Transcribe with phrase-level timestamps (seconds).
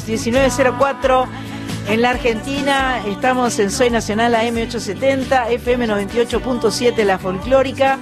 [0.00, 1.28] estamos, 1904
[1.88, 3.02] en la Argentina.
[3.06, 7.98] Estamos en Soy Nacional AM870, FM 98.7, la folclórica.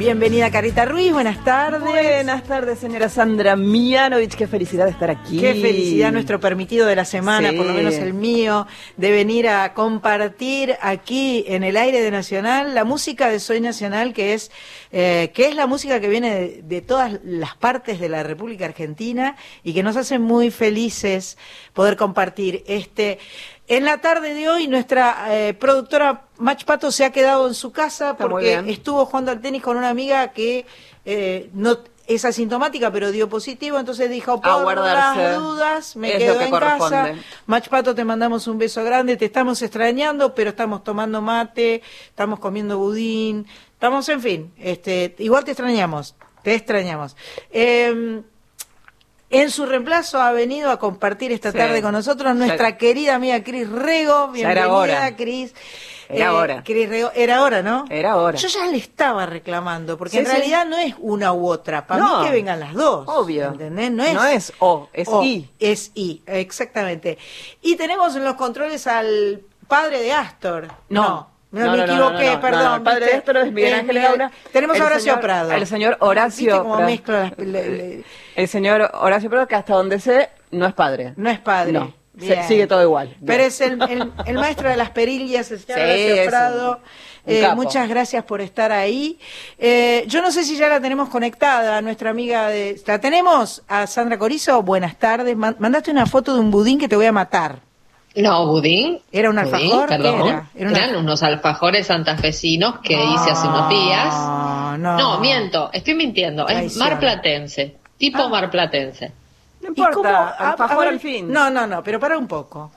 [0.00, 1.82] Bienvenida Carita Ruiz, buenas tardes.
[1.82, 4.34] Buenas tardes, señora Sandra Mianovich.
[4.34, 5.38] Qué felicidad de estar aquí.
[5.38, 7.56] Qué felicidad nuestro permitido de la semana, Sí.
[7.58, 12.74] por lo menos el mío, de venir a compartir aquí en el aire de Nacional
[12.74, 14.50] la música de Soy Nacional, que es,
[14.90, 18.64] eh, que es la música que viene de, de todas las partes de la República
[18.64, 21.36] Argentina y que nos hace muy felices
[21.74, 23.18] poder compartir este.
[23.70, 27.70] En la tarde de hoy, nuestra eh, productora Mach Pato se ha quedado en su
[27.70, 30.66] casa Está porque estuvo jugando al tenis con una amiga que
[31.04, 36.40] eh, no es asintomática, pero dio positivo, entonces dijo, por las dudas, me Es quedo
[36.40, 37.12] en casa.
[37.46, 42.40] Mach Pato, te mandamos un beso grande, te estamos extrañando, pero estamos tomando mate, estamos
[42.40, 47.14] comiendo budín, estamos, en fin, este, igual te extrañamos, te extrañamos.
[47.52, 48.22] Eh,
[49.30, 51.58] en su reemplazo ha venido a compartir esta Sí.
[51.58, 54.28] tarde con nosotros nuestra querida amiga Cris Rego.
[54.28, 55.16] Bienvenida.
[55.16, 55.54] Cris.
[56.08, 56.64] Era hora.
[56.64, 57.84] Cris Rego, era hora, ¿no?
[57.88, 58.36] Era hora.
[58.36, 60.32] Yo ya le estaba reclamando, porque Sí, en sí.
[60.32, 61.86] realidad no es una u otra.
[61.86, 62.18] Para No.
[62.20, 63.04] mí que vengan las dos.
[63.06, 63.46] Obvio.
[63.52, 63.92] ¿Entendés?
[63.92, 65.48] No es, No es O, es I.
[65.60, 67.16] Es I, exactamente.
[67.62, 70.66] Y tenemos en los controles al padre de Astor.
[70.88, 71.02] No.
[71.02, 72.74] No, No, me no, equivoqué, perdón.
[72.76, 73.40] el padre ¿viste?
[73.40, 74.30] es Miguel Ángel.
[74.52, 75.52] Tenemos a Horacio señor- Prado.
[75.52, 76.90] el señor Horacio ¿Viste cómo Prado.
[76.90, 78.04] mezclo las- le- le-
[78.36, 81.12] El señor Horacio Prado, que hasta donde sé, no es padre.
[81.16, 81.72] No es padre.
[81.72, 81.92] No.
[82.20, 83.08] Se- sigue todo igual.
[83.08, 83.26] Bien.
[83.26, 86.80] Pero es el, el- el maestro de las perillas, el señor Sí, Horacio Prado.
[87.26, 89.18] Eh, muchas gracias por estar ahí.
[89.58, 92.80] Eh, yo no sé si ya la tenemos conectada, a nuestra amiga de...
[92.86, 93.62] ¿La tenemos?
[93.68, 94.62] A Sandra Corizo.
[94.62, 95.36] Buenas tardes.
[95.36, 97.60] Man- mandaste una foto de un budín que te voy a matar.
[98.16, 98.98] No, budín.
[99.12, 99.88] ¿Era un alfajor?
[99.88, 100.26] ¿Qué Perdón.
[100.28, 100.50] era?
[100.54, 104.12] Era una- Eran unos alfajores santafesinos que hice hace unos días.
[104.14, 104.98] No, no.
[104.98, 106.46] No, miento, estoy mintiendo.
[106.48, 106.88] Es Traición.
[106.88, 108.28] marplatense, tipo Ah.
[108.28, 109.12] marplatense.
[109.60, 111.30] No importa, A- a alfajor al fin.
[111.30, 112.72] No, no, no, pero para un poco.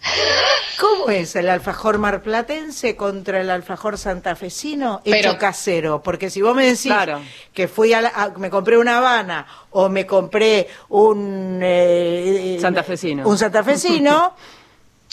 [0.80, 6.02] ¿Cómo es el alfajor marplatense contra el alfajor santafesino hecho Pero- casero?
[6.02, 7.20] Porque si vos me decís Claro.
[7.54, 13.28] que fui a, la- a- me compré una Habana o me compré un eh, Santafesino.
[13.28, 14.32] un santafesino,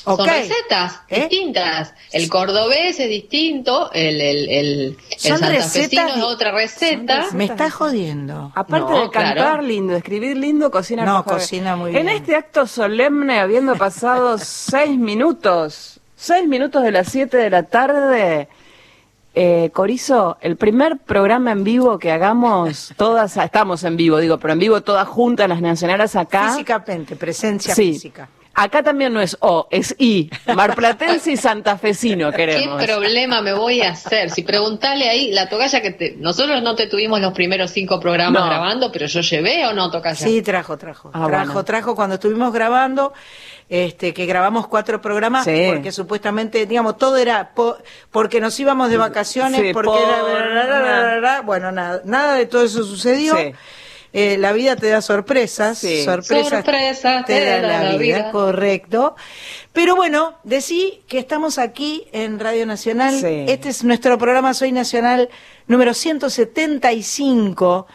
[0.04, 1.22] Son recetas ¿Eh?
[1.22, 1.94] distintas.
[2.12, 7.28] El cordobés es distinto, el, el, el, el santafesino es otra receta.
[7.34, 8.52] Me está jodiendo.
[8.56, 9.62] Aparte No, de cantar claro.
[9.62, 12.10] lindo, escribir lindo, cocina No, cocina muy En bien.
[12.18, 18.48] este acto solemne, habiendo pasado seis minutos, seis minutos de las siete de la tarde,
[19.36, 24.54] eh, Corizo, el primer programa en vivo que hagamos, todas, estamos en vivo, digo, pero
[24.54, 26.50] en vivo todas juntas, las nacionales acá.
[26.52, 27.94] Físicamente, presencia Sí.
[27.94, 28.28] física.
[28.62, 30.30] Acá también no es O, es I.
[30.54, 32.84] Marplatense y santafesino ¿Qué queremos.
[32.84, 34.30] problema me voy a hacer?
[34.32, 36.16] Si preguntale ahí, la tocaya que te...
[36.18, 38.48] Nosotros no te tuvimos los primeros cinco programas No.
[38.50, 40.16] grabando, pero yo llevé o no tocaya.
[40.28, 41.10] Sí, trajo, trajo.
[41.14, 41.64] Ah, trajo, bueno.
[41.64, 43.14] trajo cuando estuvimos grabando,
[43.70, 45.68] este, que grabamos cuatro programas, Sí.
[45.70, 47.78] porque supuestamente, digamos, todo era po-
[48.12, 51.42] porque nos íbamos de vacaciones, Sí, porque por- era, bla, bla, bla, bla, bla.
[51.46, 53.38] bueno, nada, nada de todo eso sucedió.
[53.38, 53.54] Sí.
[54.12, 56.04] Eh, la vida te da sorpresas, Sí.
[56.04, 59.16] sorpresas Sorpresas te da la, vida, correcto.
[59.72, 63.14] Pero bueno, decí que estamos aquí en Radio Nacional.
[63.20, 63.46] Sí.
[63.48, 65.30] Este es nuestro programa Soy Nacional
[65.68, 67.88] número 175.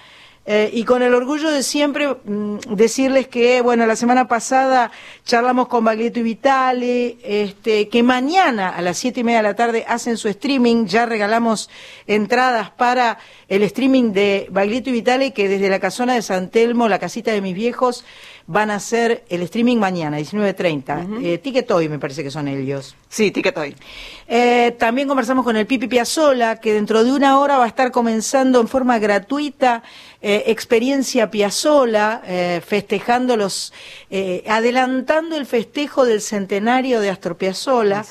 [0.47, 4.91] Eh, y con el orgullo de siempre mm, decirles que, bueno, la semana pasada
[5.25, 9.57] charlamos con Baglietto y Vitale, este, que mañana a las siete y media de la
[9.57, 11.71] tarde hacen su streaming, ya regalamos
[12.07, 13.19] entradas para
[13.49, 17.33] el streaming de Baglietto y Vitale, que desde la casona de San Telmo, la casita
[17.33, 18.05] de mis viejos,
[18.47, 21.25] van a hacer el streaming mañana, 19.30.
[21.25, 22.95] Eh, Ticket Hoy me parece que son ellos.
[23.09, 23.75] Sí, ticket hoy.
[24.27, 27.91] Eh, también conversamos con el Pipi Piazzola, que dentro de una hora va a estar
[27.91, 29.83] comenzando en forma gratuita
[30.21, 33.73] eh, Experiencia Piazzola, eh, festejando los,
[34.11, 38.05] eh, adelantando el festejo del centenario de Astor Piazzola.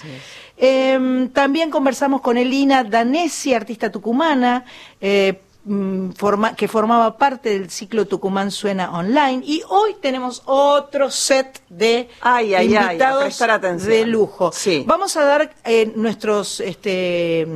[0.58, 4.66] Eh, también conversamos con Elina Danesi, artista tucumana,
[5.02, 5.40] eh,
[6.16, 9.42] forma- que formaba parte del ciclo Tucumán Suena Online.
[9.46, 13.24] Y hoy tenemos otro set de Ay, ay, invitados
[13.86, 14.52] de lujo.
[14.54, 14.84] Sí.
[14.88, 17.48] Vamos a dar eh, nuestros este,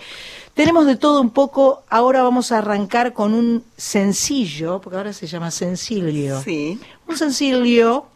[0.53, 1.83] tenemos de todo un poco.
[1.89, 6.41] Ahora vamos a arrancar con un sencillo, porque ahora se llama Sencilio.
[6.41, 6.79] Sí.
[7.07, 8.07] Un sencillo,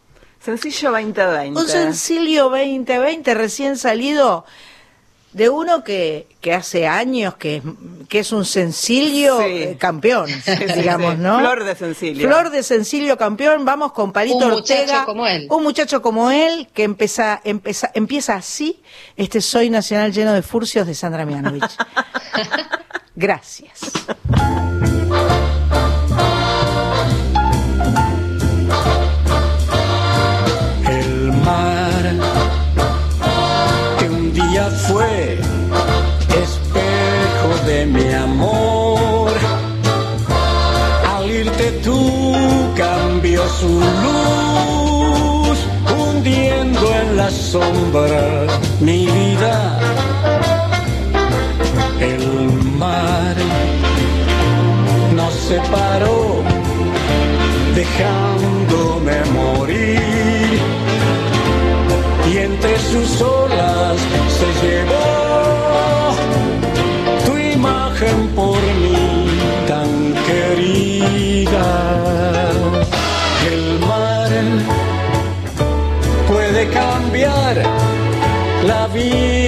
[0.42, 1.60] Sencillo 2020.
[1.60, 4.44] un sencillo 2020 recién salido
[5.32, 7.62] de uno que, que hace años que, es-
[8.08, 9.44] que es un sencillo Sí.
[9.46, 10.26] eh, campeón,
[10.76, 11.20] digamos, sí.
[11.20, 11.38] ¿no?
[11.38, 12.26] Flor de sencillo.
[12.26, 15.04] Flor de sencillo campeón, vamos con Palito Un muchacho Ortega.
[15.04, 15.46] como él.
[15.50, 18.82] Un muchacho como él que empieza, empieza, empieza así,
[19.16, 21.76] este Soy Nacional lleno de furcios de Sandra Mianovich.
[23.14, 23.80] Gracias.
[47.30, 48.46] Sombra
[48.80, 49.78] mi vida.
[52.00, 52.26] El
[52.78, 53.36] mar
[55.14, 56.42] nos separó
[57.74, 60.60] dejándome morir
[62.32, 63.96] y entre sus olas
[64.38, 66.14] se llevó
[67.26, 69.28] tu imagen por mí
[69.68, 72.29] tan querida.
[78.92, 79.39] Vida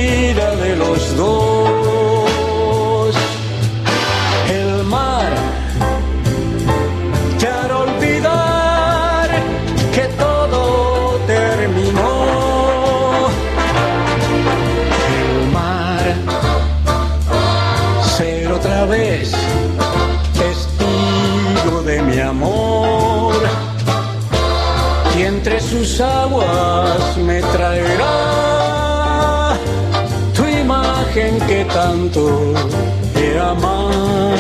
[31.93, 32.55] tanto
[33.15, 34.32] he amado.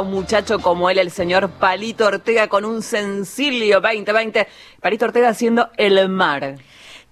[0.00, 4.46] Un muchacho como él, el señor Palito Ortega, con un sencillo 2020.
[4.80, 6.56] Palito Ortega haciendo El Mar.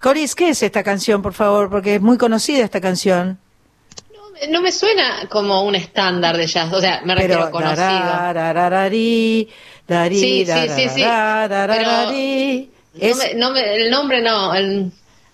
[0.01, 1.71] Coris, ¿qué es esta canción, por favor?
[1.71, 3.39] Porque es muy conocida esta canción.
[4.51, 7.77] No me suena como un estándar de jazz, o sea, me refiero a conocido.
[7.87, 9.49] dararararí,
[9.87, 11.03] darí, Sí, sí, sí, sí.
[12.99, 14.53] Es- No me- no me- el nombre no.
[14.55, 14.91] el-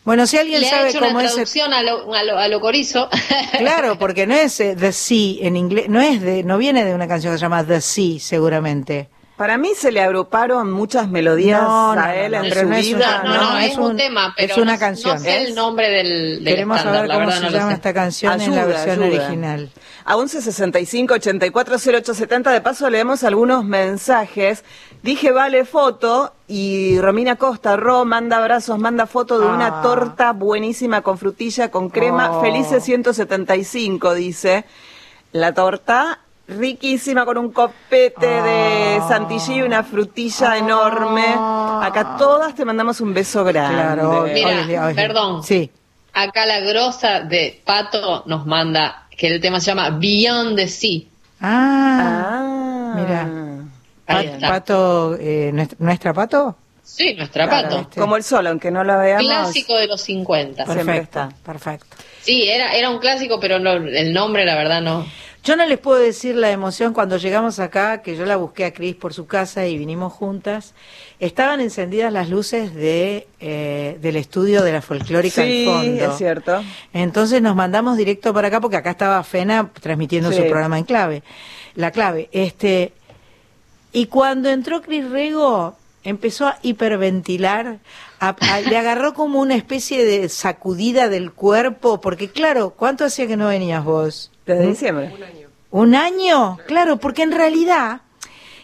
[0.08, 1.26] Bueno, si alguien le ha sabe una cómo es...
[1.26, 3.10] el- traducción a lo, a lo, a lo corizo.
[3.58, 6.94] Claro, porque no es eh, The Sea en inglés, no es de, no viene de
[6.94, 9.08] una canción que se llama The Sea, seguramente.
[9.38, 12.74] Para mí se le agruparon muchas melodías No, no, a él no, en su no
[12.76, 13.22] es vida.
[13.24, 15.22] no, no, no, es, es un, un- tema, pero es una canción.
[15.22, 18.54] No el nombre del, del Queremos estándar, saber cómo verdad se llama esta canción en
[18.56, 19.24] la versión ayuda.
[19.24, 19.70] original.
[20.04, 24.64] A 1165 84 0870 de paso leemos algunos mensajes.
[25.02, 29.82] Dije vale foto y Romina Costa, Ro, manda abrazos, manda foto de una Ah.
[29.82, 32.40] torta buenísima con frutilla, con crema, Oh.
[32.40, 34.64] felices 175, dice.
[35.30, 39.06] La torta riquísima con un copete de Ah.
[39.08, 41.24] santilly y una frutilla enorme.
[41.82, 43.74] Acá todas te mandamos un beso grande.
[43.82, 44.26] Claro.
[44.32, 45.42] Mira, perdón.
[45.44, 45.70] Sí.
[46.14, 51.00] Acá la grosa de Pato nos manda que el tema se llama Beyond the Sea.
[51.40, 52.40] Ah,
[52.90, 53.22] Ah, Mira.
[54.06, 54.48] Ahí Pat- está.
[54.48, 56.56] Pato, eh, ¿nuestra, nuestra Pato?
[56.82, 57.78] Sí, nuestra Claro, Pato.
[57.80, 58.00] ¿viste?
[58.00, 59.26] Como el sol, aunque no la veamos.
[59.26, 60.64] Clásico de los 50.
[60.64, 61.96] Siempre Perfecto, perfecto.
[62.22, 65.06] Sí, era, era un clásico, pero no, el nombre, la verdad, no.
[65.48, 68.74] Yo no les puedo decir la emoción cuando llegamos acá, que yo la busqué a
[68.74, 70.74] Cris por su casa y vinimos juntas.
[71.20, 76.04] Estaban encendidas las luces de, eh, del estudio de la folclórica Sí, al fondo.
[76.12, 76.62] es cierto.
[76.92, 80.36] Entonces nos mandamos directo para acá porque acá estaba Fena transmitiendo Sí.
[80.36, 81.22] su programa en clave.
[81.76, 82.92] La clave, este
[83.90, 87.78] y cuando entró Cris Rego empezó a hiperventilar,
[88.20, 93.26] a- a- le agarró como una especie de sacudida del cuerpo, porque claro, ¿cuánto hacía
[93.26, 94.30] que no venías vos?
[94.48, 94.70] Desde ¿Mm?
[94.70, 95.14] diciembre.
[95.70, 96.58] ¿Un año?
[96.66, 98.00] Claro, porque en realidad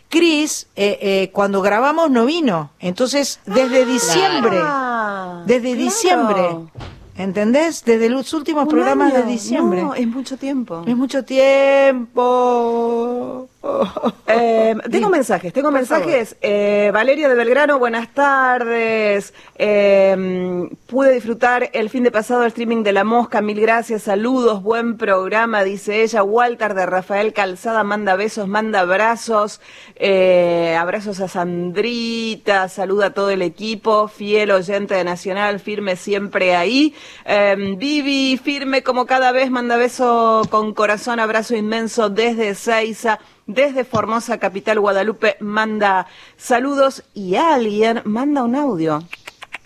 [0.08, 2.70] Cris, eh, eh, cuando grabamos no vino.
[2.80, 5.84] Entonces, desde diciembre, Ah, desde claro.
[5.84, 6.48] diciembre,
[7.16, 7.84] ¿entendés?
[7.84, 9.24] Desde los últimos Un programas año.
[9.24, 9.82] de diciembre.
[9.82, 10.82] No, es mucho tiempo.
[10.86, 11.22] Es mucho
[12.24, 13.48] tiempo.
[14.26, 16.36] Eh, tengo mensajes, tengo Por mensajes.
[16.40, 19.32] Eh, Valeria de Belgrano, buenas tardes.
[19.56, 24.62] Eh, pude disfrutar el fin de pasado el streaming de La Mosca, mil gracias, saludos,
[24.62, 26.22] buen programa, dice ella.
[26.22, 29.60] Walter de Rafael Calzada manda besos, manda abrazos,
[29.96, 36.56] eh, abrazos a Sandrita, saluda a todo el equipo, fiel oyente de Nacional, firme siempre
[36.56, 36.94] ahí.
[37.76, 43.20] Vivi, firme como cada vez, manda beso con corazón, abrazo inmenso desde Seiza.
[43.46, 49.02] Desde Formosa, capital Guadalupe, manda saludos y alguien manda un audio.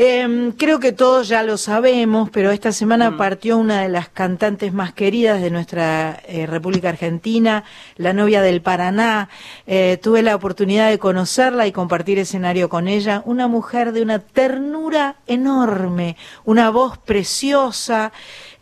[0.00, 4.72] Em, creo que todos ya lo sabemos, pero esta semana partió una de las cantantes
[4.72, 7.64] más queridas de nuestra eh, República Argentina,
[7.96, 9.28] la novia del Paraná.
[9.66, 13.22] Eh, tuve la oportunidad de conocerla y compartir escenario con ella.
[13.24, 18.12] Una mujer de una ternura enorme, una voz preciosa.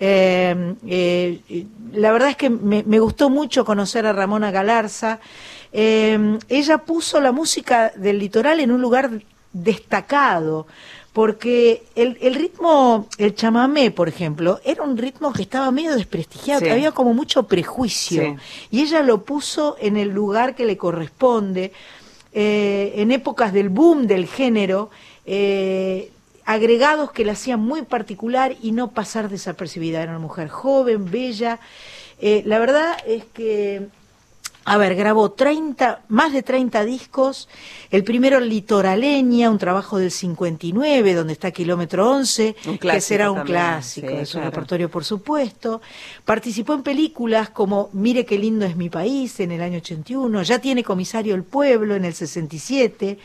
[0.00, 5.20] Eh, eh, la verdad es que me, me gustó mucho conocer a Ramona Galarza.
[5.70, 9.10] Eh, ella puso la música del litoral en un lugar
[9.52, 10.66] destacado,
[11.16, 16.60] porque el, el ritmo, el chamamé, por ejemplo, era un ritmo que estaba medio desprestigiado,
[16.60, 16.68] Sí.
[16.68, 18.36] había como mucho prejuicio, Sí.
[18.70, 21.72] y ella lo puso en el lugar que le corresponde,
[22.34, 24.90] eh, en épocas del boom del género,
[25.24, 26.10] eh,
[26.44, 30.02] agregados que la hacían muy particular y no pasar desapercibida.
[30.02, 31.60] Era una mujer joven, bella.
[32.20, 33.86] Eh, la verdad es que
[34.68, 37.48] a ver, grabó 30, más de 30 discos.
[37.92, 43.36] El primero, Litoraleña, un trabajo del 59, donde está Kilómetro 11, Un que será un
[43.38, 44.50] también, clásico sí, de su claro.
[44.50, 45.80] repertorio, por supuesto.
[46.24, 50.42] Participó en películas como Mire qué lindo es mi país, en el año 81.
[50.42, 53.18] Ya tiene comisario El Pueblo, en el 67.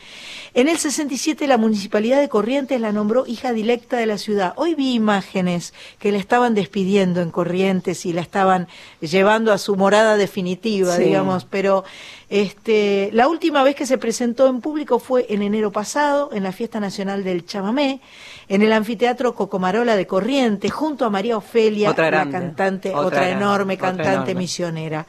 [0.54, 4.52] En el 67, la Municipalidad de Corrientes la nombró hija directa de la ciudad.
[4.56, 8.68] Hoy vi imágenes que la estaban despidiendo en Corrientes y la estaban
[9.00, 11.02] llevando a su morada definitiva, Sí.
[11.04, 11.84] digamos pero
[12.28, 16.52] este, la última vez que se presentó en público fue en enero pasado, en la
[16.52, 18.00] Fiesta Nacional del Chamamé,
[18.48, 23.74] en el Anfiteatro Cocomarola de Corrientes, junto a María Ofelia, Otra la cantante, otra enorme
[23.74, 24.34] otra cantante enorme.
[24.34, 25.06] misionera.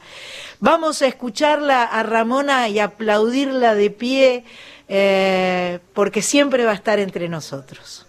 [0.60, 4.44] Vamos a escucharla a Ramona y aplaudirla de pie,
[4.88, 8.03] eh, porque siempre va a estar entre nosotros.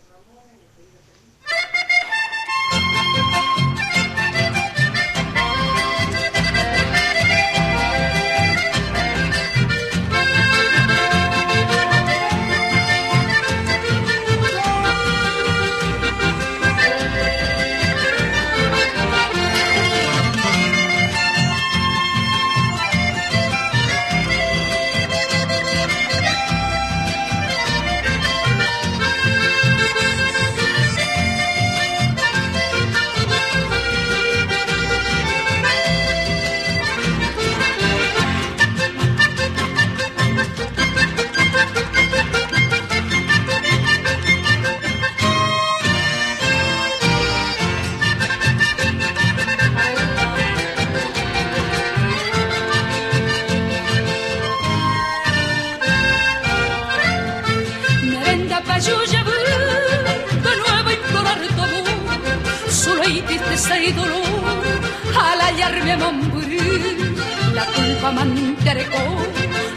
[68.05, 69.03] Culpa me entercó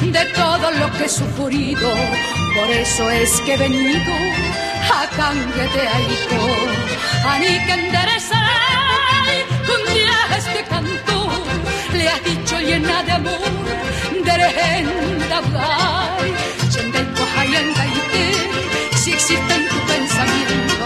[0.03, 1.91] de todo lo que he sufrido.
[2.55, 4.13] Por eso es que he venido
[4.93, 6.43] a cangete aico.
[7.27, 9.39] A ni que enderezaré
[9.75, 11.17] un día este canto.
[11.95, 13.39] Le has dicho llena de amor,
[14.25, 14.33] de
[17.39, 18.25] hayangaite,
[18.97, 20.85] si existe en tu pensamiento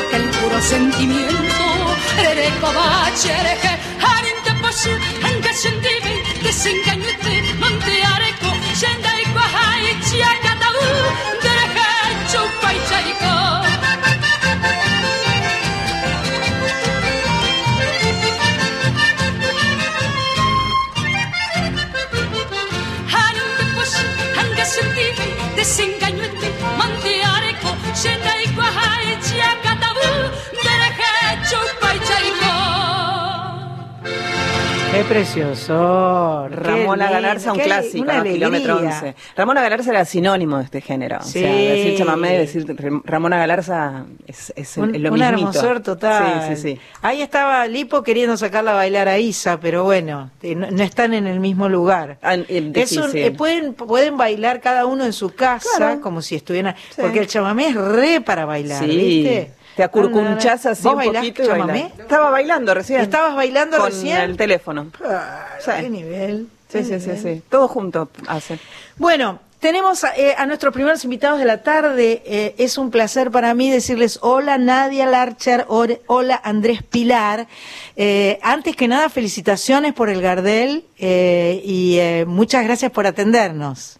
[0.00, 1.64] aquel puro sentimiento.
[2.16, 2.72] Rereko
[6.66, 8.50] Singainuti, Monteareko,
[10.42, 10.76] Katau,
[34.96, 36.48] Qué precioso.
[36.48, 38.22] Ramona Galarza, un clásico, ¿no?
[38.22, 38.96] kilómetro alegría.
[38.98, 39.14] 11.
[39.36, 41.18] Ramona Galarza era sinónimo de este género.
[41.22, 41.38] Sí.
[41.38, 45.24] O sea, decir chamamé, decir Ramona Galarza es, Un, lo un mismito.
[45.26, 46.44] hermosor total.
[46.48, 46.80] Sí, sí, sí.
[47.02, 51.12] Ahí estaba Lipo queriendo sacarla a bailar a Isa, pero bueno, eh, no, no están
[51.14, 52.18] en el mismo lugar.
[52.22, 56.00] Ah, Es un- eh, pueden, pueden bailar cada uno en su casa, Claro.
[56.00, 56.74] como si estuvieran.
[56.96, 58.96] Porque el chamamé es re para bailar, Sí.
[58.96, 59.50] ¿viste?
[59.76, 61.72] Te acurcunchás así ¿Vos un bailás poquito y chamamé?
[61.72, 61.98] bailás.
[62.00, 63.00] Estaba bailando recién.
[63.02, 64.16] ¿Estabas bailando con recién?
[64.18, 64.86] el teléfono.
[65.04, 65.70] Ah, Sí.
[65.80, 66.46] qué nivel.
[66.68, 67.22] Sí, qué sí, sí, nivel.
[67.36, 67.42] sí.
[67.50, 68.58] Todo junto hacen.
[68.96, 72.22] Bueno, tenemos a, eh, a nuestros primeros invitados de la tarde.
[72.24, 77.46] Eh, es un placer para mí decirles hola Nadia Larcher, or- hola Andrés Pilar.
[77.96, 83.98] Eh, antes que nada, felicitaciones por el Gardel eh, y eh, muchas gracias por atendernos.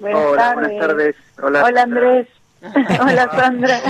[0.00, 0.54] Buenas Hola, tardes.
[0.68, 1.16] buenas tardes.
[1.42, 2.28] Hola, Hola Andrés.
[3.00, 3.80] Hola Sandra.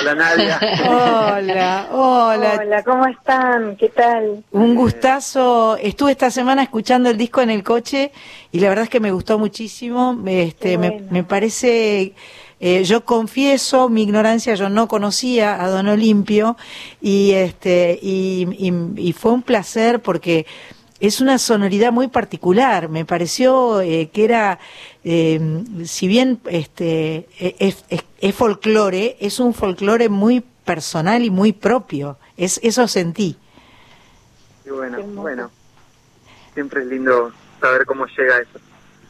[0.00, 0.58] Hola Nadia.
[0.88, 2.58] Hola, hola.
[2.62, 3.76] Hola, ¿cómo están?
[3.76, 4.42] ¿Qué tal?
[4.52, 5.76] Un gustazo.
[5.76, 8.10] Estuve esta semana escuchando el disco en el coche
[8.50, 10.18] y la verdad es que me gustó muchísimo.
[10.26, 12.14] Este, me, me parece,
[12.60, 16.56] eh, yo confieso mi ignorancia, yo no conocía a Don Olimpio
[17.02, 20.46] y este y, y- y fue un placer porque
[21.02, 22.88] es una sonoridad muy particular.
[22.88, 24.58] Me pareció eh, que era,
[25.04, 25.40] eh,
[25.84, 31.52] si bien este eh, es, es- es folclore, es un folclore muy personal y muy
[31.52, 32.16] propio.
[32.36, 33.36] Es, eso sentí.
[34.64, 35.50] Y bueno, bueno.
[36.54, 38.60] Siempre es lindo saber cómo llega eso.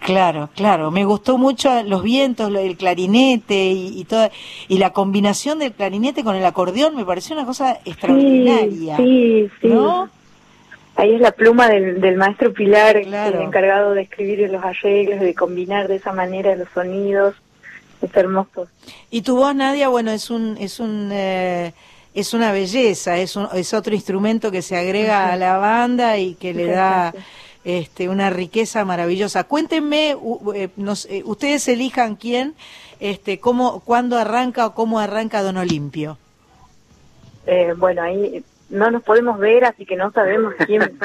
[0.01, 0.91] Claro, claro.
[0.91, 4.31] Me gustó mucho los vientos, lo- el clarinete y, y toda
[4.67, 8.97] y la combinación del clarinete con el acordeón me pareció una cosa extraordinaria.
[8.97, 9.69] Sí, sí.
[9.69, 10.09] ¿No?
[10.97, 13.39] Ahí es la pluma del, del maestro Pilar, Claro.
[13.41, 17.35] el encargado de escribir los arreglos, de combinar de esa manera los sonidos.
[18.03, 18.67] Es hermoso.
[19.11, 21.73] Y tu voz, Nadia, bueno, es un es un eh,
[22.15, 26.35] es una belleza, es un, es otro instrumento que se agrega a la banda y
[26.35, 27.15] que le da
[27.65, 29.45] este una riqueza maravillosa.
[29.45, 32.55] Cuéntenme, u- eh, nos- eh, ustedes elijan quién,
[32.99, 36.19] este, cómo, cuándo arranca o cómo arranca Don Olimpio.
[37.47, 40.83] Eh, bueno, ahí no nos podemos ver, así que no sabemos quién.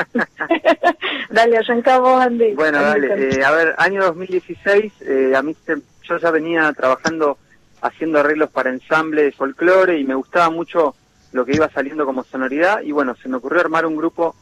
[1.29, 2.53] Dale, arranca vos, Andy.
[2.53, 3.29] Bueno, Andy, dale.
[3.39, 7.37] eh, a ver, año 2016, eh, a mí se- yo ya venía trabajando
[7.81, 10.95] haciendo arreglos para ensamble de folclore y me gustaba mucho
[11.33, 14.35] lo que iba saliendo como sonoridad y bueno, se me ocurrió armar un grupo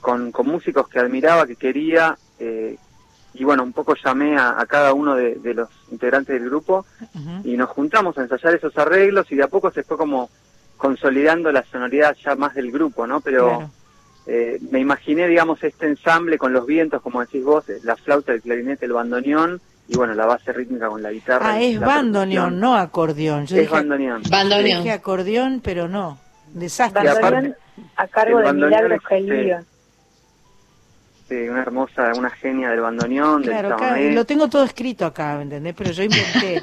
[0.00, 2.76] con, con músicos que admiraba, que quería eh,
[3.34, 6.86] y bueno, un poco llamé a, a cada uno de, de los integrantes del grupo
[7.44, 10.30] y nos juntamos a ensayar esos arreglos y de a poco se fue como
[10.76, 13.20] consolidando la sonoridad ya más del grupo, ¿no?
[13.20, 13.70] Pero Claro.
[14.26, 18.32] eh, me imaginé, digamos, este ensamble con los vientos, como decís vos, eh, la flauta,
[18.32, 21.52] el clarinete, el bandoneón y bueno, la base rítmica con la guitarra.
[21.54, 23.46] Ah, es bandoneón, no acordeón.
[23.46, 24.22] Yo Es dije, bandoneón.
[24.30, 24.82] Bandoneón.
[24.82, 26.18] dije acordeón, pero no.
[26.52, 27.08] Desastre.
[27.08, 27.56] Aparte, Bandoneón
[27.96, 29.66] a cargo de Milagros es,
[31.32, 35.36] Sí, una hermosa, una genia del bandoneón, Claro, del acá, lo tengo todo escrito acá,
[35.36, 35.74] ¿me entendés?
[35.74, 36.60] Pero yo inventé.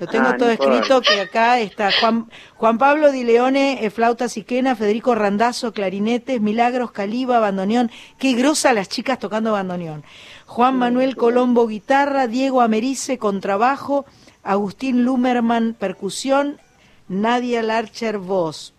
[0.00, 4.28] Lo tengo Ah, todo escrito que acá está Juan, Juan Pablo Di Leone, eh, flauta
[4.28, 7.92] siquena, Federico Randazo, clarinetes, Milagros, Caliba, bandoneón.
[8.18, 10.02] Qué grosa las chicas tocando bandoneón.
[10.46, 14.04] Juan Manuel Colombo, guitarra, Diego Americe, contrabajo,
[14.42, 16.58] Agustín Lumerman, percusión,
[17.06, 18.74] Nadia Larcher, voz.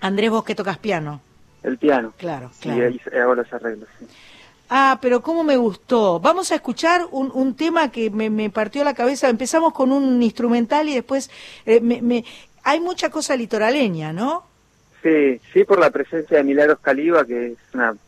[0.00, 1.20] Andrés, vos que tocas piano.
[1.62, 2.12] El piano.
[2.16, 2.86] Claro, Y claro.
[2.86, 3.88] ahí hago los arreglos.
[4.00, 4.06] sí.
[4.70, 6.20] Ah, pero cómo me gustó.
[6.20, 9.28] Vamos a escuchar un, un tema que me, me partió la cabeza.
[9.28, 11.30] Empezamos con un instrumental y después
[11.64, 12.24] eh, me, me-
[12.64, 14.44] hay mucha cosa litoraleña, ¿no?
[15.02, 17.98] Sí, sí, por la presencia de Milagros Caliba, que es una, una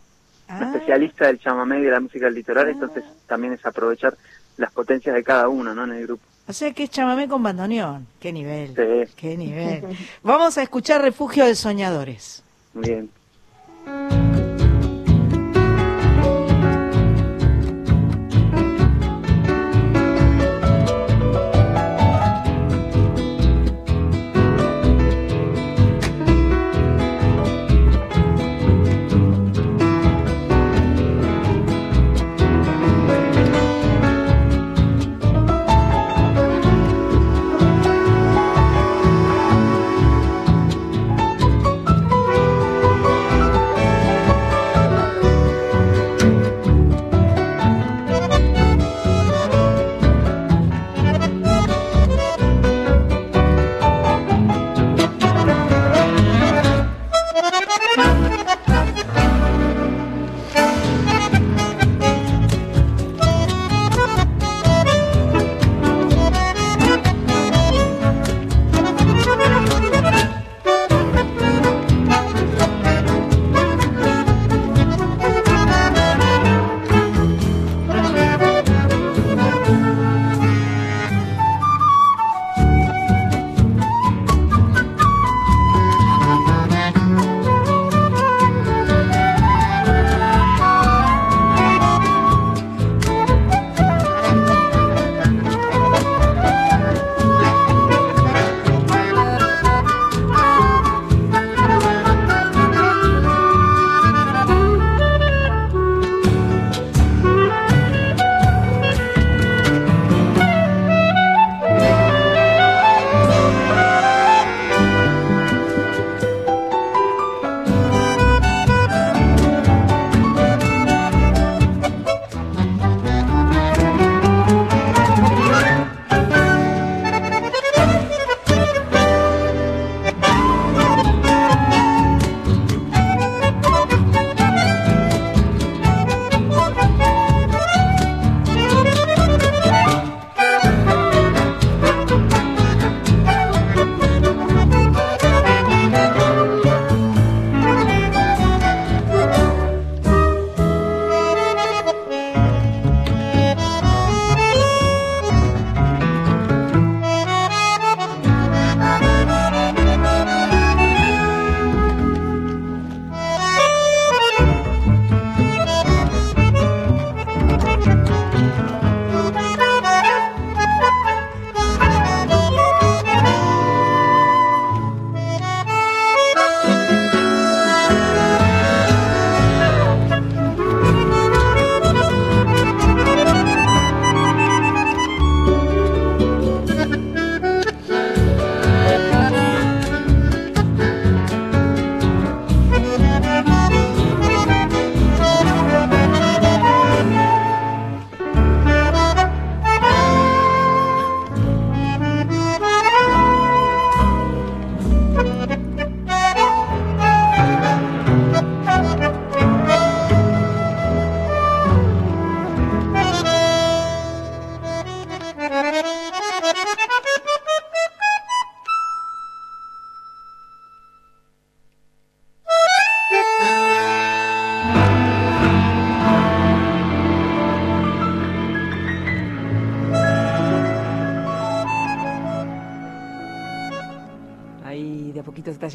[0.49, 4.17] Ah, especialista del chamamé y de la música del litoral, entonces también es aprovechar
[4.57, 5.85] las potencias de cada uno, ¿no?
[5.85, 6.25] En el grupo.
[6.49, 8.07] o sea que es chamamé con bandoneón.
[8.19, 8.75] Qué nivel.
[8.75, 9.15] Sí.
[9.17, 9.85] Qué nivel.
[10.25, 12.43] Vamos a escuchar Refugio de Soñadores.
[12.75, 13.11] Muy bien.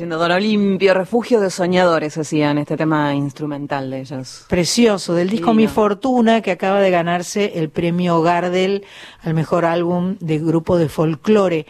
[0.09, 4.45] Don Olimpio, refugio de soñadores, hacían este tema instrumental de ellos.
[4.49, 5.53] Precioso, del disco.
[5.53, 8.83] Mi Fortuna, que acaba de ganarse el premio Gardel
[9.23, 11.65] al mejor álbum de grupo de folclore.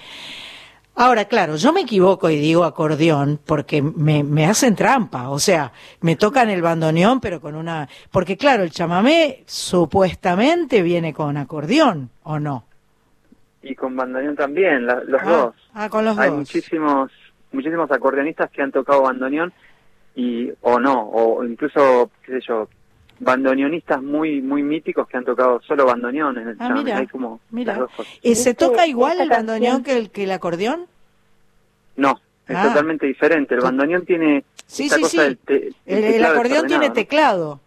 [0.97, 5.73] Ahora, claro, yo me equivoco y digo acordeón porque me, me hacen trampa, o sea,
[5.99, 7.89] me tocan el bandoneón, pero con una...
[8.11, 12.63] Porque claro, el chamamé supuestamente viene con acordeón, ¿o no?
[13.61, 15.55] Y con bandoneón también, la- los Ah, dos.
[15.73, 16.37] ah, con los Hay dos.
[16.39, 17.11] muchísimos
[17.55, 19.51] muchísimos acordeonistas que han tocado bandoneón
[20.15, 22.69] y o no, o incluso, qué sé yo,
[23.19, 27.39] bandoneonistas muy muy míticos que han tocado solo bandoneón en el Ah, mira, Hay como
[27.49, 27.73] mira.
[27.73, 28.13] las dos cosas.
[28.23, 30.85] Eh, ¿Se Este- toca igual el bandoneón que el, que el acordeón?
[31.95, 32.63] No, es Ah.
[32.67, 33.55] totalmente diferente.
[33.55, 35.17] El bandoneón tiene Sí, esta sí, cosa sí.
[35.23, 37.59] del te- El, acordeón tiene teclado,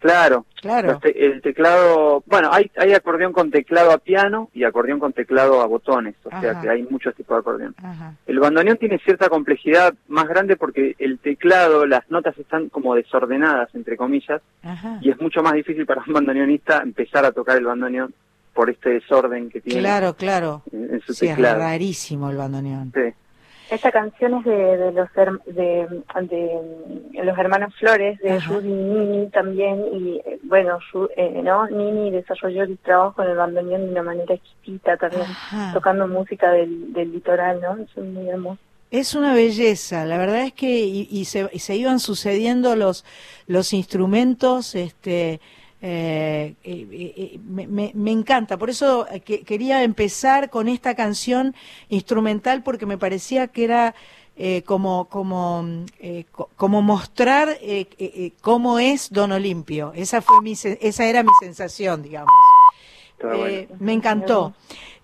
[0.00, 0.98] Claro, claro.
[1.00, 5.60] Te- el teclado, bueno, hay, hay acordeón con teclado a piano y acordeón con teclado
[5.60, 6.60] a botones, o sea Ajá.
[6.60, 7.74] que hay muchos tipos de acordeón.
[7.82, 8.14] Ajá.
[8.26, 13.74] El bandoneón tiene cierta complejidad más grande porque el teclado, las notas están como desordenadas,
[13.74, 14.98] entre comillas, Ajá.
[15.02, 18.14] y es mucho más difícil para un bandoneonista empezar a tocar el bandoneón
[18.54, 20.62] por este desorden que tiene Claro, claro.
[20.72, 21.58] en, en su Sí, es teclado.
[21.58, 22.92] rarísimo el bandoneón.
[22.94, 23.12] Sí.
[23.70, 25.86] Esta canción es de, de los her- de,
[26.22, 28.50] de los hermanos Flores, de Ajá.
[28.54, 30.78] Rudy y Nini también, y eh, bueno,
[31.16, 31.66] eh, ¿no?
[31.68, 35.72] Nini desarrolló el trabajo con el bandoneón de una manera exquisita también, Ajá.
[35.74, 37.76] tocando música del, del litoral, ¿no?
[37.82, 38.58] Es muy hermoso.
[38.90, 43.04] Es una belleza, la verdad es que y, y se, y se iban sucediendo los
[43.46, 45.40] los instrumentos, este
[45.80, 46.86] eh, eh,
[47.16, 51.54] eh, me, me- encanta, por eso eh, que- quería empezar con esta canción
[51.88, 53.94] instrumental porque me parecía que era
[54.36, 55.64] eh, como como
[56.32, 59.92] co- como mostrar eh, eh, eh, cómo es Don Olimpio.
[59.94, 62.30] Esa fue mi esa era mi sensación, digamos.
[63.20, 63.76] Bueno.
[63.80, 64.54] Me encantó.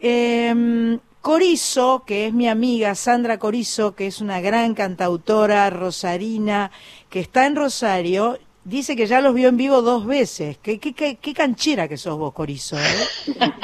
[0.00, 6.70] Eh, Corizo, que es mi amiga Sandra Corizo, que es una gran cantautora rosarina,
[7.08, 10.58] que está en Rosario, dice que ya los vio en vivo dos veces.
[10.62, 12.76] Qué, qué, qué, qué canchera que sos vos, Corizo.
[12.78, 12.82] ¿eh?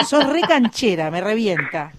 [0.07, 1.93] sos re canchera, me revienta.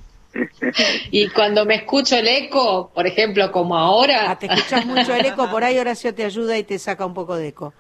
[1.12, 5.26] Y cuando me escucho el eco, por ejemplo, como ahora, Ah, te escuchas mucho el
[5.26, 7.74] eco, por ahí Horacio te ayuda y te saca un poco de eco.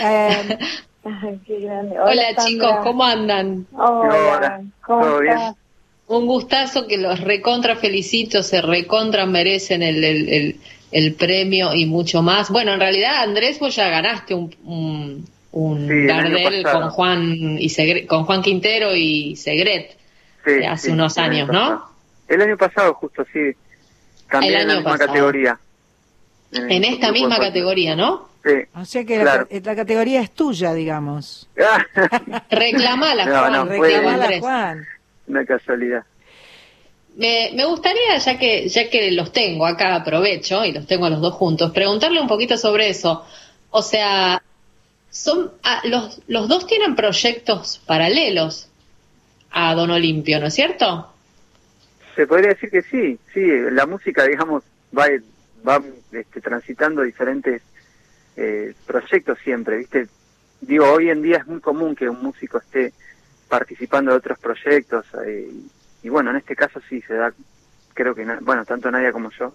[0.00, 0.58] Eh,
[1.04, 1.98] Ay, qué grande.
[2.00, 3.66] hola, chicos, ¿cómo andan?
[3.72, 5.38] Hola, ¿cómo ¿todo bien?
[6.06, 10.60] Un gustazo que los recontra felicito, se recontra merecen el, el, el,
[10.92, 12.50] el premio y mucho más.
[12.50, 17.68] Bueno, en realidad, Andrés, vos ya ganaste un, un, un Sí, Gardel con Juan, y
[17.68, 19.96] Segre- con Juan Quintero y Segret.
[20.44, 21.90] Sí, hace unos año años, ¿no?
[22.28, 23.50] El año pasado, justo, sí.
[24.30, 25.08] También El en la misma pasado.
[25.08, 25.58] categoría.
[26.52, 28.28] En esta misma categoría, ¿no?
[28.42, 28.52] Sí.
[28.74, 29.46] o sea que Claro.
[29.50, 31.46] la, la categoría es tuya, digamos.
[32.50, 34.40] Reclamala, No, Juan, no, fue- Reclamala.
[34.40, 34.86] Juan.
[35.26, 36.04] Una casualidad.
[37.20, 41.10] Me, me gustaría, ya que, ya que los tengo acá, aprovecho y los tengo a
[41.10, 43.26] los dos juntos, preguntarle un poquito sobre eso.
[43.68, 44.42] O sea,
[45.10, 48.70] son ah, los, los dos tienen proyectos paralelos
[49.50, 51.12] a Don Olimpio, ¿no es cierto?
[52.16, 54.62] Se podría decir que sí, sí, la música, digamos,
[54.98, 55.06] va,
[55.68, 57.60] va este, transitando diferentes
[58.38, 60.08] eh, proyectos siempre, ¿viste?
[60.62, 62.94] Digo, hoy en día es muy común que un músico esté
[63.46, 65.50] participando de otros proyectos, eh,
[66.02, 67.32] y bueno, en este caso sí se da,
[67.94, 69.54] creo que, bueno, tanto Nadia como yo,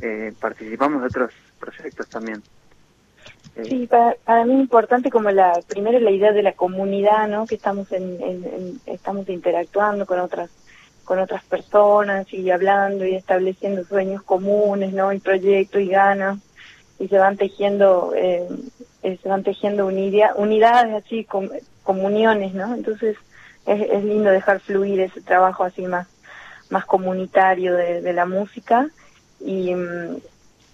[0.00, 2.42] eh, participamos de otros proyectos también.
[3.56, 7.28] Eh, Sí, para, para mí es importante como la primero la idea de la comunidad,
[7.28, 7.46] ¿no?
[7.46, 10.50] Que estamos en, estamos interactuando con otras
[11.04, 15.12] con otras personas y hablando y estableciendo sueños comunes, ¿no?
[15.12, 16.38] Y proyectos y ganas
[16.98, 18.46] y se van tejiendo eh,
[19.02, 21.50] eh, se van tejiendo unidia- unidades así com-
[21.82, 22.72] comuniones, ¿no?
[22.74, 23.16] Entonces
[23.72, 26.06] es, es lindo dejar fluir ese trabajo así más
[26.70, 28.88] más comunitario de, de la música
[29.40, 30.16] y mm,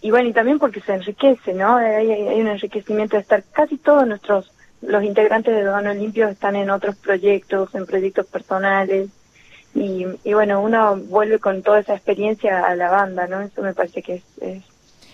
[0.03, 1.77] y bueno, y también porque se enriquece, ¿no?
[1.77, 6.55] Hay, hay un enriquecimiento de estar, casi todos nuestros, los integrantes de Don Olimpio están
[6.55, 9.09] en otros proyectos, en proyectos personales,
[9.75, 13.41] y, y bueno, uno vuelve con toda esa experiencia a la banda, ¿no?
[13.41, 14.63] Eso me parece que es, es,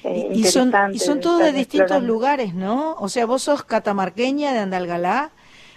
[0.04, 2.12] eh, Y, y son, interesante y son todos de distintos explorando.
[2.12, 2.96] lugares, ¿no?
[2.98, 5.30] O sea, vos sos catamarqueña de Andalgalá.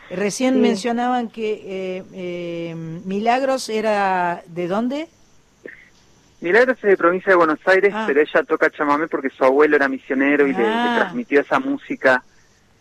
[0.09, 0.59] Recién Sí.
[0.59, 1.53] mencionaban que
[1.97, 5.07] eh, eh, Milagros era de dónde?
[6.41, 8.03] Milagros es de provincia de Buenos Aires, Ah.
[8.05, 10.95] pero ella toca chamamé porque su abuelo era misionero y le, le Ah.
[10.99, 12.23] transmitió esa música,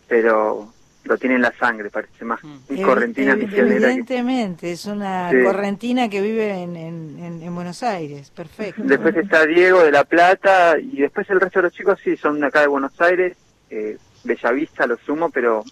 [0.07, 0.71] pero
[1.05, 3.67] lo tiene en la sangre, parece más Evi- correntina misionera.
[3.67, 5.37] que- Evidentemente, es una Sí.
[5.43, 8.29] correntina que vive en, en, en- en Buenos Aires.
[8.31, 8.81] Perfecto.
[8.83, 12.39] Después está Diego de La Plata y después el resto de los chicos sí son
[12.39, 13.37] de acá de Buenos Aires,
[13.69, 15.63] eh, Bellavista lo sumo, pero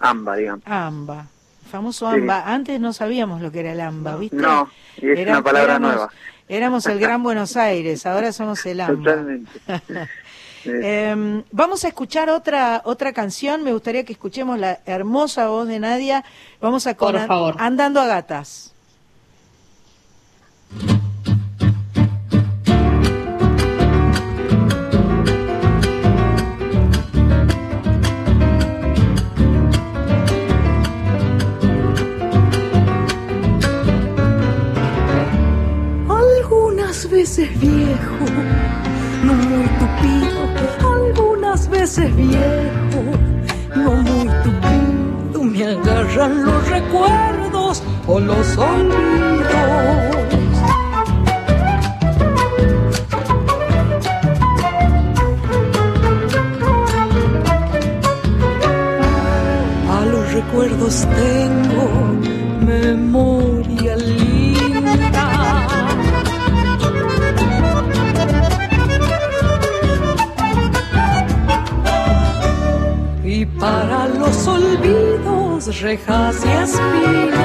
[0.00, 0.62] AMBA, digamos.
[0.66, 1.26] AMBA.
[1.70, 2.16] Famoso Sí.
[2.20, 2.44] AMBA.
[2.52, 4.36] Antes no sabíamos lo que era el AMBA, ¿viste?
[4.36, 6.12] No, y es Era- una palabra éramos- nueva.
[6.48, 8.96] Éramos el Gran Buenos Aires, ahora somos el AMBA.
[9.12, 9.50] Totalmente.
[10.64, 10.80] Eh,
[11.14, 13.62] Eh, vamos a escuchar otra otra canción.
[13.62, 16.24] Me gustaría que escuchemos la hermosa voz de Nadia.
[16.60, 17.54] Vamos a con Por favor.
[17.58, 18.74] Andando a gatas.
[36.98, 38.24] Algunas veces viejo,
[39.22, 40.40] no muy tupido,
[40.96, 43.02] algunas veces viejo,
[43.76, 49.28] no muy tupido, me agarran los recuerdos o los olvidos.
[60.32, 61.97] Recuerdos tengo
[75.78, 77.38] las rejas y espinas.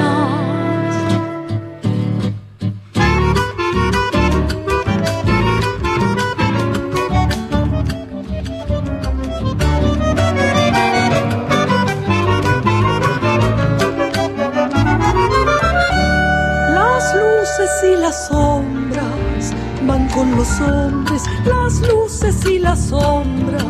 [16.70, 19.54] Las luces y las sombras
[19.86, 23.64] van con los hombres, las luces y las sombras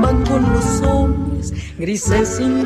[0.00, 2.64] van con los hombres, grises sin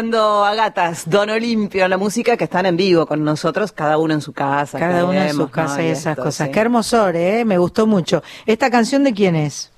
[0.00, 4.12] Andando a gatas, Don Olimpio, la música que están en vivo con nosotros, cada uno
[4.12, 4.78] en su casa.
[4.78, 5.84] Cada uno en su casa ¿no?
[5.84, 6.48] y esas esto, cosas.
[6.48, 6.52] sí.
[6.52, 7.46] Qué hermosor, ¿eh?
[7.46, 8.22] Me gustó mucho.
[8.44, 9.72] ¿Esta canción de quién es?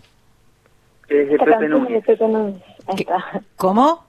[1.09, 3.07] Es de Esta Pepe canción es de Núñez.
[3.55, 4.05] ¿Cómo?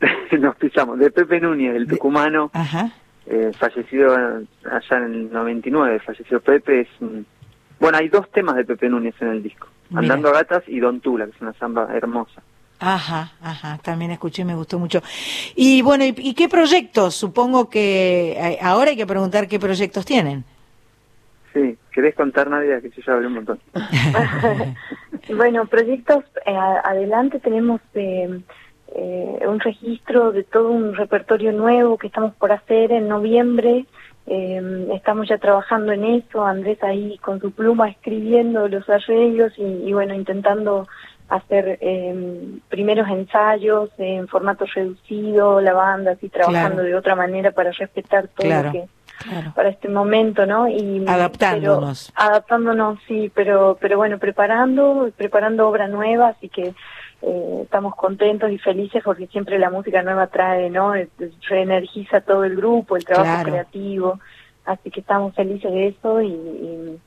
[0.38, 0.98] Nos pisamos.
[0.98, 2.92] De Pepe Núñez, el tucumano, Ajá.
[3.26, 6.00] eh, fallecido allá en el 99.
[6.00, 6.80] Falleció Pepe.
[6.80, 7.26] Es un-
[7.78, 9.68] Bueno, hay dos temas de Pepe Núñez en el disco.
[9.90, 10.00] Mira.
[10.00, 12.40] Andando a gatas y Don Tula, que es una samba hermosa.
[12.78, 15.00] Ajá, ajá, también escuché y me gustó mucho.
[15.54, 17.14] Y bueno, ¿y, y qué proyectos?
[17.14, 20.44] Supongo que eh, ahora hay que preguntar qué proyectos tienen.
[21.54, 22.80] Sí, ¿querés contar, Nadia?
[22.82, 23.60] Que yo ya hablé un montón.
[25.34, 28.40] Bueno, proyectos eh, adelante tenemos eh,
[28.94, 33.86] eh, un registro de todo un repertorio nuevo que estamos por hacer en noviembre.
[34.28, 39.62] Eh, estamos ya trabajando en eso, Andrés ahí con su pluma escribiendo los arreglos y,
[39.62, 40.86] y bueno, intentando
[41.28, 46.88] hacer eh, primeros ensayos en formato reducido, la banda así trabajando Claro.
[46.88, 48.66] de otra manera para respetar todo Claro.
[48.68, 48.84] lo que
[49.18, 49.52] Claro.
[49.56, 50.68] para este momento, ¿no?
[50.68, 52.12] Y Adaptándonos.
[52.14, 56.74] pero- adaptándonos, sí, pero pero bueno, preparando, preparando obra nueva, así que
[57.22, 60.92] eh, estamos contentos y felices porque siempre la música nueva trae, ¿no?
[61.48, 63.50] Reenergiza todo el grupo, el trabajo Claro.
[63.50, 64.20] creativo,
[64.66, 66.98] así que estamos felices de eso y,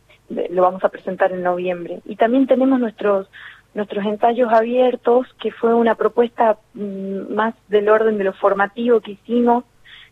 [0.52, 2.02] lo vamos a presentar en noviembre.
[2.06, 3.28] Y también tenemos nuestros
[3.74, 9.12] nuestros ensayos abiertos, que fue una propuesta mm, más del orden de lo formativo que
[9.12, 9.64] hicimos.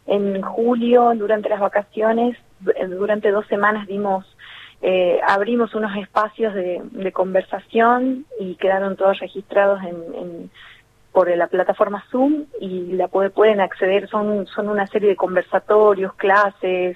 [0.06, 4.26] En julio, durante las vacaciones, du- durante dos semanas dimos,
[4.82, 10.52] eh, abrimos unos espacios de, de conversación y quedaron todos registrados en, en-
[11.12, 16.14] por la plataforma Zoom y la puede- pueden acceder, son, son una serie de conversatorios,
[16.14, 16.96] clases,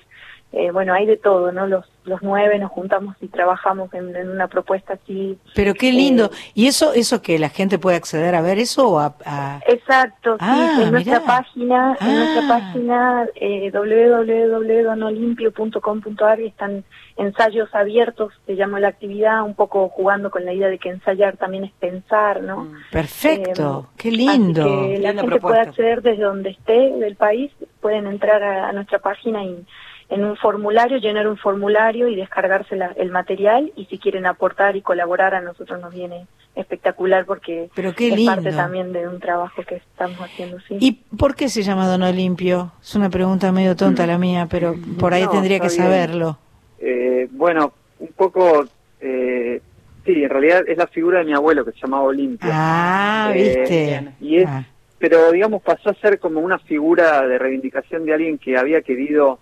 [0.54, 1.68] eh, bueno, hay de todo, ¿no?
[1.68, 5.38] Los, los nueve nos juntamos y trabajamos en, en una propuesta así.
[5.56, 6.26] Pero qué lindo.
[6.26, 9.60] Eh, ¿Y eso eso que la gente puede acceder a ver eso o a, a-
[9.68, 12.48] Exacto, sí, Ah, en nuestra página, en nuestra Ah.
[12.50, 16.84] página eh, www.donolimpio.com.ar están
[17.18, 21.38] ensayos abiertos, se llama la actividad, un poco jugando con la idea de que ensayar
[21.38, 22.68] también es pensar, ¿no?
[22.92, 24.62] Perfecto, Eh, qué lindo.
[24.64, 25.48] Así que la gente propuesta.
[25.48, 29.66] puede acceder desde donde esté del país, pueden entrar a, a nuestra página y
[30.12, 34.76] en un formulario, llenar un formulario y descargarse la- el material y si quieren aportar
[34.76, 39.20] y colaborar a nosotros nos viene espectacular porque Pero qué es parte también de un
[39.22, 40.76] trabajo que estamos haciendo, sí.
[40.82, 42.74] ¿Y por qué se llama Don Olimpio?
[42.82, 46.38] Es una pregunta medio tonta la mía, pero por ahí No, tendría que saberlo.
[46.80, 48.66] Eh, bueno, un poco...
[49.00, 49.62] Eh,
[50.06, 52.50] sí, en realidad es la figura de mi abuelo que se llamaba Olimpio.
[52.52, 54.12] Ah, Eh, viste.
[54.20, 54.66] y es- Ah,
[55.00, 59.40] pero digamos pasó a ser como una figura de reivindicación de alguien que había querido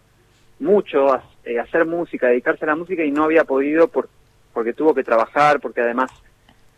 [0.60, 4.10] mucho ha- eh, hacer música, dedicarse a la música y no había podido por,
[4.53, 6.12] porque tuvo que trabajar, porque además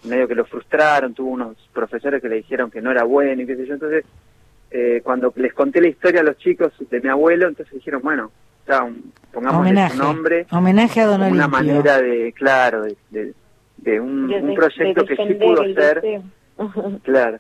[0.04, 3.46] medio que lo frustraron, tuvo unos profesores que le dijeron que no era bueno y
[3.46, 4.04] qué sé yo, entonces
[4.72, 8.32] eh, cuando les conté la historia a los chicos de mi abuelo, entonces dijeron, bueno,
[8.68, 9.96] ya, un- pongámosle homenaje.
[9.98, 11.50] su nombre, Homenaje a Don una Olimpio.
[11.50, 13.34] manera de, claro, de, de,
[13.78, 16.02] de un, De- un de- proyecto de que sí pudo ser,
[17.04, 17.40] claro.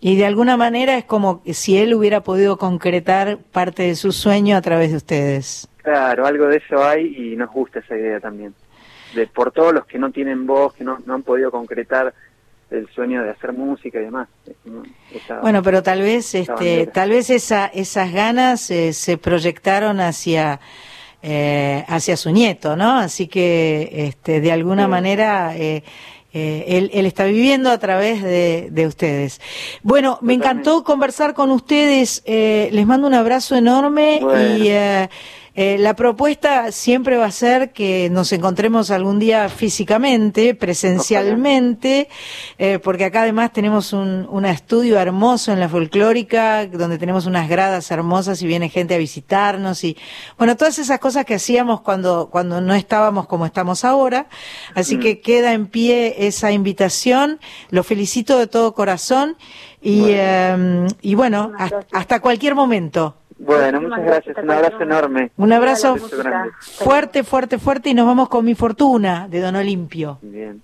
[0.00, 4.56] Y de alguna manera es como si él hubiera podido concretar parte de su sueño
[4.56, 5.68] a través de ustedes.
[5.82, 8.54] Claro, algo de eso hay y nos gusta esa idea también.
[9.14, 12.14] De por todos los que no tienen voz, que no, no han podido concretar
[12.70, 14.28] el sueño de hacer música y demás.
[15.14, 20.60] Esa- Bueno, pero tal vez, este, tal vez esa, esas ganas eh, se proyectaron hacia,
[21.22, 22.98] eh, hacia su nieto, ¿no?
[22.98, 24.90] Así que, este, de alguna Sí.
[24.90, 25.82] manera, eh,
[26.32, 29.40] eh, él, él está viviendo a través de, de ustedes.
[29.82, 30.46] Bueno, me Totalmente.
[30.46, 32.22] encantó conversar con ustedes.
[32.26, 34.56] eh, les mando un abrazo enorme Bueno.
[34.64, 34.68] y
[35.60, 42.08] eh, la propuesta siempre va a ser que nos encontremos algún día físicamente, presencialmente,
[42.58, 47.48] eh, porque acá además tenemos un, un estudio hermoso en la folclórica, donde tenemos unas
[47.48, 49.96] gradas hermosas y viene gente a visitarnos y,
[50.38, 54.28] bueno, todas esas cosas que hacíamos cuando, cuando no estábamos como estamos ahora.
[54.76, 57.40] Así que queda en pie esa invitación.
[57.70, 59.36] Lo felicito de todo corazón
[59.82, 63.16] y, eh, y bueno, hasta, hasta cualquier momento.
[63.38, 65.30] Bueno, muchas gracias, un abrazo enorme.
[65.36, 70.18] Un abrazo fuerte, fuerte, fuerte y nos vamos con mi fortuna de Don Olimpio.
[70.22, 70.62] Bien.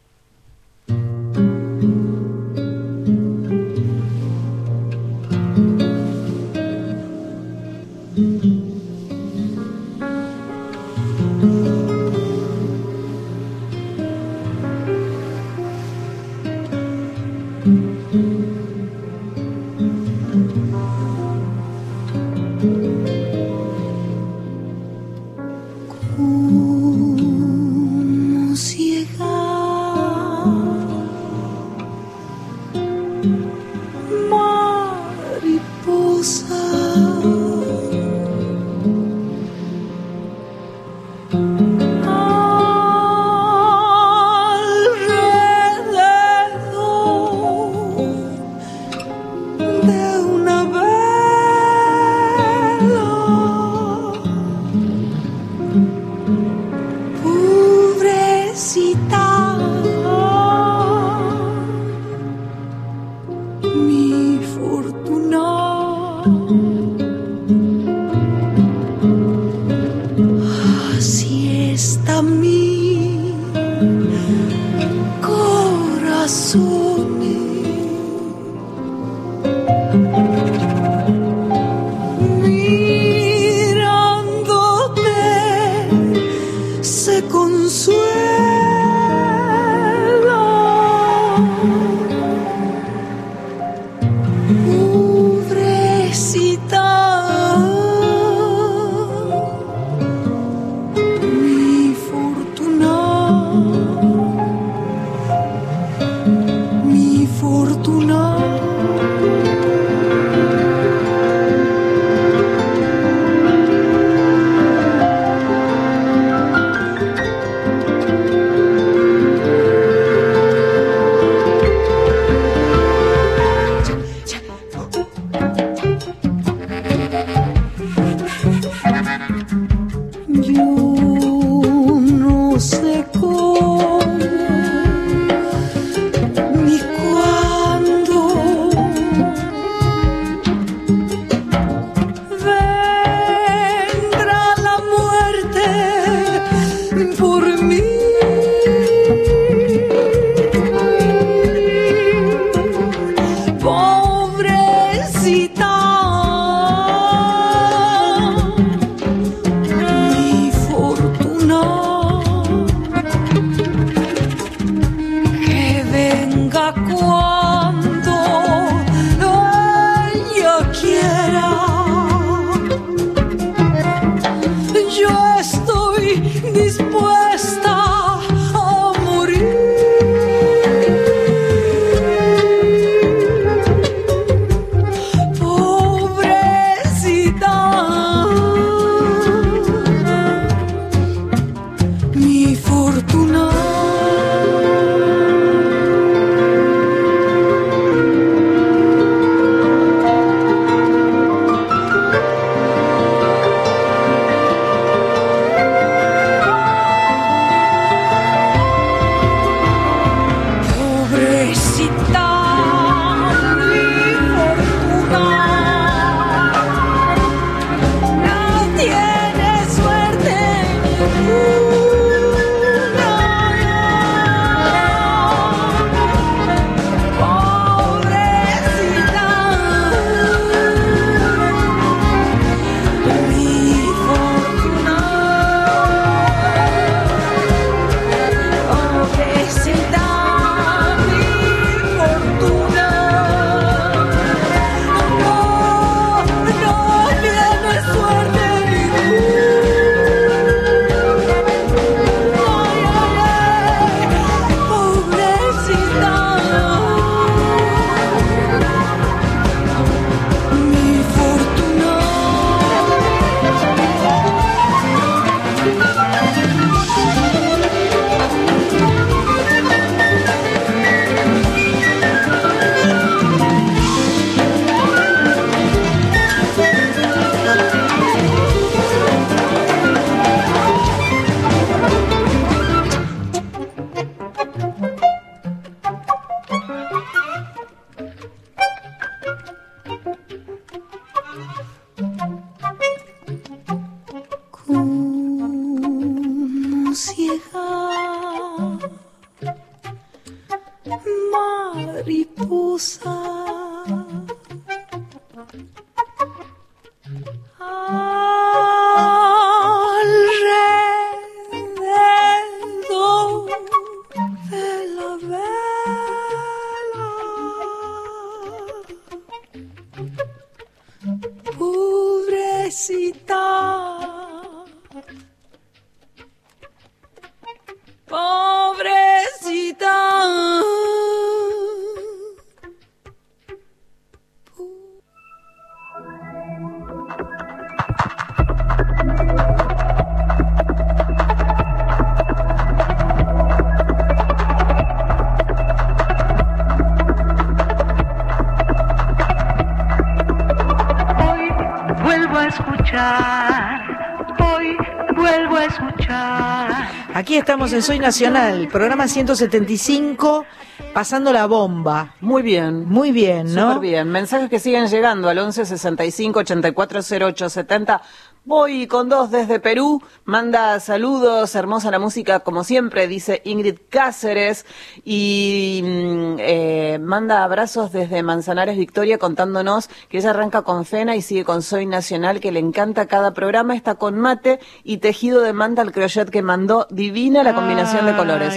[357.65, 360.45] Estamos en Soy Nacional, programa 175,
[360.93, 362.15] pasando la bomba.
[362.21, 362.85] Muy bien.
[362.87, 363.73] Muy bien, ¿no?
[363.73, 364.11] Súper bien.
[364.11, 368.03] Mensajes que siguen llegando al 11 65 84 08 70.
[368.45, 370.03] Voy con dos desde Perú.
[370.27, 374.65] Manda saludos, hermosa la música, como siempre, dice Ingrid Cáceres.
[375.05, 381.21] Y mm, eh, manda abrazos desde Manzanares Victoria contándonos que ella arranca con Fena y
[381.21, 383.77] sigue con Soy Nacional, que le encanta cada programa.
[383.77, 386.87] Está con mate y tejido de manta al crochet que mandó.
[386.89, 388.55] Divina la combinación de colores.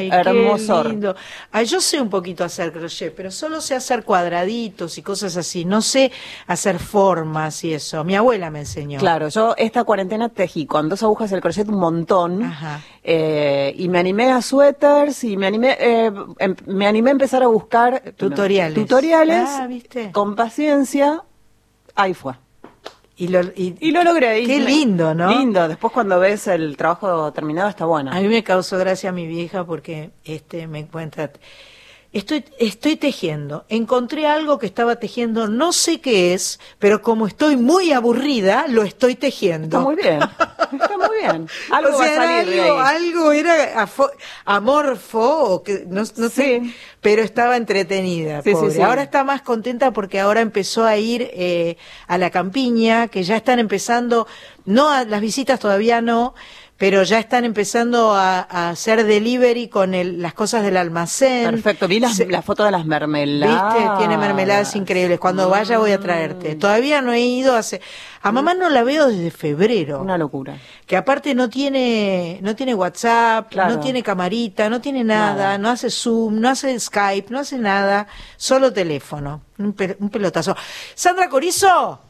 [1.51, 5.65] Ay, yo sé un poquito hacer crochet, pero solo sé hacer cuadraditos y cosas así.
[5.65, 6.13] No sé
[6.47, 8.05] hacer formas y eso.
[8.05, 8.99] Mi abuela me enseñó.
[8.99, 12.81] Claro, yo esta cuarentena tejí con dos agujas el crochet un montón Ajá.
[13.03, 17.43] eh, y me animé a suéteres y me animé eh, em- me animé a empezar
[17.43, 18.75] a buscar Tutoriales.
[18.75, 20.11] tutoriales Ah, ¿viste?
[20.11, 21.23] con paciencia
[21.95, 22.33] ahí fue
[23.17, 25.29] Y lo, y, y lo logré Qué lindo, ¿no?
[25.31, 29.25] lindo después cuando ves el trabajo terminado está bueno A mí me causó gracia mi
[29.25, 31.31] vieja porque este me encuentra.
[32.13, 33.65] Estoy, estoy tejiendo.
[33.69, 38.83] Encontré algo que estaba tejiendo, no sé qué es, pero como estoy muy aburrida, lo
[38.83, 39.77] estoy tejiendo.
[39.77, 40.19] está muy bien
[40.71, 44.11] está muy bien algo o sea, va a era salir de algo, algo era afo-
[44.45, 45.19] amorfo,
[45.53, 46.61] o que, no, no sé,
[47.01, 48.41] pero estaba entretenida.
[48.41, 48.71] Sí, sí, pobre.
[48.73, 48.81] sí.
[48.81, 51.77] Ahora está más contenta porque ahora empezó a ir eh,
[52.07, 54.27] a la campiña, que ya están empezando,
[54.65, 56.35] no a, las visitas todavía no,
[56.77, 61.49] pero ya están empezando a, a hacer delivery con el, las cosas del almacén.
[61.49, 65.19] perfecto vi las- la foto de las mermeladas Viste, tiene mermeladas increíbles.
[65.19, 66.55] Cuando vaya voy a traerte.
[66.55, 67.81] Todavía no he ido hace.
[68.21, 70.01] A mamá no la veo desde febrero.
[70.01, 73.75] una locura Que aparte no tiene, no tiene WhatsApp, Claro.
[73.75, 75.57] no tiene camarita, no tiene nada, Nada.
[75.57, 79.41] no hace Zoom, no hace Skype, no hace nada, solo teléfono.
[79.57, 80.55] Un, pe- un pelotazo.
[80.93, 82.01] Sandra Corizo,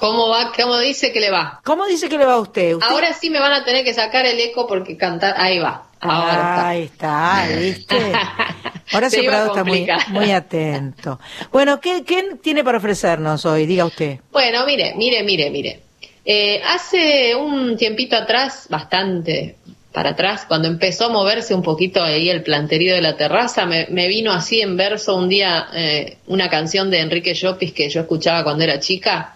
[0.00, 0.50] ¿Cómo va?
[0.56, 1.60] ¿Cómo dice que le va?
[1.62, 2.74] ¿cómo dice que le va a usted?
[2.74, 5.34] ¿Usted- Ahora sí me van a tener que sacar el eco porque cantar.
[5.36, 5.86] Ahí va.
[6.00, 7.96] Ahora Ahí está, ¿viste?
[8.94, 9.64] Horacio Se Prado está
[10.08, 11.20] muy atento.
[11.52, 13.66] Bueno, ¿qué, ¿qué tiene para ofrecernos hoy?
[13.66, 14.18] Diga usted.
[14.32, 15.80] Bueno, mire, mire, mire, mire.
[16.24, 19.56] Eh, hace un tiempito atrás, bastante
[19.92, 23.86] para atrás, cuando empezó a moverse un poquito ahí el planterío de la terraza, me,
[23.90, 28.00] me vino así en verso un día eh, una canción de Enrique Llopis que yo
[28.02, 29.34] escuchaba cuando era chica.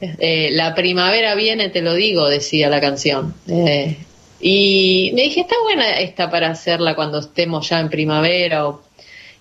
[0.00, 3.34] Eh, la primavera viene, te lo digo, decía la canción.
[3.48, 3.96] Eh,
[4.40, 8.68] y me dije, está buena esta para hacerla cuando estemos ya en primavera.
[8.68, 8.82] o-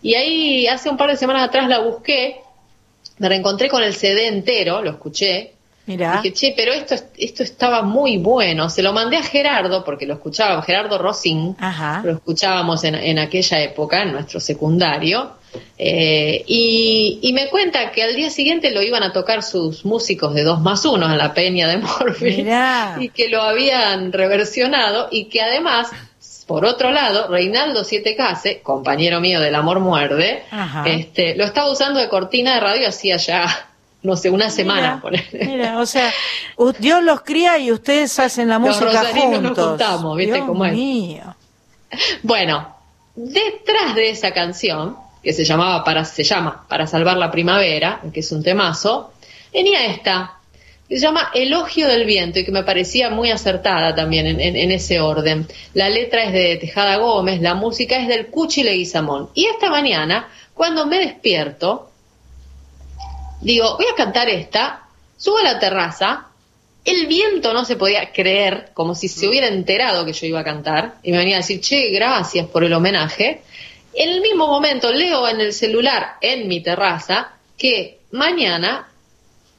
[0.02, 2.38] Y ahí, hace un par de semanas atrás la busqué,
[3.18, 5.52] me reencontré con el CD entero, lo escuché,
[5.88, 6.20] Mira.
[6.24, 8.72] Dije, che, pero esto, esto estaba muy bueno.
[8.72, 12.02] Se lo mandé a Gerardo, porque lo escuchaba, Gerardo Rosín, Ajá.
[12.04, 15.34] lo escuchábamos en, en aquella época, en nuestro secundario.
[15.78, 20.34] Eh, y, y me cuenta que al día siguiente lo iban a tocar sus músicos
[20.34, 22.38] de 2 más 1 en la Peña de Morphy.
[22.44, 22.98] Mirá.
[23.00, 25.90] Y que lo habían reversionado y que además,
[26.48, 30.84] por otro lado, Reinaldo Siete Case, compañero mío del Amor Muerde, Ajá.
[30.88, 33.68] este, lo estaba usando de cortina de radio hacía ya,
[34.04, 35.02] no sé, una semana.
[35.04, 36.12] Mira, mira, o sea,
[36.80, 39.68] Dios los cría y ustedes hacen la Los música rosarinos nos juntos.
[39.70, 40.74] juntamos, ¿viste Dios cómo es?
[40.74, 41.36] mío.
[42.24, 42.76] Bueno,
[43.16, 48.22] detrás de esa canción, que se llamaba para, se llama Para salvar la primavera, que
[48.22, 49.12] es un temazo,
[49.52, 50.34] venía esta,
[50.88, 54.56] que se llama Elogio del viento, y que me parecía muy acertada también en, en-
[54.56, 55.48] en ese orden.
[55.74, 59.30] La letra es de Tejada Gómez, la música es del Cuchi Leguizamón.
[59.34, 61.90] Y esta mañana, cuando me despierto,
[63.42, 64.84] digo, voy a cantar esta,
[65.18, 66.28] subo a la terraza,
[66.84, 70.44] el viento no se podía creer, como si se hubiera enterado que yo iba a
[70.44, 73.42] cantar, y me venía a decir, che, gracias por el homenaje.
[73.96, 78.88] En el mismo momento leo en el celular, en mi terraza, que mañana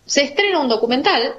[0.05, 1.34] se estrena un documental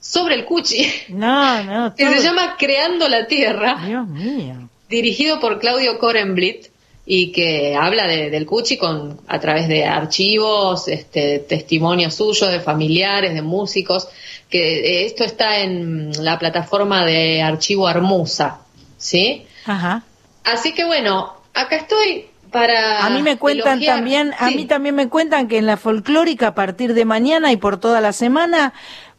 [0.00, 1.94] sobre el Cuchi, No, no.
[1.96, 4.68] que se llama Creando la Tierra Dios mío.
[4.88, 6.66] dirigido por Claudio Korenblit
[7.04, 12.60] y que habla de- del Cuchi con, a través de archivos, este, testimonios suyos, de
[12.60, 14.08] familiares, de músicos,
[14.48, 18.60] que eh, esto está en la plataforma de archivo Armusa,
[18.96, 19.44] ¿sí?
[19.66, 20.02] Ajá.
[20.44, 24.56] Así que bueno, acá estoy para A mí me cuentan elogiar- también, a Sí.
[24.56, 28.00] mí también me cuentan que en la folclórica a partir de mañana y por toda
[28.00, 28.72] la semana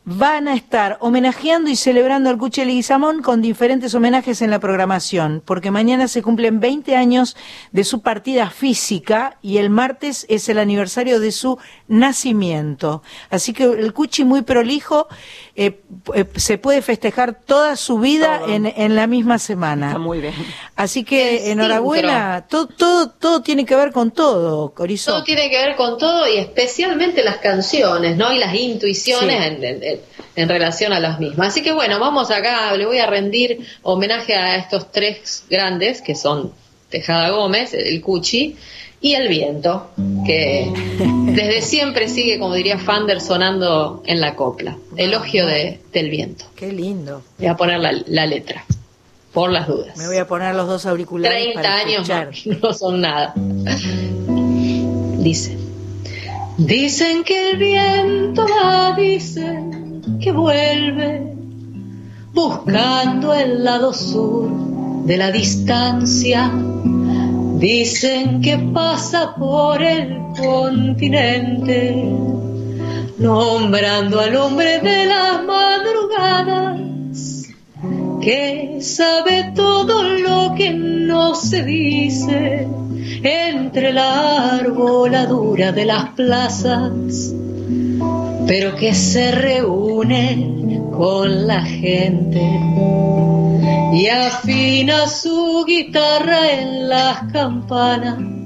[0.03, 5.43] van a estar homenajeando y celebrando al Cuchi Leguizamón con diferentes homenajes en la programación,
[5.45, 7.37] porque mañana se cumplen 20 años
[7.71, 13.03] de su partida física y el martes es el aniversario de su nacimiento.
[13.29, 15.07] Así que el Cuchi muy prolijo
[15.55, 15.79] eh,
[16.15, 19.87] eh, se puede festejar toda su vida en, en la misma semana.
[19.87, 20.33] Está muy bien.
[20.75, 25.11] Así que enhorabuena, todo, todo, todo tiene que ver con todo, Corizo.
[25.11, 28.33] Todo tiene que ver con todo y especialmente las canciones, ¿no?
[28.33, 29.45] Y las intuiciones Sí.
[29.45, 29.90] en, en-
[30.35, 31.49] en- relación a las mismas.
[31.49, 36.15] Así que bueno, vamos acá, le voy a rendir homenaje a estos tres grandes que
[36.15, 36.51] son
[36.89, 38.55] Tejada Gómez, el Cuchi
[38.99, 39.89] y el Viento,
[40.25, 40.71] que
[41.33, 44.77] desde siempre sigue, como diría Fander, sonando en la copla.
[44.95, 46.45] Elogio de, del viento.
[46.55, 47.23] Qué lindo.
[47.39, 48.63] Voy a poner la, la letra,
[49.33, 49.97] por las dudas.
[49.97, 53.33] Me voy a poner los dos auriculares 30 para años más, no son nada.
[55.17, 55.57] Dice,
[56.57, 59.80] dicen que el viento va, dicen
[60.19, 61.33] que vuelve,
[62.33, 64.49] buscando el lado sur
[65.05, 66.51] de la distancia.
[67.57, 72.05] Dicen que pasa por el continente,
[73.19, 76.81] nombrando al hombre de las madrugadas
[78.21, 82.67] que sabe todo lo que no se dice
[83.23, 87.33] entre la arboladura de las plazas,
[88.47, 92.41] pero que se reúne con la gente
[93.93, 98.40] y afina su guitarra en las campanas.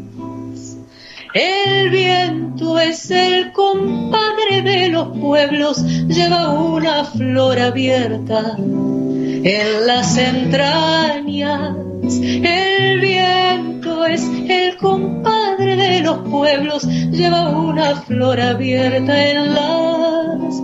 [1.35, 11.75] El viento es el compadre de los pueblos, lleva una flor abierta en las entrañas.
[12.21, 20.63] El viento es el compadre de los pueblos, lleva una flor abierta en las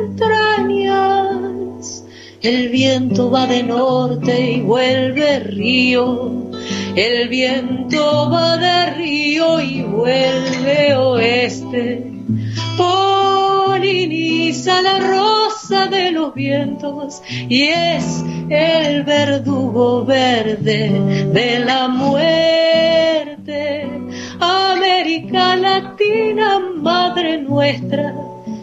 [0.00, 2.04] entrañas.
[2.40, 6.52] El viento va de norte y vuelve río.
[6.96, 12.06] El viento va de río y vuelve oeste.
[12.76, 23.88] Poliniza la rosa de los vientos y es el verdugo verde de la muerte.
[24.38, 28.14] América Latina, madre nuestra,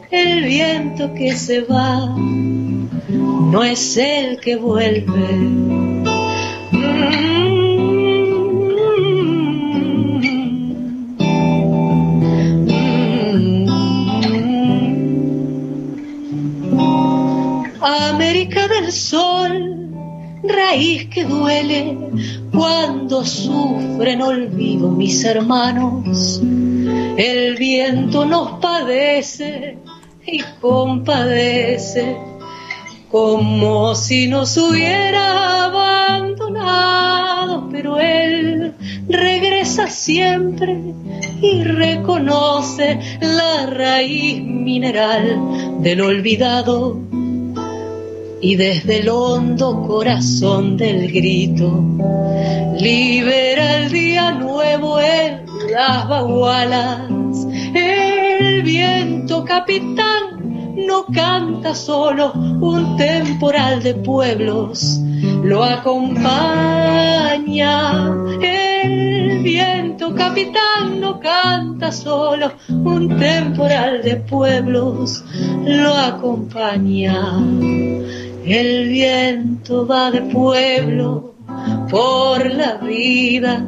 [0.09, 2.15] el viento que se va
[3.51, 5.91] no es el que vuelve.
[17.82, 19.89] América del Sol,
[20.43, 21.97] raíz que duele
[22.51, 26.39] cuando sufren olvido mis hermanos.
[27.17, 29.79] El viento nos padece
[30.23, 32.17] y compadece
[33.09, 38.75] como si nos hubiera abandonado, pero él
[39.09, 40.79] regresa siempre
[41.41, 46.99] y reconoce la raíz mineral del olvidado
[48.42, 51.84] y desde el hondo corazón del grito
[52.80, 57.08] libera el día nuevo en las bagualas.
[57.76, 65.00] El viento capitán no canta solo, un temporal de pueblos
[65.44, 66.82] lo acompaña.
[68.42, 75.24] El viento capitán no canta solo, un temporal de pueblos
[75.64, 77.38] lo acompaña.
[78.46, 81.36] El viento va de pueblo
[81.89, 83.66] por la vida,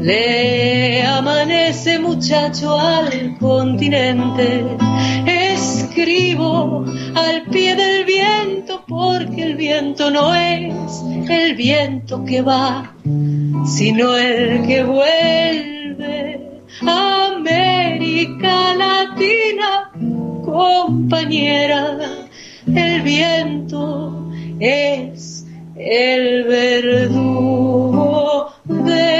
[0.00, 4.64] le amanece muchacho al continente.
[5.26, 10.74] Escribo al pie del viento porque el viento no es
[11.28, 12.94] el viento que va,
[13.64, 16.40] sino el que vuelve.
[16.82, 19.90] América Latina,
[20.44, 22.25] compañera,
[22.74, 25.46] el viento es
[25.76, 27.96] el verdugo
[28.64, 29.15] de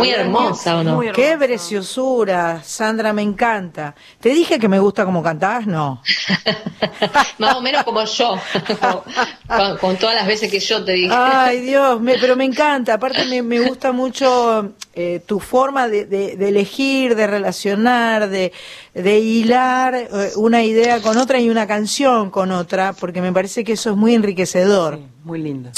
[0.00, 0.94] muy hermosa, ¿o no?
[0.96, 3.94] Muy Qué preciosura, Sandra, me encanta.
[4.20, 5.66] ¿Te dije que me gusta como cantás?
[5.66, 6.02] No.
[7.38, 8.36] Más o menos como yo,
[9.80, 11.14] con todas las veces que yo te dije.
[11.16, 12.94] Ay, Dios, me- pero me encanta.
[12.94, 18.52] Aparte, me, me gusta mucho eh, tu forma de, de- de elegir, de relacionar, de,
[18.94, 23.64] de hilar eh, una idea con otra y una canción con otra, porque me parece
[23.64, 24.96] que eso es muy enriquecedor.
[24.96, 25.70] Sí, muy lindo.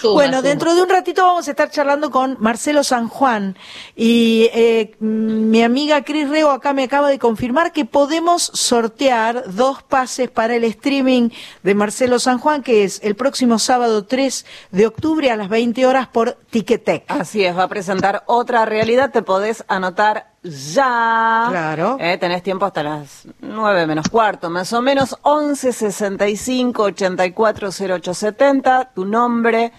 [0.00, 0.48] Suma, bueno, suma.
[0.48, 3.56] dentro de un ratito vamos a estar charlando con Marcelo San Juan
[3.94, 9.82] y eh, mi amiga Cris Rego acá me acaba de confirmar que podemos sortear dos
[9.82, 11.28] pases para el streaming
[11.62, 15.86] de Marcelo San Juan, que es el próximo sábado 3 de octubre a las 20
[15.86, 17.04] horas por Ticketek.
[17.08, 21.46] Así es, va a presentar otra realidad, te podés anotar ya.
[21.48, 21.96] Claro.
[22.00, 28.92] Eh, tenés tiempo hasta las 9 menos cuarto, más o menos, 11 65 84 0870,
[28.94, 29.72] tu nombre,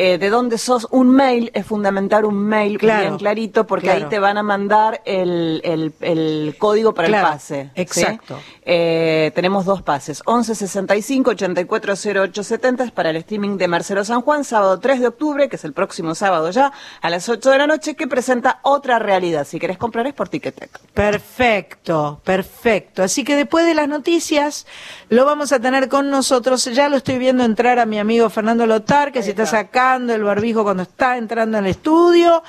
[0.00, 4.04] eh, de dónde sos, un mail, es fundamental un mail Claro, bien clarito, porque claro.
[4.04, 7.64] ahí te van a mandar el, el- el código para Claro, el pase.
[7.74, 7.80] ¿sí?
[7.82, 8.38] exacto.
[8.62, 14.20] Eh, tenemos dos pases, 11 65 84 0870 es para el streaming de Marcelo San
[14.22, 16.72] Juan, sábado 3 de octubre, que es el próximo sábado ya,
[17.02, 19.44] a las 8 de la noche, que presenta otra realidad.
[19.46, 20.78] Si querés comprar es por Ticketek.
[20.94, 23.02] Perfecto, perfecto.
[23.02, 24.66] Así que después de las noticias
[25.08, 26.64] lo vamos a tener con nosotros.
[26.66, 29.46] Ya lo estoy viendo entrar a mi amigo Fernando Lotar, que se está
[29.88, 32.42] sacando el barbijo cuando está entrando al estudio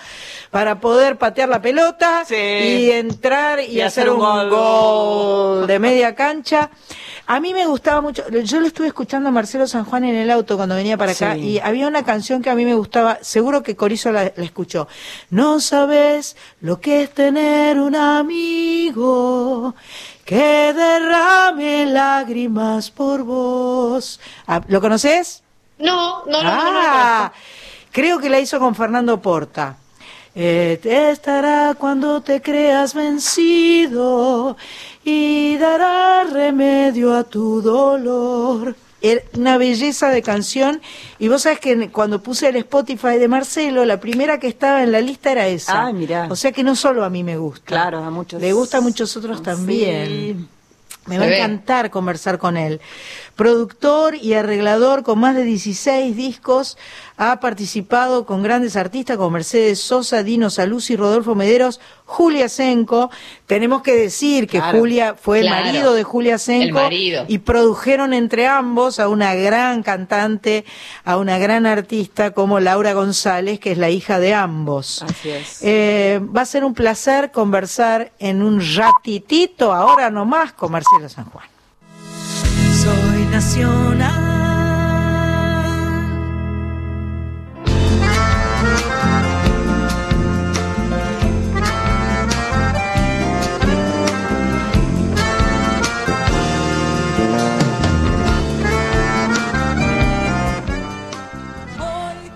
[0.52, 2.36] para poder patear la pelota Sí.
[2.36, 4.50] y entrar y, Y hacer, hacer un gol.
[4.50, 5.68] gol.
[5.68, 6.70] de media cancha.
[7.28, 10.32] A mí me gustaba mucho, yo lo estuve escuchando a Marcelo San Juan en el
[10.32, 11.42] auto cuando venía para acá Sí.
[11.42, 14.88] y había una canción que a mí me gustaba, seguro que Corizo la, la escuchó.
[15.30, 19.76] No sabes lo que es tener un amigo
[20.26, 24.20] que derrame lágrimas por vos.
[24.48, 25.44] Ah, ¿Lo conoces?
[25.80, 27.34] No, no, no, no, no, no, Ah,
[27.92, 29.78] creo que la hizo con Fernando Porta.
[30.36, 34.56] Eh, te estará cuando te creas vencido
[35.04, 38.76] y dará remedio a tu dolor.
[39.02, 40.82] Era una belleza de canción
[41.20, 44.92] y vos sabés que cuando puse el Spotify de Marcelo, la primera que estaba en
[44.92, 45.88] la lista era esa.
[45.88, 46.28] Ah, mirá.
[46.30, 47.66] O sea que no solo a mí me gusta.
[47.66, 48.42] Claro, a muchos.
[48.42, 49.44] Le gusta a muchos otros Sí.
[49.44, 50.50] también.
[51.06, 52.80] Me va a encantar conversar con él.
[53.40, 56.78] Productor y arreglador con más de 16 discos,
[57.16, 63.10] ha participado con grandes artistas como Mercedes Sosa, Dino Saluzzi, Rodolfo Mederos, Julia Senco.
[63.48, 64.78] Tenemos que decir que Claro.
[64.80, 65.56] Julia fue Claro.
[65.58, 66.82] el marido de Julia Senco
[67.30, 70.66] y produjeron entre ambos a una gran cantante,
[71.06, 75.02] a una gran artista como Laura González, que es la hija de ambos.
[75.02, 75.60] Así es.
[75.62, 81.24] Eh, va a ser un placer conversar en un ratitito, ahora nomás, con Marcelo San
[81.30, 81.46] Juan.
[83.40, 84.30] Nacional.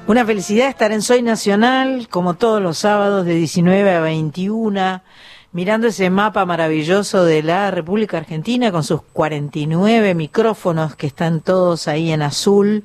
[0.08, 5.02] Una felicidad estar en Soy Nacional, como todos los sábados de 19 a 21,
[5.54, 11.88] mirando ese mapa maravilloso de la República Argentina con sus 49 micrófonos que están todos
[11.88, 12.84] ahí en azul,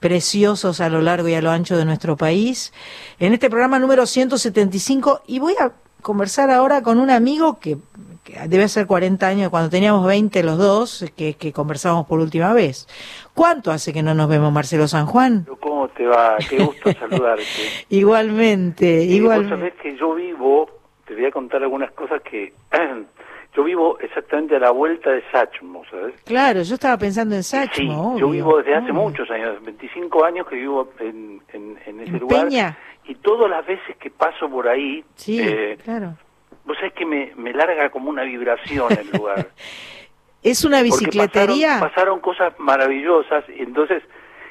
[0.00, 2.72] preciosos a lo largo y a lo ancho de nuestro país.
[3.18, 7.76] En este programa número 175, y voy a conversar ahora con un amigo que,
[8.22, 12.52] que debe ser 40 años, cuando teníamos 20 los dos, que, que conversábamos por última
[12.52, 12.86] vez.
[13.34, 15.46] ¿Cuánto hace que no nos vemos, Marcelo San Juan?
[15.60, 16.36] ¿Cómo te va?
[16.48, 17.42] Qué gusto saludarte.
[17.88, 19.56] Igualmente, Y vos igualmente.
[19.56, 20.68] sabés que yo vivo,
[21.06, 22.52] te voy a contar algunas cosas que...
[23.56, 26.14] yo vivo exactamente a la vuelta de Sachmo, ¿sabes?
[26.24, 28.18] Claro, yo estaba pensando en sí, Sachmo.
[28.18, 28.30] yo obvio.
[28.30, 29.02] vivo desde hace Obvio.
[29.02, 32.44] muchos años, 25 años que vivo en, en, en ese ¿En lugar.
[32.48, 32.76] Peña?
[33.06, 36.18] Y todas las veces que paso por ahí, Sí, eh, claro.
[36.66, 39.48] vos sabés que me, me larga como una vibración el lugar.
[40.42, 41.80] ¿Es una bicicletería?
[41.80, 44.02] Pasaron, pasaron cosas maravillosas, y entonces,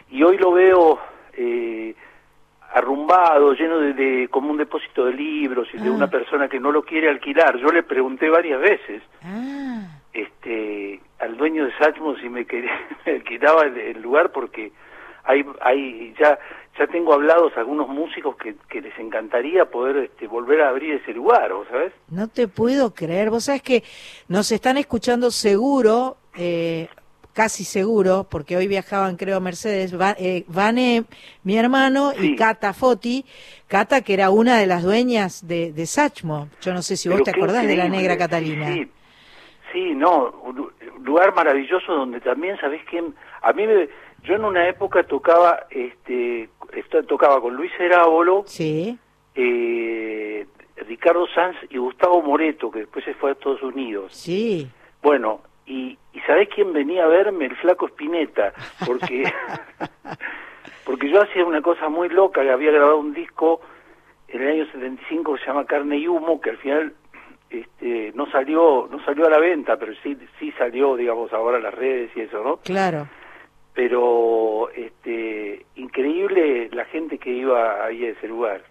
[0.10, 1.00] y hoy lo veo
[1.34, 1.94] eh,
[2.76, 5.92] arrumbado, lleno de, de- como un depósito de libros y de Ah.
[5.92, 7.58] una persona que no lo quiere alquilar.
[7.58, 12.72] Yo le pregunté varias veces Ah, este al dueño de Sachmo si me, quería,
[13.06, 14.72] me alquilaba el, el lugar porque
[15.24, 16.38] hay, hay ya
[16.78, 21.14] ya tengo hablados algunos músicos que, que les encantaría poder este, volver a abrir ese
[21.14, 21.94] lugar, ¿vos sabés?
[22.10, 23.30] no te puedo creer.
[23.30, 23.84] Vos sabés que
[24.28, 26.90] nos están escuchando seguro, eh,
[27.36, 31.04] casi seguro, porque hoy viajaban, creo, Mercedes, Va- eh, Vane,
[31.44, 32.36] mi hermano, y.
[32.36, 33.26] Cata Foti.
[33.68, 36.48] Cata, que era una de las dueñas de, de Sachmo.
[36.62, 38.74] Yo no sé si vos te acordás de la negra Catalina.
[38.74, 38.88] Sí,
[39.74, 40.72] sí, no, un lu-
[41.04, 43.14] lugar maravilloso donde también, ¿sabés quién?
[43.42, 43.90] A mí, me-
[44.24, 48.98] yo en una época tocaba, este, esto- tocaba con Luis Herábolo Sí.
[49.36, 50.46] eh,
[50.88, 54.14] Ricardo Sanz y Gustavo Moreto, que después se fue a Estados Unidos.
[54.14, 54.68] Sí.
[55.02, 57.46] Bueno, y, y ¿sabés quién venía a verme?
[57.46, 58.54] El flaco Spinetta,
[58.88, 59.24] porque,
[60.86, 63.62] porque yo hacía una cosa muy loca, que había grabado un disco
[64.28, 66.94] en el año 75 que se llama Carne y Humo, que al final
[67.50, 71.62] este, no salió no salió a la venta, pero sí sí salió, digamos, ahora a
[71.62, 72.58] las redes y eso, ¿no?
[72.58, 73.08] Claro.
[73.74, 78.62] Pero este increíble la gente que iba ahí a ese lugar.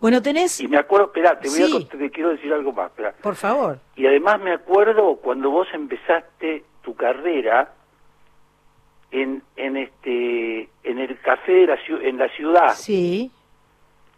[0.00, 0.60] Bueno, tenés...
[0.60, 1.72] Y me acuerdo, espera, te, voy a Sí.
[1.72, 3.12] cont- te quiero decir algo más, espera.
[3.20, 3.78] Por favor.
[3.96, 7.74] Y además me acuerdo cuando vos empezaste tu carrera
[9.10, 12.74] en en este en el café de la en la ciudad.
[12.74, 13.30] Sí.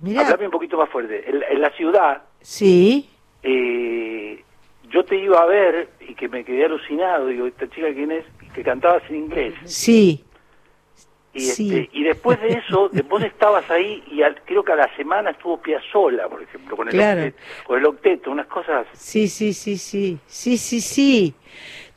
[0.01, 0.21] Mirá.
[0.21, 1.29] Hablame un poquito más fuerte.
[1.29, 3.09] En, en la ciudad Sí.
[3.43, 4.45] eh,
[4.91, 8.25] yo te iba a ver y que me quedé alucinado, digo, esta chica quién es,
[8.43, 9.55] y que cantabas en inglés.
[9.65, 10.25] Sí.
[11.35, 11.69] Y, Sí.
[11.75, 15.31] este, y después de eso, vos estabas ahí y al- creo que a la semana
[15.31, 17.21] estuvo Piazzola, por ejemplo, con el, Claro.
[17.23, 18.87] octeto, con el octeto, unas cosas...
[18.93, 20.19] Sí, sí, sí, sí.
[20.27, 21.35] Sí, sí, sí.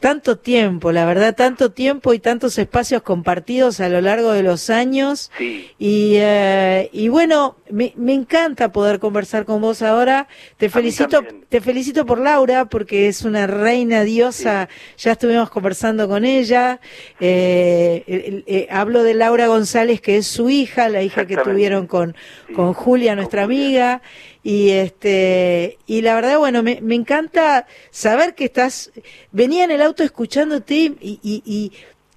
[0.02, 4.72] Tanto tiempo, la verdad, tanto tiempo y tantos espacios compartidos a lo largo de los
[4.72, 5.30] años.
[5.38, 5.70] Sí.
[5.78, 10.28] Y, eh, y bueno, me, me encanta poder conversar con vos ahora.
[10.58, 14.70] Te felicito, te felicito por Laura, porque es una reina diosa.
[14.98, 16.80] Ya estuvimos conversando con ella.
[17.20, 18.04] Eh,
[18.48, 22.16] eh, hablo de Laura González, que es su hija, la hija que tuvieron con,
[22.56, 24.02] con Julia, nuestra amiga.
[24.44, 28.92] Y este, y la verdad, bueno, me, me encanta saber que estás,
[29.32, 31.72] venía en el auto escuchándote y, y,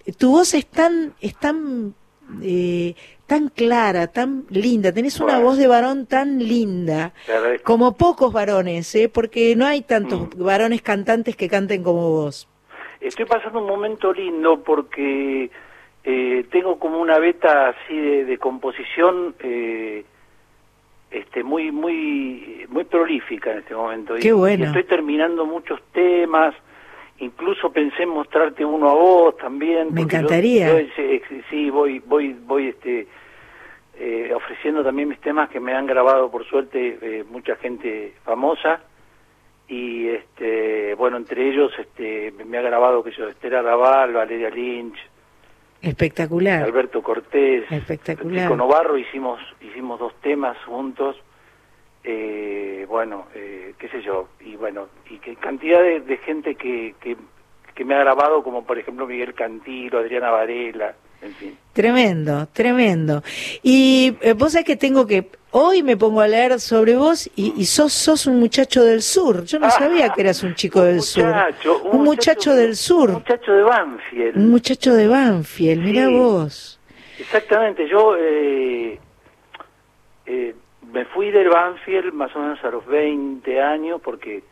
[0.07, 1.95] y tu voz es tan, es tan,
[2.43, 2.95] eh,
[3.27, 7.13] tan clara, tan linda, tenés una voz de varón tan linda,
[7.63, 9.11] como pocos varones, ¿eh?
[9.11, 10.45] porque no hay tantos Mm.
[10.45, 12.49] varones cantantes que canten como vos.
[13.01, 15.51] Estoy pasando un momento lindo porque
[16.05, 20.05] eh, tengo como una beta así de, de composición eh,
[21.15, 24.17] este muy muy muy prolífica en este momento.
[24.19, 24.65] Y- bueno.
[24.65, 26.55] y estoy terminando muchos temas.
[27.19, 29.89] Incluso pensé en mostrarte uno a vos también.
[29.95, 30.83] Me yo- encantaría.
[30.83, 30.89] yo,
[31.51, 33.07] sí, voy voy voy este
[33.97, 38.81] eh, ofreciendo también mis temas que me han grabado por suerte eh, mucha gente famosa
[39.69, 44.99] y este bueno entre ellos este me ha grabado que yo Estela Raval, Valeria Lynch,
[45.85, 46.63] Espectacular.
[46.63, 48.45] Alberto Cortés, Espectacular.
[48.45, 51.17] Chico Novarro hicimos hicimos dos temas juntos
[52.03, 56.95] eh, bueno eh, qué sé yo y bueno y que cantidad de, de gente que,
[57.01, 57.17] que
[57.75, 61.59] que me ha grabado como por ejemplo Miguel Cantilo, Adriana Varela, en fin.
[61.73, 63.23] Tremendo, tremendo.
[63.63, 67.53] Y eh, vos sabés que tengo que, hoy me pongo a leer sobre vos y,
[67.61, 69.45] y sos, sos un muchacho del sur.
[69.45, 71.35] Yo no sabía que eras un chico del sur.
[71.91, 73.11] Un muchacho del sur.
[73.11, 74.37] Un muchacho de Banfield.
[74.37, 76.15] Un muchacho de Banfield, mirá Sí.
[76.15, 76.81] vos.
[77.19, 78.99] Exactamente, yo eh,
[80.27, 80.55] eh,
[80.93, 84.43] me fui del Banfield más o menos a los 20 años porque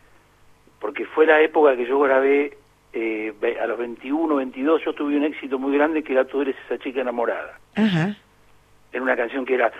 [0.79, 2.57] porque fue la época que yo grabé
[2.93, 6.55] eh, a los 21, 22, yo tuve un éxito muy grande que era Tú eres
[6.65, 7.59] esa chica enamorada.
[7.75, 8.15] Ajá.
[8.91, 9.71] Era una canción que era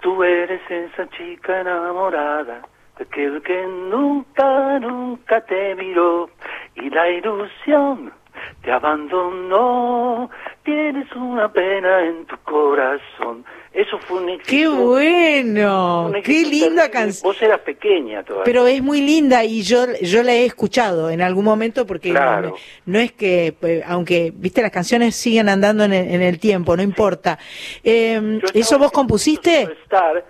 [0.00, 2.62] Tú eres esa chica enamorada
[3.00, 6.30] aquel que nunca, nunca te miró
[6.74, 8.12] y la ilusión
[8.62, 10.30] te abandonó.
[10.64, 13.44] Tienes una pena en tu corazón.
[13.72, 14.50] Eso fue un éxito.
[14.50, 16.06] ¡Qué bueno!
[16.06, 17.30] un ¡Qué linda canción!
[17.30, 18.44] Vos eras pequeña todavía.
[18.44, 22.48] Pero es muy linda y yo, yo la he escuchado en algún momento porque Claro.
[22.48, 22.54] no,
[22.86, 26.76] no es que, eh, aunque, viste, las canciones siguen andando en el, en el tiempo,
[26.76, 27.38] no importa.
[27.84, 29.62] Eh, ¿Eso vos compusiste?
[29.62, 30.24] Superstar,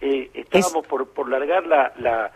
[0.00, 2.32] eh, estábamos por, por largar la, la,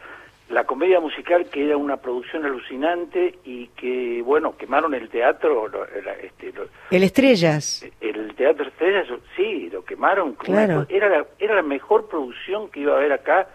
[0.48, 5.84] la comedia musical que era una producción alucinante y que, bueno, quemaron el teatro, lo-
[6.22, 7.84] este, lo- El Estrellas.
[8.00, 10.32] el teatro Estrellas, sí, lo quemaron.
[10.34, 10.86] Claro.
[10.88, 13.46] era, la, era la mejor producción que iba a haber acá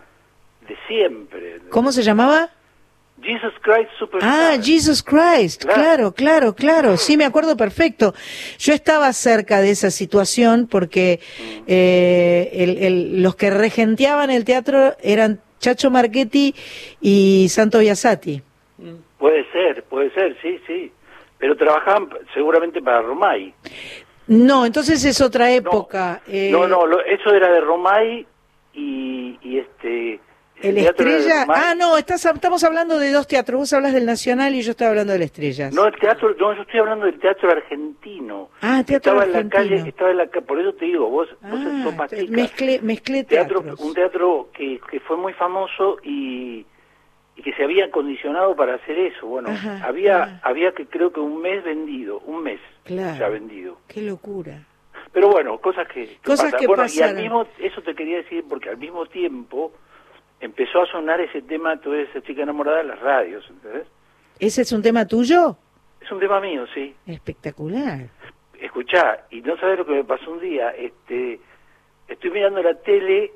[0.67, 1.59] de siempre.
[1.69, 2.49] ¿Cómo se llamaba?
[3.21, 4.31] Jesus Christ Superstar.
[4.53, 8.13] Ah, Jesus Christ, claro, claro, claro, sí me acuerdo perfecto.
[8.59, 11.63] Yo estaba cerca de esa situación porque Mm.
[11.67, 16.53] eh, el- el- los que regenteaban el teatro eran Chacho Marchetti
[16.99, 18.41] y Santo Biasati.
[19.17, 20.91] Puede ser, puede ser, sí, sí.
[21.37, 23.53] Pero trabajaban seguramente para Romay.
[24.27, 26.21] No, entonces es otra época.
[26.27, 28.25] eh, No, no, lo- eso era de Romay
[28.73, 30.19] y, y este...
[30.63, 31.45] El teatro de Estrella.
[31.49, 33.59] Ah, no, estás, estamos hablando de dos teatros.
[33.59, 35.73] Vos hablas del Nacional y yo estaba hablando del Estrellas.
[35.73, 38.49] No, el teatro, no, yo estoy hablando del teatro argentino.
[38.61, 41.59] Ah, teatro estaba en la calle, estaba en la por eso te digo, vos, vos
[41.65, 42.31] Ah, sos más chica.
[42.31, 46.65] mezclé, mezclé teatro, un teatro que, que fue muy famoso y,
[47.35, 49.27] y que se había condicionado para hacer eso.
[49.27, 53.19] Bueno, Ajá, había había que creo que un mes vendido, un mes Claro.
[53.19, 53.77] ya vendido.
[53.87, 54.65] Qué locura.
[55.11, 56.59] Pero bueno, cosas que, que Cosas pasan.
[56.61, 57.21] que bueno, y al pasaron.
[57.21, 59.73] mismo, eso te quería decir porque al mismo tiempo
[60.43, 63.87] empezó a sonar ese tema, toda esa chica enamorada en las radios, ¿entendés?
[64.39, 65.57] ¿Ese es un tema tuyo?
[66.01, 66.93] Es un tema mío, sí.
[67.07, 67.99] Espectacular.
[68.59, 71.39] Escuchá, y no sabes lo que me pasó un día, este,
[72.07, 73.31] estoy mirando la tele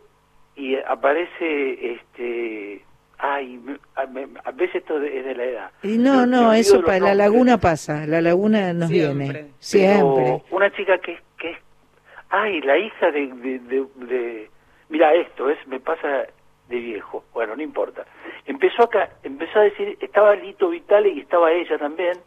[0.55, 2.83] y aparece, este,
[3.19, 5.71] ay, me- a, me- a veces esto de- es de la edad.
[5.83, 9.13] Y no, no, eso para la laguna pasa, la laguna nos Siempre.
[9.25, 9.33] viene.
[9.43, 10.43] Pero Siempre.
[10.51, 11.57] una chica que, que es,
[12.29, 14.49] ay, la hija de, de, de, de-
[14.89, 16.25] mira esto, es, me pasa
[16.67, 18.05] de viejo, bueno, no importa.
[18.45, 22.17] Empezó acá, empezó a decir, estaba Lito Vitale y estaba ella también,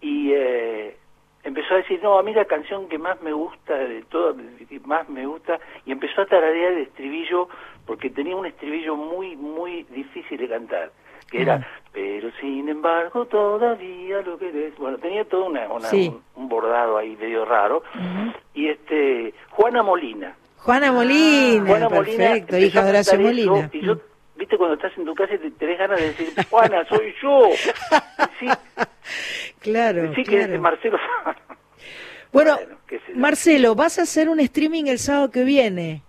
[0.00, 0.96] y eh,
[1.44, 4.36] empezó a decir, no, a mí la canción que más me gusta de todas,
[4.84, 7.48] más me gusta, y empezó a tararear el estribillo,
[7.86, 10.90] porque tenía un estribillo muy, muy difícil de cantar,
[11.30, 14.76] que era, pero sin embargo todavía lo querés.
[14.76, 16.08] Bueno, tenía todo una, una- Sí.
[16.08, 17.82] un, un bordado ahí medio raro,
[18.54, 20.36] y este, Juana Molina.
[20.64, 23.70] Juana Molina, Juana Molina perfecto, hija de Horacio eso, Molina.
[23.72, 23.96] Y yo,
[24.36, 27.48] viste, cuando estás en tu casa y te tenés ganas de decir, Juana, soy yo.
[28.38, 28.46] Sí,
[29.60, 30.58] Claro, sí que es de.
[30.58, 30.98] Marcelo.
[32.32, 32.56] Bueno.
[33.14, 36.02] Marcelo, vas a hacer un streaming el sábado que viene.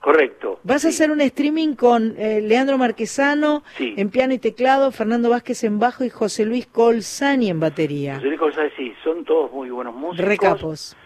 [0.00, 0.60] Correcto.
[0.62, 3.94] Vas a hacer un streaming con eh, Leandro Marquesano Sí.
[3.96, 8.14] en piano y teclado, Fernando Vázquez en bajo y José Luis Colsani en batería.
[8.16, 10.26] José Luis González, sí, son todos muy buenos músicos.
[10.26, 10.96] Recapos.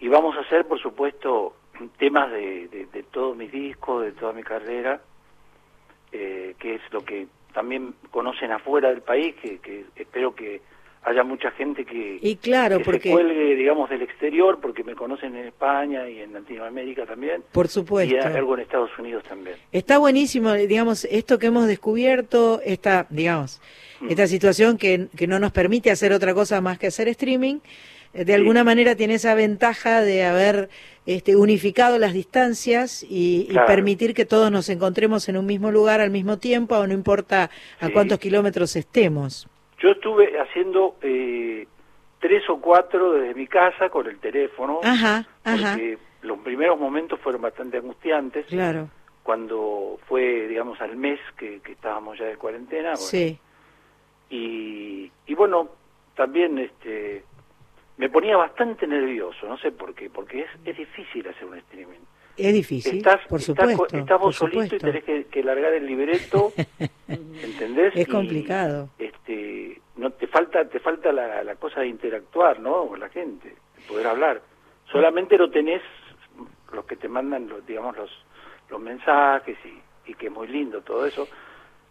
[0.00, 1.54] Y vamos a hacer, por supuesto,
[1.98, 5.00] temas de, de, de todos mis discos, de toda mi carrera,
[6.12, 10.60] eh, que es lo que también conocen afuera del país, que, que espero que
[11.02, 14.94] haya mucha gente que, Y claro, que porque se cuelgue, digamos, del exterior, porque me
[14.94, 18.16] conocen en España y en Latinoamérica también, por y supuesto.
[18.26, 19.56] algo en Estados Unidos también.
[19.72, 23.60] Está buenísimo, digamos, esto que hemos descubierto, esta, digamos,
[24.00, 24.08] Mm.
[24.10, 27.58] esta situación que, que no nos permite hacer otra cosa más que hacer streaming,
[28.14, 30.68] eh, de alguna manera tiene esa ventaja de haber
[31.06, 36.10] este, unificado las distancias y, permitir que todos nos encontremos en un mismo lugar al
[36.10, 37.50] mismo tiempo, o no importa
[37.80, 37.92] a Sí.
[37.92, 39.48] cuántos kilómetros estemos.
[39.78, 41.66] Yo estuve haciendo eh,
[42.20, 47.18] tres o cuatro desde mi casa con el teléfono, Ajá, ajá, porque los primeros momentos
[47.20, 48.46] fueron bastante angustiantes.
[48.46, 48.88] claro,
[49.22, 52.90] cuando fue, digamos, al mes que, que estábamos ya de cuarentena.
[52.90, 53.38] bueno, sí,
[54.28, 55.68] y, y bueno,
[56.14, 57.24] también este
[58.00, 61.98] me ponía bastante nervioso, no sé por qué, porque es, es difícil hacer un streaming.
[62.38, 65.74] es difícil, estás, por estás supuesto, estás por vos solito y tenés que, que largar
[65.74, 66.50] el libreto,
[67.08, 67.94] ¿entendés?
[67.94, 68.88] Es Y, complicado.
[68.98, 72.86] este, no te falta, te falta la, la cosa de interactuar, ¿no?
[72.86, 74.40] Con la gente, de poder hablar.
[74.90, 75.82] Solamente lo tenés
[76.72, 78.10] los que te mandan, los, digamos, los,
[78.70, 81.28] los mensajes y, y que es muy lindo todo eso.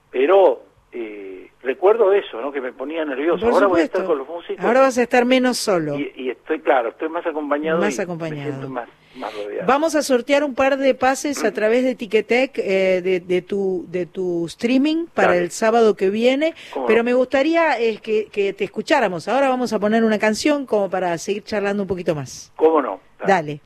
[0.10, 2.52] Pero eh, recuerdo eso, ¿no?
[2.52, 3.42] Que me ponía nervioso.
[3.46, 3.98] Por Ahora voy a supuesto.
[4.00, 5.98] estar con los músicos Ahora vas a estar menos solo.
[6.00, 8.42] y, y estoy, claro, estoy más acompañado Más y acompañado.
[8.42, 9.68] me siento más, más rodeado.
[9.68, 13.86] Vamos a sortear un par de pases a través de Ticketek eh, de, de tu
[13.90, 15.42] de tu streaming para Dale.
[15.44, 17.04] el sábado que viene, ¿Cómo pero no?
[17.06, 19.28] me gustaría eh, que, que te escucháramos.
[19.28, 22.52] Ahora vamos a poner una canción como para seguir charlando un poquito más.
[22.56, 23.00] ¿Cómo no?
[23.28, 23.62] Dale.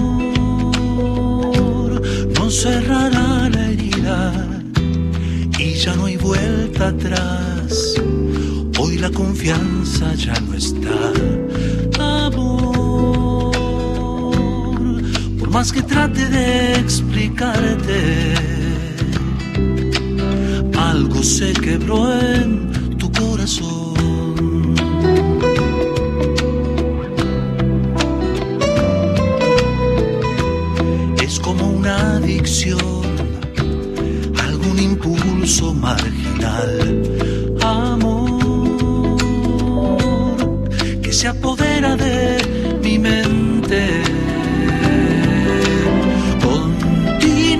[2.38, 4.32] no cerrará la herida
[5.58, 7.94] y ya no hay vuelta atrás.
[8.78, 11.12] Hoy la confianza ya no está.
[11.98, 13.52] Amor,
[15.38, 18.34] por más que trate de explicarte
[20.76, 23.71] algo se quebró en tu corazón.
[31.82, 33.02] Es como una adicción,
[34.40, 37.02] algún impulso marginal.
[37.60, 39.18] Amor
[41.02, 44.02] que se apodera de mi mente.
[46.40, 47.56] Continuar,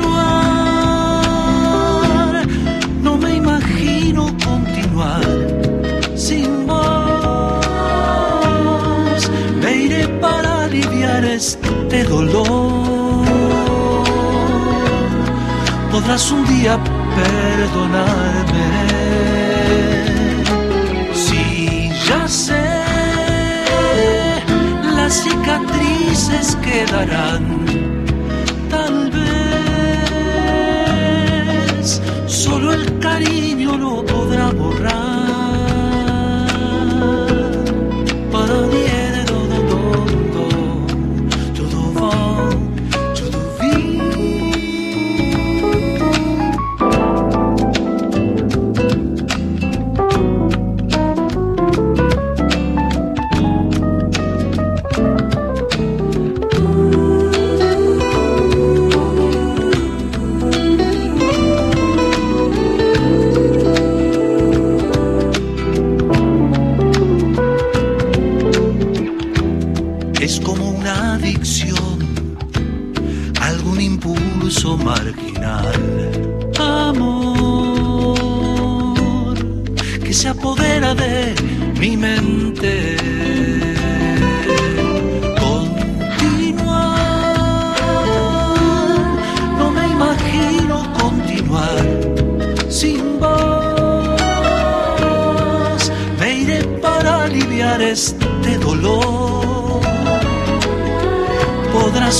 [3.02, 5.26] no me imagino continuar
[6.14, 7.66] sin vos.
[9.60, 12.81] Me iré para aliviar este dolor.
[15.92, 16.78] Podrás un día
[17.14, 18.70] perdonarme.
[21.12, 22.64] Si ya sé,
[24.96, 27.61] las cicatrices quedarán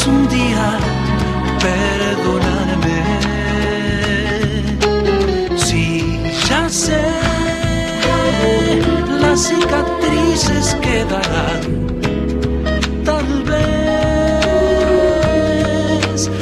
[0.06, 0.78] un día
[1.60, 2.98] perdonarme.
[5.54, 6.18] Si
[6.48, 7.04] ya sé,
[9.20, 11.60] las cicatrices quedarán.
[13.04, 13.70] Tal vez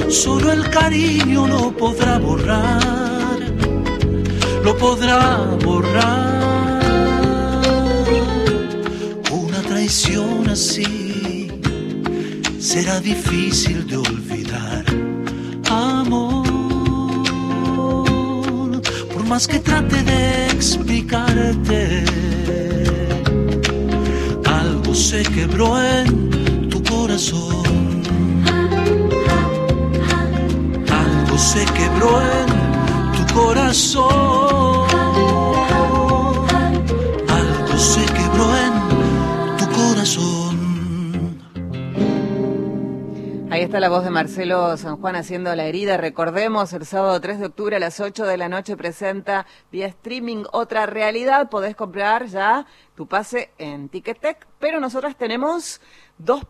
[0.08, 3.38] solo el cariño lo podrá borrar,
[4.62, 6.80] lo podrá borrar.
[9.32, 10.99] Una traición así
[12.72, 14.84] será difícil de olvidar.
[15.68, 16.46] Amor,
[19.12, 22.04] por más que trate de explicarte,
[24.46, 28.02] algo se quebró en tu corazón.
[31.02, 32.48] Algo se quebró en
[33.16, 34.69] tu corazón.
[43.70, 45.96] Está la voz de Marcelo San Juan haciendo la herida.
[45.96, 50.42] Recordemos, el sábado 3 de octubre a las 8 de la noche presenta vía streaming
[50.50, 51.48] Otra Realidad.
[51.50, 52.66] Podés comprar ya
[52.96, 55.80] tu pase en Ticketek, pero nosotras tenemos
[56.18, 56.44] dos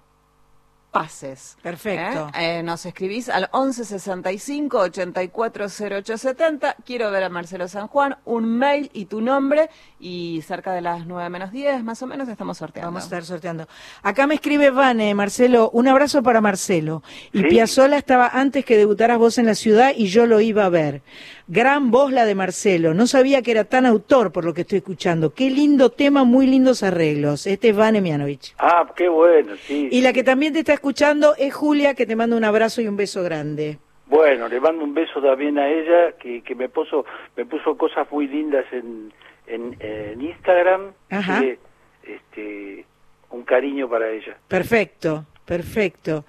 [0.90, 1.56] pases.
[1.62, 2.30] Perfecto.
[2.36, 2.58] ¿eh?
[2.58, 6.76] Eh, nos escribís al 1165 840870.
[6.84, 9.70] Quiero ver a Marcelo San Juan, un mail y tu nombre.
[9.98, 12.88] Y cerca de las 9 menos 10, más o menos, estamos sorteando.
[12.88, 13.68] Vamos a estar sorteando.
[14.02, 17.02] Acá me escribe Vane, Marcelo, un abrazo para Marcelo.
[17.32, 20.68] Y Piazzola estaba antes que debutaras vos en la ciudad y yo lo iba a
[20.68, 21.02] ver.
[21.52, 22.94] Gran voz la de Marcelo.
[22.94, 25.34] No sabía que era tan autor por lo que estoy escuchando.
[25.34, 27.44] Qué lindo tema, muy lindos arreglos.
[27.44, 28.54] Este es Vane Mianovich.
[28.56, 29.88] Ah, qué bueno, sí.
[29.90, 32.86] Y la que también te está escuchando es Julia, que te manda un abrazo y
[32.86, 33.78] un beso grande.
[34.06, 37.04] Bueno, le mando un beso también a ella, que, que me puso
[37.36, 39.12] me puso cosas muy lindas en,
[39.48, 40.92] en, en Instagram.
[41.10, 41.40] Ajá.
[41.40, 41.58] Que,
[42.04, 42.86] este,
[43.30, 44.36] un cariño para ella.
[44.46, 46.24] Perfecto, perfecto.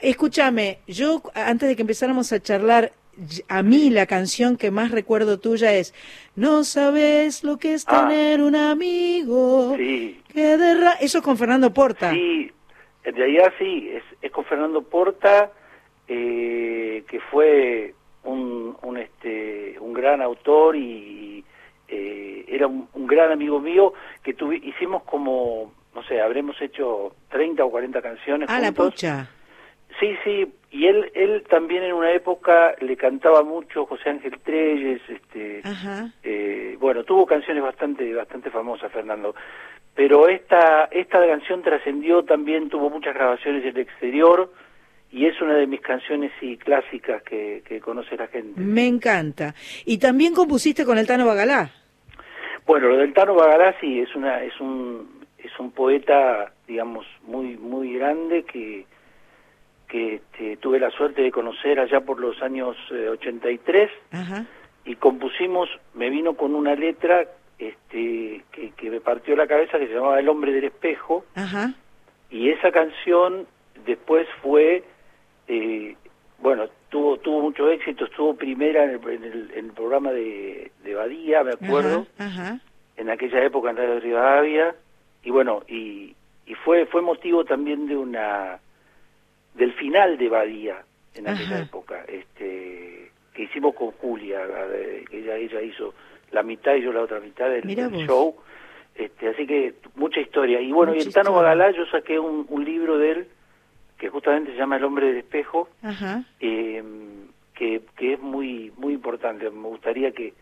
[0.00, 2.90] Escúchame, yo antes de que empezáramos a charlar,
[3.48, 5.94] a mí la canción que más recuerdo tuya es
[6.34, 8.06] No sabes lo que es Ah.
[8.08, 9.74] tener un amigo.
[9.76, 10.20] Sí.
[10.32, 10.96] que derra-".
[11.00, 12.10] Eso es con Fernando Porta.
[12.12, 12.50] Sí,
[13.04, 15.50] en realidad sí, es, es con Fernando Porta,
[16.08, 17.94] eh, que fue
[18.24, 21.44] un, un, este, un gran autor y
[21.88, 27.14] eh, era un, un gran amigo mío que tuvi- hicimos como, no sé, habremos hecho
[27.30, 28.84] 30 o 40 canciones Ah, la juntos.
[30.00, 35.00] Sí, sí, y él él también en una época le cantaba mucho José Ángel Treyes,
[35.08, 35.62] este,
[36.22, 39.34] eh, bueno, tuvo canciones bastante bastante famosas, Fernando.
[39.94, 44.52] Pero esta esta canción trascendió también, tuvo muchas grabaciones en el exterior
[45.10, 48.60] y es una de mis canciones sí clásicas que, que conoce la gente.
[48.60, 49.54] Me encanta.
[49.86, 51.70] Y también compusiste con el Tano Bagalá.
[52.66, 57.56] Bueno, lo del Tano Bagalá sí es una es un es un poeta, digamos, muy
[57.56, 58.84] muy grande que
[59.88, 64.44] que este, tuve la suerte de conocer allá por los años eh, 83 Ajá.
[64.84, 67.26] y compusimos, me vino con una letra
[67.58, 71.72] este, que, que me partió la cabeza que se llamaba El hombre del espejo Ajá.
[72.30, 73.46] y esa canción
[73.86, 74.82] después fue,
[75.48, 75.96] eh,
[76.40, 80.70] bueno, tuvo tuvo mucho éxito, estuvo primera en el, en el, en el programa de,
[80.84, 82.42] de Badía, me acuerdo, Ajá.
[82.42, 82.60] Ajá.
[82.96, 84.74] en aquella época en Radio Rivadavia
[85.22, 86.14] y bueno, y,
[86.46, 88.58] y fue fue motivo también de una
[89.56, 90.84] del final de Badía
[91.14, 91.64] en aquella Ajá.
[91.64, 94.40] época, este que hicimos con Julia,
[95.10, 95.94] que ella ella hizo
[96.32, 97.66] la mitad y yo la otra mitad del,
[98.06, 98.34] show.
[98.94, 100.60] Este, así que mucha historia.
[100.60, 101.32] Y bueno, y en Tano.
[101.32, 103.28] Bagalá yo saqué un, un libro de él
[103.98, 106.24] que justamente se llama El hombre del espejo, Ajá.
[106.40, 106.82] eh,
[107.54, 109.50] que, que es muy muy importante.
[109.50, 110.32] Me gustaría que,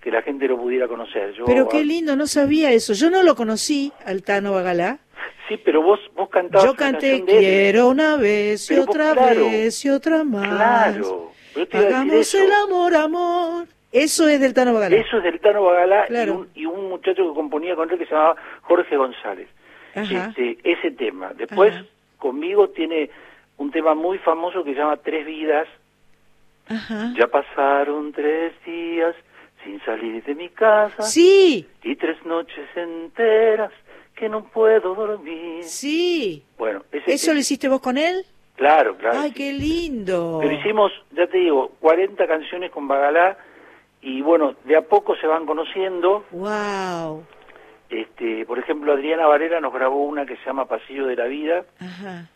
[0.00, 1.32] que la gente lo pudiera conocer.
[1.32, 2.92] Yo, Pero qué lindo, no sabía eso.
[2.92, 4.98] Yo no lo conocí, al Tano Bagalá.
[5.48, 7.24] Sí, pero vos, vos cantabas Yo una canté de.
[7.24, 10.48] Quiero una vez y vos, otra claro, vez y otra más.
[10.48, 11.32] Claro,
[11.72, 13.66] Hagamos el amor, amor.
[13.90, 14.96] Eso es del Tano Bagalá.
[14.96, 16.46] Eso es del Tano Bagalá Claro.
[16.54, 19.48] y, un, y un muchacho que componía con él que se llamaba Jorge González.
[19.94, 20.28] Ajá.
[20.28, 21.32] Este, ese tema.
[21.34, 21.84] Después, Ajá.
[22.18, 23.10] conmigo tiene
[23.58, 25.68] un tema muy famoso que se llama Tres Vidas.
[26.68, 27.12] Ajá.
[27.18, 29.14] Ya pasaron tres días
[29.62, 31.02] sin salir de mi casa.
[31.02, 33.72] Sí, Y tres noches enteras
[34.14, 35.64] que no puedo dormir.
[35.64, 36.42] sí.
[36.58, 38.24] Bueno, ese ¿Eso lo hiciste vos con él?
[38.56, 39.18] Claro, claro.
[39.20, 40.38] Ay, qué lindo.
[40.40, 43.36] Pero hicimos, ya te digo, 40 canciones con Bagalá
[44.02, 46.24] y bueno, de a poco se van conociendo.
[46.30, 47.24] Wow.
[47.90, 51.64] Este, por ejemplo, Adriana Varela nos grabó una que se llama Pasillo de la Vida,
[51.80, 52.28] Ajá.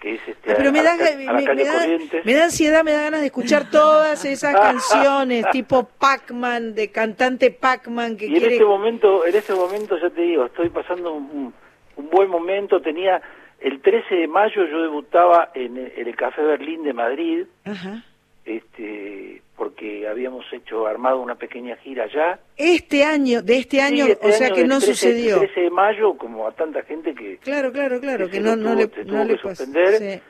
[0.00, 1.04] Que es este, pero a, me da, a la
[1.44, 2.24] ca- me, da, Corrientes.
[2.26, 7.50] me da ansiedad, me da ganas de escuchar todas esas canciones, tipo Pac-Man, de cantante
[7.50, 8.54] Pac-Man que Y en quiere...
[8.56, 11.52] este momento, en este momento ya te digo, estoy pasando un,
[11.96, 12.80] un buen momento.
[12.82, 13.20] Tenía
[13.60, 18.02] el 13 de mayo yo debutaba en, el- en el Café Berlín de Madrid, Ajá.
[18.44, 22.38] este, porque habíamos hecho armado una pequeña gira allá.
[22.56, 25.38] Este año, de este año, Sí, este o sea año que no 13 sucedió.
[25.38, 28.70] 13 de mayo, como a tanta gente que Claro, claro, claro, que no, lo no
[28.74, 29.98] tuvo- le, no tuvo le que suspender.
[29.98, 30.20] Sí.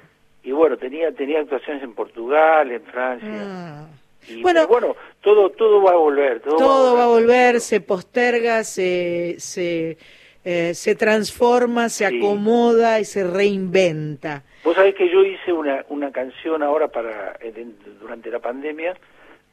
[0.44, 3.28] y bueno tenía tenía actuaciones en Portugal, en Francia.
[3.43, 3.89] Ah.
[4.28, 8.65] Y, Bueno, bueno, todo todo va a volver, todo, Todo va a volver, se posterga,
[8.65, 9.98] se, se,
[10.44, 12.16] eh, se transforma, se Sí.
[12.19, 14.43] acomoda y se reinventa.
[14.65, 17.53] Vos sabés que yo hice una, una canción ahora para eh,
[18.01, 18.97] durante la pandemia,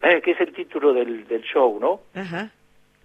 [0.04, 2.02] eh, que es el título del, del show, ¿no?
[2.14, 2.52] Ajá.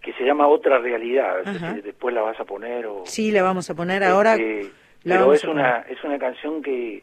[0.02, 1.42] Que se llama Otra Realidad.
[1.74, 3.02] si después la vas a poner o...
[3.06, 4.34] Sí, la vamos a poner ahora.
[4.34, 4.70] Este,
[5.04, 7.02] la pero es una, es una canción que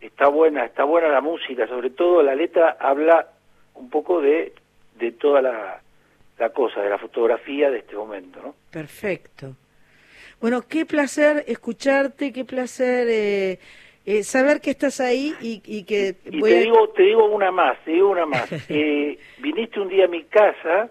[0.00, 3.28] está buena, está buena la música, sobre todo la letra habla
[3.74, 4.52] un poco de,
[4.98, 5.80] de toda la,
[6.38, 8.54] la cosa, de la fotografía de este momento, ¿no?
[8.70, 9.56] Perfecto.
[10.40, 13.58] Bueno, qué placer escucharte, qué placer eh,
[14.06, 16.60] eh, saber que estás ahí y, y que Y voy te a...
[16.60, 18.48] digo, te digo una más, te digo una más.
[18.68, 20.90] Eh, viniste un día a mi casa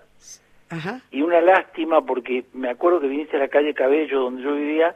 [0.69, 1.01] Ajá.
[1.11, 4.95] y una lástima porque me acuerdo que viniste a la calle Cabello donde yo vivía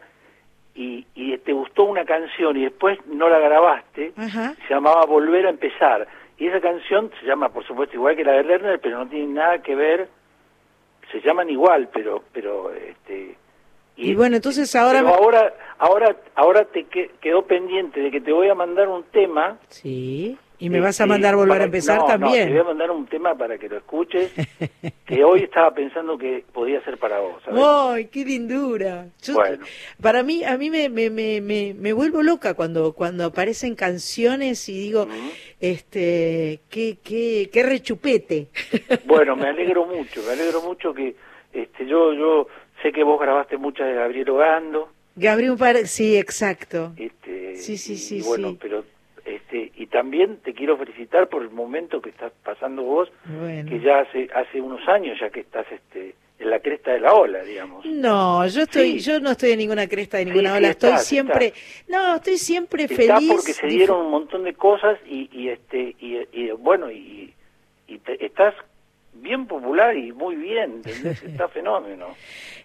[0.76, 4.54] y, y te gustó una canción y después no la grabaste, Ajá.
[4.68, 6.08] se llamaba Volver a empezar.
[6.40, 9.34] Y esa canción se llama, por supuesto, igual que la de Lerner, pero no tiene
[9.34, 10.08] nada que ver,
[11.12, 13.36] se llaman igual, pero, pero, este...
[13.98, 15.00] Y bueno, entonces ahora...
[15.02, 19.04] pero ahora, ahora, ahora te que- quedó pendiente de que te voy a mandar un
[19.06, 20.38] tema Sí.
[20.60, 22.48] Y me vas a este, mandar volver para- a empezar no, no, también.
[22.48, 24.32] te voy a mandar un tema para que lo escuches,
[25.06, 27.44] que hoy estaba pensando que podía ser para vos.
[27.46, 27.64] ¿sabes?
[27.64, 29.06] ¡Ay, qué lindura!
[29.22, 29.64] Yo- Bueno.
[30.02, 34.68] Para mí, a mí me, me, me, me, me vuelvo loca cuando, cuando aparecen canciones
[34.68, 35.08] y digo,
[35.60, 38.48] este, qué, qué, qué rechupete.
[39.06, 41.16] Bueno, me alegro mucho, me alegro mucho que
[41.54, 42.48] este, yo, yo
[42.82, 46.94] sé que vos grabaste muchas de Gabriel Ogando, Gabriel Par- sí, exacto.
[46.98, 48.58] este, Sí, sí, y- sí, y bueno, sí.
[48.62, 48.84] pero
[49.26, 53.70] este, y también te quiero felicitar por el momento que estás pasando vos, Bueno.
[53.70, 57.14] que ya hace hace unos años ya que estás este en la cresta de la
[57.16, 57.84] ola, digamos.
[57.88, 59.10] No, yo estoy, Sí.
[59.10, 61.54] yo no estoy en ninguna cresta de ninguna sí, ola, estoy siempre,
[61.88, 63.32] no, estoy siempre Está feliz.
[63.32, 67.34] porque se dieron un montón de cosas y, y este y, y, bueno y,
[67.88, 68.54] y te- estás
[69.22, 71.22] bien popular y muy bien, ¿entendés?
[71.24, 72.08] Está fenómeno.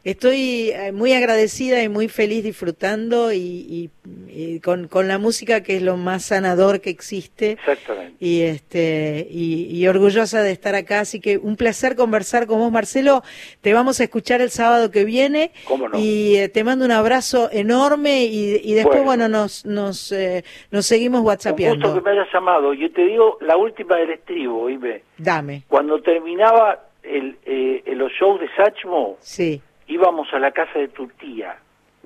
[0.05, 3.91] Estoy eh, muy agradecida y muy feliz disfrutando y, y-
[4.35, 8.17] y con, con la música que es lo más sanador que existe Exactamente.
[8.19, 12.73] y este y, y orgullosa de estar acá así que un placer conversar con vos
[12.73, 13.23] Marcelo
[13.61, 15.97] te vamos a escuchar el sábado que viene ¿Cómo no?
[15.97, 19.05] y eh, te mando un abrazo enorme y, después Bueno.
[19.05, 20.43] bueno, nos nos eh,
[20.73, 22.75] nos seguimos Un gusto whatsappeando que me hayas llamado.
[22.75, 25.03] Yo te digo la última del estribo, oíme.
[25.23, 30.89] Dame Cuando terminaba el, eh, los shows de Sachmo, sí íbamos a la casa de
[30.89, 31.57] tu tía.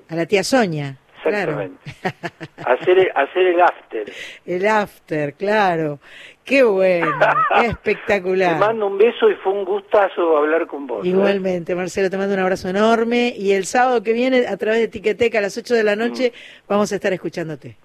[0.09, 2.63] a la tía Sonia claro Exactamente.
[2.65, 4.05] A hacer, el- hacer el after.
[4.45, 5.99] el after claro
[6.43, 7.07] qué bueno
[7.61, 11.05] Te espectacular mando un beso y fue un gustazo hablar con vos.
[11.05, 11.09] ¿eh?
[11.09, 14.87] Igualmente, Marcelo, te mando un abrazo enorme y el sábado que viene, a través de
[14.87, 16.31] Tiqueteca a las 8 de la noche,
[16.67, 17.75] vamos a estar escuchándote.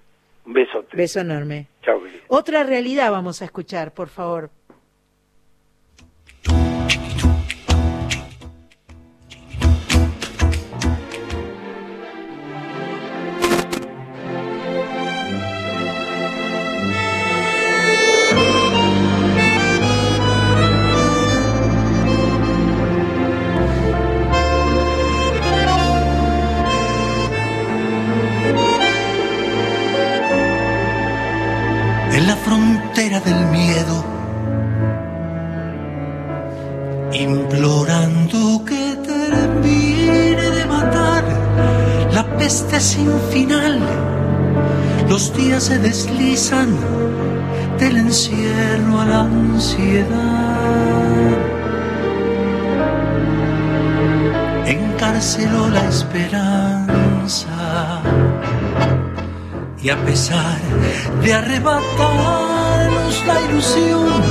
[0.45, 0.95] Un besote.
[0.95, 1.67] Beso enorme.
[1.83, 2.01] Chao.
[2.27, 4.49] Otra realidad vamos a escuchar, por favor.
[42.79, 43.79] Sin final.
[45.09, 46.75] Los días se deslizan
[47.79, 50.09] del encierro a la ansiedad.
[54.65, 58.01] Encarceló la esperanza
[59.81, 60.57] y a pesar
[61.23, 64.21] de arrebatarnos la ilusión,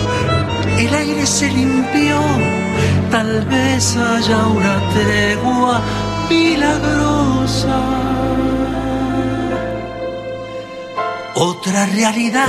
[0.79, 2.19] el aire se limpió,
[3.11, 5.81] tal vez haya una tregua
[6.31, 8.12] milagrosa.
[11.45, 12.47] Otra realidad.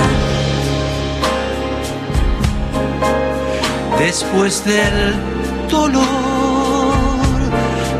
[3.98, 5.14] Después del
[5.68, 6.94] dolor,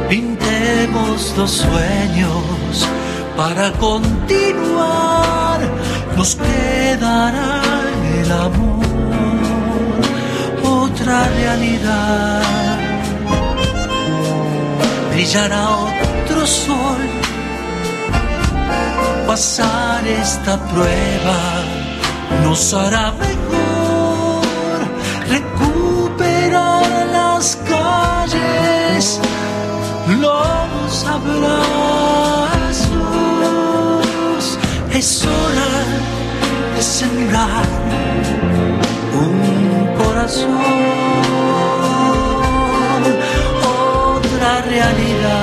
[0.08, 2.88] pintemos los sueños
[3.36, 5.58] para continuar.
[6.16, 7.60] Nos quedará
[8.20, 8.86] el amor
[10.62, 12.42] otra realidad.
[15.10, 17.13] Brillará otro sol.
[19.34, 21.38] Pasar esta prueba
[22.44, 24.44] nos hará mejor.
[25.28, 29.18] Recuperar las calles,
[30.20, 31.64] los abrazos.
[34.92, 35.72] Es hora
[36.76, 37.66] de sembrar
[39.20, 39.36] un
[39.98, 40.62] corazón,
[44.14, 45.33] otra realidad.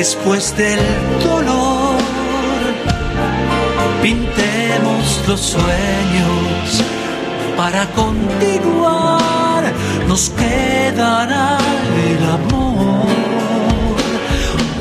[0.00, 0.80] Después del
[1.22, 1.98] dolor,
[4.00, 6.82] pintemos los sueños
[7.54, 9.62] para continuar.
[10.08, 11.58] Nos quedará
[12.08, 13.04] el amor,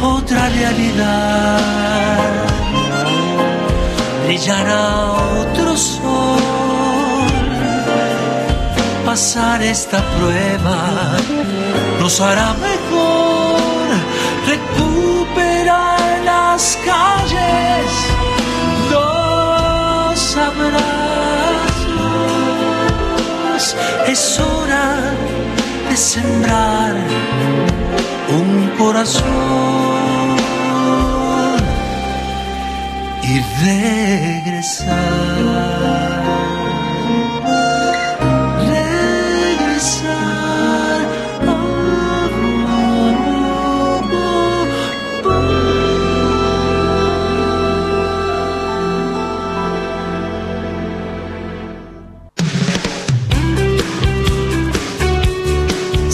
[0.01, 1.59] otra realidad
[4.25, 7.27] brillará otro sol.
[9.05, 11.17] Pasar esta prueba
[11.99, 13.18] nos hará mejor
[16.59, 17.91] las calles,
[18.91, 20.85] los abrazos.
[24.07, 25.13] Es hora
[25.89, 26.95] de sembrar
[28.39, 29.25] un corazón
[33.23, 33.39] y.
[33.63, 34.99] Regresar.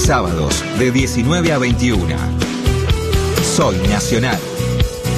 [0.06, 2.06] Sábados de 19 a 21.
[3.42, 4.38] Soy Nacional.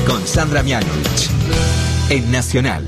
[0.08, 1.30] Con Sandra Mianovich.
[2.10, 2.87] En Nacional.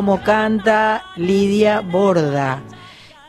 [0.00, 2.62] Cómo canta Lidia Borda.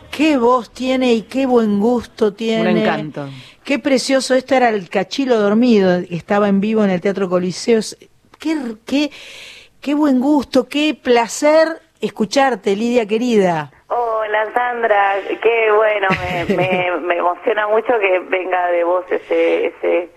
[0.09, 2.71] Qué voz tiene y qué buen gusto tiene.
[2.71, 3.27] Un encanto.
[3.61, 4.35] Qué precioso.
[4.35, 5.99] Este era el Cachilo Dormido.
[6.09, 7.81] Estaba en vivo en el Teatro Coliseo.
[8.39, 9.11] Qué, qué,
[9.81, 11.67] qué buen gusto, qué placer
[11.99, 13.73] escucharte, Lidia querida.
[13.87, 20.09] Hola Sandra, qué bueno, me, me, me emociona mucho que venga de vos ese, ese,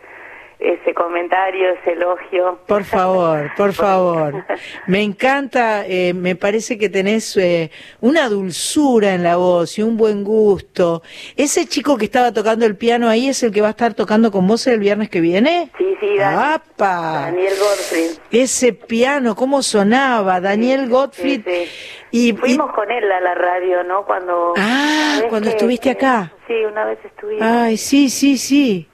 [0.58, 2.58] ese comentario, ese elogio.
[2.66, 4.44] Por favor, por favor.
[4.86, 7.70] Me encanta, eh, me parece que tenés eh,
[8.00, 11.02] una dulzura en la voz y un buen gusto.
[11.36, 14.30] ¿Ese chico que estaba tocando el piano ahí es el que va a estar tocando
[14.30, 15.70] con vos el viernes que viene?
[15.78, 17.22] Sí, sí, Dan- ¡Apa!
[17.26, 18.10] Daniel Gottfried.
[18.30, 20.40] Ese piano, ¿cómo sonaba?
[20.40, 21.42] Daniel Gottfried.
[21.44, 21.68] Sí,
[22.10, 24.04] Y, Fuimos con él a la radio, ¿no?
[24.04, 24.54] Cuando.
[24.56, 26.32] Ah, cuando que- estuviste acá.
[26.46, 27.42] Sí, una vez estuvimos.
[27.46, 28.88] Ay, sí, sí, sí.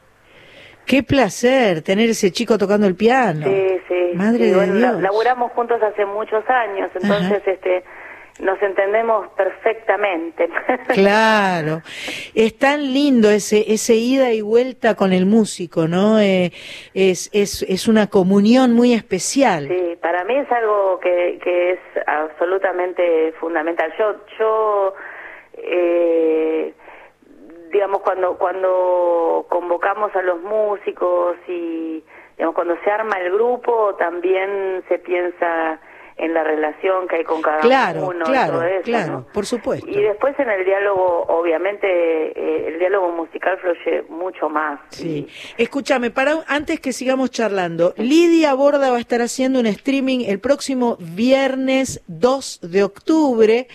[0.90, 3.46] Qué placer tener ese chico tocando el piano.
[3.46, 4.10] Sí, sí.
[4.14, 5.00] Madre sí, de bueno, Dios.
[5.00, 7.84] laburamos juntos hace muchos años, entonces este
[8.40, 10.48] nos entendemos perfectamente.
[10.88, 11.82] Claro,
[12.34, 16.18] es tan lindo ese ese ida y vuelta con el músico, ¿no?
[16.18, 16.50] Eh,
[16.92, 19.68] es, es, es una comunión muy especial.
[19.68, 23.92] Sí, para mí es algo que, que es absolutamente fundamental.
[23.96, 24.94] Yo, yo,
[25.54, 26.74] eh,
[27.72, 32.02] digamos, cuando cuando convocamos a los músicos y,
[32.36, 35.80] digamos, cuando se arma el grupo, también se piensa
[36.20, 39.26] en la relación que hay con cada Claro, uno y claro, todo eso, claro, ¿no?
[39.32, 39.88] por supuesto.
[39.88, 44.80] Y después en el diálogo, obviamente, eh, el diálogo musical fluye mucho más.
[44.90, 45.26] Sí.
[45.56, 50.40] Escúchame, para antes que sigamos charlando, Lidia Borda va a estar haciendo un streaming el
[50.40, 53.66] próximo viernes 2 de octubre.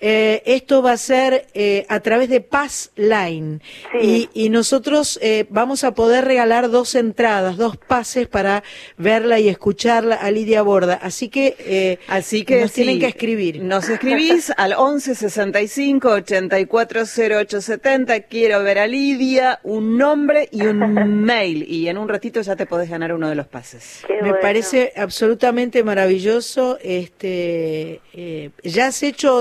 [0.00, 3.60] Eh, esto va a ser eh, a través de Pass Line
[4.00, 8.62] y, y nosotros eh, vamos a poder regalar dos entradas, dos pases para
[8.96, 10.94] verla y escucharla a Lidia Borda.
[10.94, 13.62] Así que, eh, Así que nos tienen que escribir.
[13.62, 18.20] Nos escribís al 11 65 84 0870.
[18.22, 20.78] Quiero ver a Lidia, un nombre y un
[21.24, 21.64] mail.
[21.68, 24.02] Y en un ratito ya te podés ganar uno de los pases.
[24.22, 26.78] Me parece absolutamente maravilloso.
[26.82, 29.40] Este, eh, ¿Ya has hecho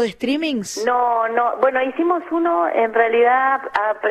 [0.85, 3.61] No, no, bueno, hicimos uno en realidad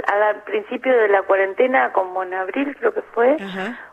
[0.06, 3.36] al principio de la cuarentena, como en abril creo que fue,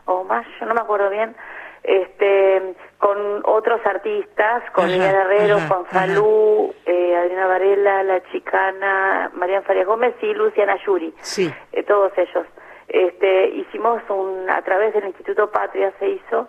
[0.04, 1.34] o mayo, no me acuerdo bien,
[1.82, 8.22] este, con otros artistas, con Ajá, Liliana Herrero, ajá, con Falú, eh, Adriana Varela, La
[8.32, 11.52] Chicana, Marian Farias Gómez y Luciana Yuri, Sí.
[11.72, 12.46] eh, todos ellos.
[12.88, 16.48] Este, hicimos un, a través del Instituto Patria se hizo,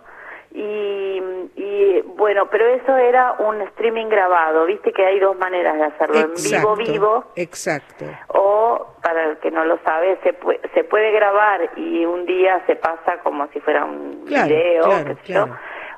[0.52, 1.22] y,
[1.56, 6.18] y bueno, pero eso era un streaming grabado, viste que hay dos maneras de hacerlo,
[6.20, 8.04] en vivo vivo Exacto.
[8.28, 12.62] o para el que no lo sabe se puede, se puede grabar y un día
[12.66, 15.46] se pasa como si fuera un Claro, video, claro, qué sé yo.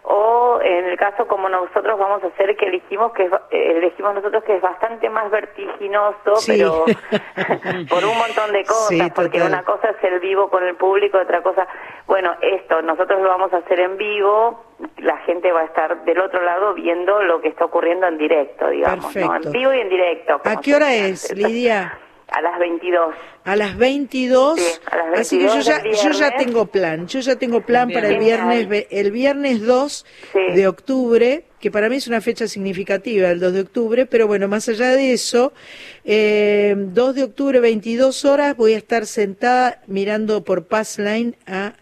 [0.02, 4.14] O en el caso como nosotros vamos a hacer que elegimos que es eh, elegimos
[4.14, 6.52] nosotros que es bastante más vertiginoso, Sí.
[6.52, 6.84] pero
[7.88, 11.18] por un montón de cosas, Sí, porque una cosa es el vivo con el público,
[11.18, 11.66] otra cosa,
[12.06, 14.64] bueno, esto nosotros lo vamos a hacer en vivo,
[14.98, 18.68] la gente va a estar del otro lado viendo lo que está ocurriendo en directo,
[18.68, 19.14] digamos.
[19.14, 20.40] En vivo y en directo.
[20.44, 21.30] ¿A qué hora es.
[21.36, 21.98] Lidia?
[22.32, 23.14] A las 22.
[23.44, 24.58] A las 22.
[24.60, 27.06] Sí, a las Así que yo 22 ya, yo ya tengo plan.
[27.08, 28.00] Yo ya tengo plan Bien.
[28.00, 30.06] para el viernes, ve- el viernes 2
[30.54, 34.46] de octubre, que para mí es una fecha significativa, el 2 de octubre, pero bueno,
[34.48, 35.52] más allá de eso,
[36.04, 41.74] eh, 2 de octubre, 22 horas, voy a estar sentada mirando por Passline a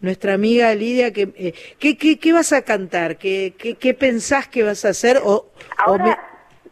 [0.00, 1.12] nuestra amiga Lidia.
[1.12, 3.16] Que, eh, ¿qué, qué, qué vas a cantar?
[3.16, 5.18] ¿Qué, qué, qué pensás que vas a hacer?
[5.24, 6.16] O, o Ahora me-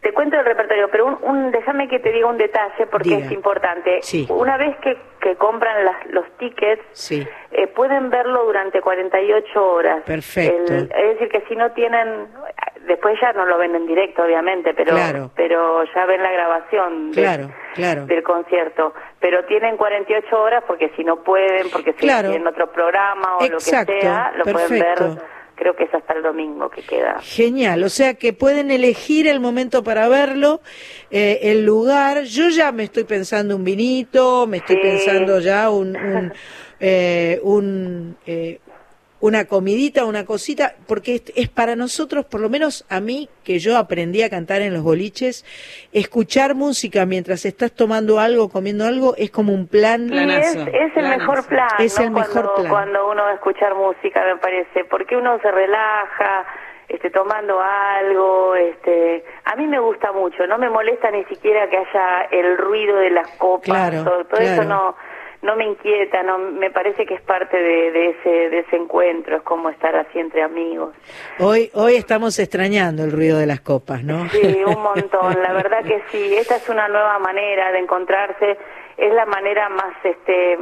[0.05, 3.25] te cuento el repertorio, pero un, un- déjame que te diga un detalle porque Diga.
[3.25, 4.03] es importante.
[4.03, 4.27] Sí.
[4.29, 10.03] Una vez que, que compran las- los tickets, Sí, eh, pueden verlo durante 48 horas.
[10.05, 10.73] Perfecto.
[10.75, 12.27] El- es decir, que si no tienen,
[12.81, 15.31] después ya no lo ven en directo, obviamente, pero, Claro.
[15.35, 18.05] pero ya ven la grabación de- claro, claro.
[18.05, 18.93] del concierto.
[19.19, 22.29] Pero tienen 48 horas porque si no pueden, porque si Claro.
[22.29, 25.03] tienen otro programa o lo que sea, lo pueden perfecto.
[25.15, 25.34] ver.
[25.55, 27.19] Creo que es hasta el domingo que queda.
[27.21, 30.61] Genial, o sea que pueden elegir el momento para verlo,
[31.11, 32.23] eh, el lugar.
[32.23, 34.81] Yo ya me estoy pensando un vinito, me estoy Sí.
[34.81, 36.33] pensando ya un, un,
[36.81, 38.59] eh, un, eh,
[39.21, 43.59] una comidita, una cosita, porque es, es para nosotros, por lo menos a mí, que
[43.59, 45.45] yo aprendí a cantar en los boliches,
[45.93, 50.11] escuchar música mientras estás tomando algo, comiendo algo, es como un plan.
[50.13, 52.05] Y es, es el mejor plan, Es ¿no?
[52.05, 52.69] el mejor cuando, plan.
[52.69, 56.45] cuando uno va a escuchar música, me parece, porque uno se relaja,
[56.87, 61.77] este, tomando algo, este, a mí me gusta mucho, no me molesta ni siquiera que
[61.77, 64.69] haya el ruido de las copas, Claro, todo, todo eso claro.
[64.69, 64.95] no,
[65.41, 69.37] no me inquieta, no, me parece que es parte de, de ese, de ese encuentro,
[69.37, 70.93] es como estar así entre amigos.
[71.39, 74.27] Hoy, hoy estamos extrañando el ruido de las copas, ¿no?
[74.29, 75.41] Sí, un montón.
[75.41, 76.35] La verdad que sí.
[76.35, 78.57] Esta es una nueva manera de encontrarse.
[78.97, 80.57] Es la manera más, este,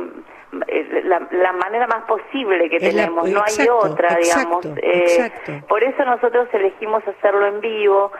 [1.03, 3.29] la, la manera más posible que Es la- tenemos.
[3.29, 4.65] no hay otra, digamos.
[4.65, 5.51] exacto, Eh, exacto.
[5.67, 8.11] Por eso nosotros elegimos hacerlo en vivo.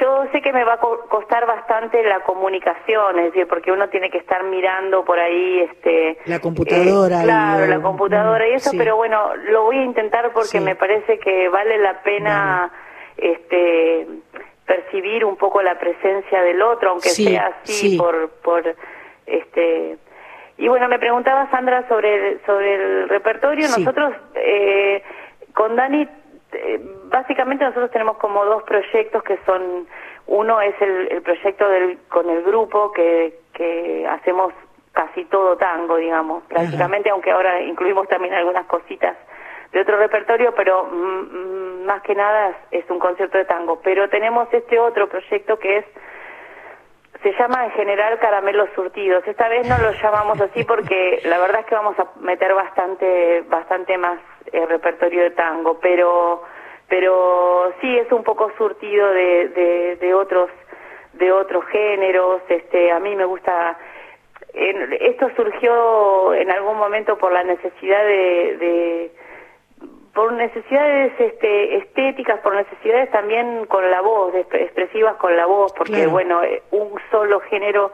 [0.00, 3.88] Yo sé que me va a co- costar bastante la comunicación, es decir, porque uno
[3.88, 7.20] tiene que estar mirando por ahí, este, La computadora.
[7.20, 8.76] eh, claro, la computadora y eso, sí.
[8.78, 10.60] pero bueno, lo voy a intentar porque Sí.
[10.60, 12.70] me parece que vale la pena
[13.16, 14.06] este
[14.66, 17.96] percibir un poco la presencia del otro, aunque Sí, sea así sí.
[17.98, 18.62] por por
[19.26, 19.96] este
[20.58, 23.68] y bueno, me preguntaba Sandra sobre el, sobre el repertorio.
[23.68, 25.02] Nosotros eh,
[25.54, 26.08] con Dani
[26.52, 29.86] eh, básicamente nosotros tenemos como dos proyectos que son
[30.26, 34.52] uno es el, el proyecto del con el grupo que que hacemos
[34.92, 39.16] casi todo tango, digamos, prácticamente, aunque ahora incluimos también algunas cositas
[39.72, 43.80] de otro repertorio, pero mm, más que nada es, es un concierto de tango.
[43.82, 45.84] Pero tenemos este otro proyecto que es
[47.22, 49.26] se llama en general caramelos surtidos.
[49.26, 53.42] Esta vez no lo llamamos así porque la verdad es que vamos a meter bastante
[53.42, 54.18] bastante más
[54.52, 56.42] eh, repertorio de tango, pero
[56.88, 60.50] pero sí es un poco surtido de, de, de otros
[61.14, 62.40] de otros géneros.
[62.48, 63.76] Este, a mí me gusta
[64.54, 69.12] en- esto surgió en algún momento por la necesidad de, de
[70.14, 75.92] por necesidades este, estéticas, por necesidades también con la voz, expresivas con la voz, porque
[75.94, 76.10] Claro.
[76.10, 77.92] bueno, eh, un solo género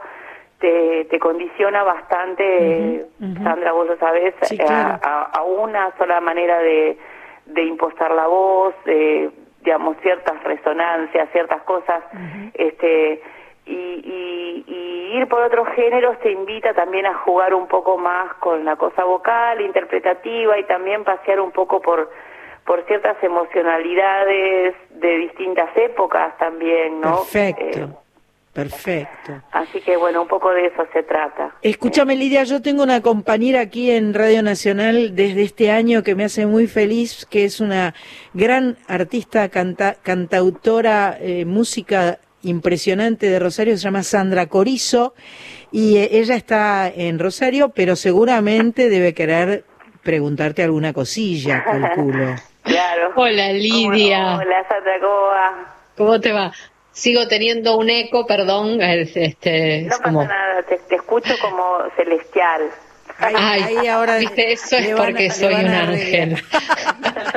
[0.59, 3.05] te, te condiciona bastante.
[3.43, 4.99] Sandra, vos lo sabés, Sí, a- claro.
[5.03, 6.97] a, a una sola manera de,
[7.45, 9.29] de impostar la voz, eh,
[9.61, 12.03] digamos, ciertas resonancias, ciertas cosas,
[12.53, 13.21] este
[13.67, 18.33] y, y- y ir por otros géneros te invita también a jugar un poco más
[18.35, 22.09] con la cosa vocal, interpretativa y también pasear un poco por
[22.65, 27.17] por ciertas emocionalidades de distintas épocas también, ¿no?
[27.31, 27.87] Perfecto, Eh,
[28.55, 29.41] perfecto.
[29.51, 31.51] así que bueno, un poco de eso se trata.
[31.61, 36.23] Escúchame, Lidia, yo tengo una compañera aquí en Radio Nacional desde este año que me
[36.23, 37.93] hace muy feliz, que es una
[38.33, 45.13] gran artista, canta- cantautora, eh, música impresionante de Rosario, se llama Sandra Corizo,
[45.71, 49.65] y eh, ella está en Rosario, pero seguramente debe querer
[50.03, 52.35] preguntarte alguna cosilla, calculo.
[52.65, 53.11] Claro.
[53.15, 54.37] Hola Lidia.
[54.37, 55.75] Hola Sandra, ¿cómo va?
[55.95, 56.51] ¿Cómo te va?
[56.95, 60.19] Sigo teniendo un eco, perdón, es- este, No es como...
[60.21, 62.61] pasa nada, te, te escucho como celestial.
[63.19, 66.35] Ay, ahí ahora viste, eso es a- porque le soy un a ángel.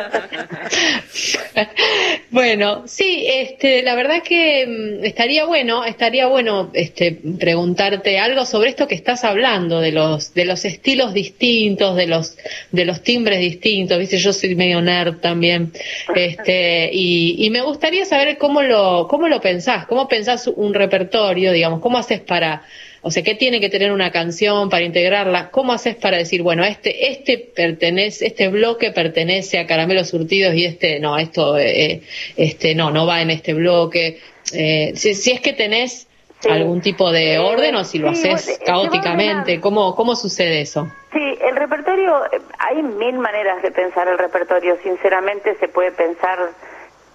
[2.31, 8.71] bueno, sí, este, la verdad que mm, estaría bueno, estaría bueno, este, preguntarte algo sobre
[8.71, 12.37] esto que estás hablando de los, de los estilos distintos, de los,
[12.73, 13.99] de los timbres distintos.
[13.99, 15.73] Viste, yo soy medio nerd también,
[16.15, 21.53] este, y, y me gustaría saber cómo lo, cómo lo pensás, cómo pensás un repertorio,
[21.53, 22.63] digamos, cómo haces para
[23.09, 25.51] o sea, ¿qué tiene que tener una canción para integrarla?
[25.51, 30.67] ¿Cómo haces para decir, bueno, este, este pertenece, este bloque pertenece a Caramelos Surtidos y
[30.67, 32.03] este, no, esto, eh,
[32.37, 34.21] este, no, no va en este bloque?
[34.53, 36.07] Eh, si, si es que tenés
[36.51, 40.87] algún tipo de orden o si lo sí, haces eh, caóticamente, ¿cómo, cómo sucede eso?
[41.11, 44.77] Sí, el repertorio, eh, hay mil maneras de pensar el repertorio.
[44.83, 46.39] Sinceramente, se puede pensar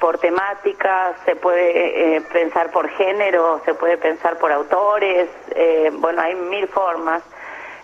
[0.03, 6.21] por temáticas, se puede eh, pensar por género, se puede pensar por autores, eh, bueno,
[6.21, 7.23] hay mil formas.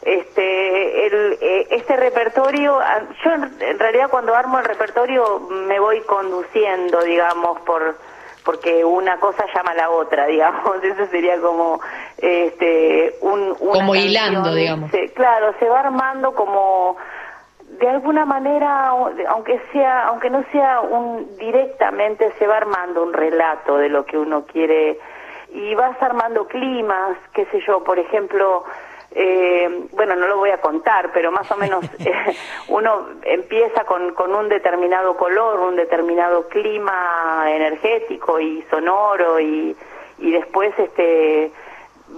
[0.01, 5.79] Este, el, eh, este repertorio, ah, yo en, en realidad cuando armo el repertorio me
[5.79, 7.95] voy conduciendo, digamos, por
[8.43, 11.79] porque una cosa llama a la otra, digamos, eso sería como
[12.17, 14.91] este un una Como canción, hilando, digamos.
[14.91, 16.97] se- claro, se va armando como
[17.79, 18.89] de alguna manera,
[19.29, 24.17] aunque sea, aunque no sea un directamente, se va armando un relato de lo que
[24.17, 24.99] uno quiere
[25.53, 28.65] y vas armando climas, qué sé yo, por ejemplo,
[29.11, 32.35] eh, bueno, no lo voy a contar, pero más o menos eh,
[32.67, 39.75] uno empieza con, con un determinado color, un determinado clima energético y sonoro y,
[40.17, 41.51] y después este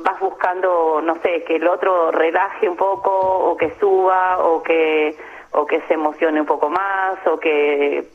[0.03, 5.15] vas buscando, no sé, que el otro relaje un poco o que suba o que
[5.51, 8.07] o que se emocione un poco más o que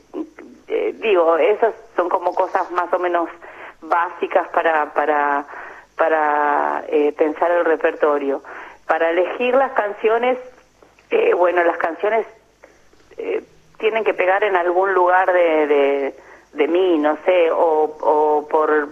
[0.68, 3.28] eh, digo, esas son como cosas más o menos
[3.80, 5.46] básicas para para
[5.96, 8.42] para eh, pensar el repertorio.
[8.86, 10.38] Para elegir las canciones,
[11.10, 12.26] eh, bueno, las canciones
[13.16, 13.42] eh,
[13.78, 16.14] tienen que pegar en algún lugar de, de,
[16.52, 18.90] de mí, no sé, o, o por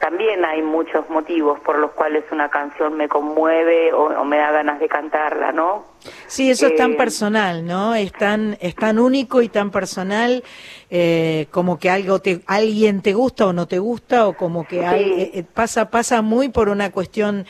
[0.00, 4.50] también hay muchos motivos por los cuales una canción me conmueve o, o me da
[4.52, 5.84] ganas de cantarla, ¿no?
[6.26, 7.94] Sí, eso es tan Eh, personal, ¿no?
[7.94, 10.44] Es tan, es tan único y tan personal
[10.90, 14.80] eh, como que algo te, alguien te gusta o no te gusta o como que
[14.80, 17.46] eh, eh, pasa, pasa muy por una cuestión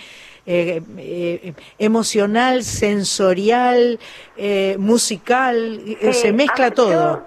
[1.78, 3.98] emocional, sensorial,
[4.78, 6.92] musical, Sí, se mezcla ah, todo.
[6.92, 7.22] yo,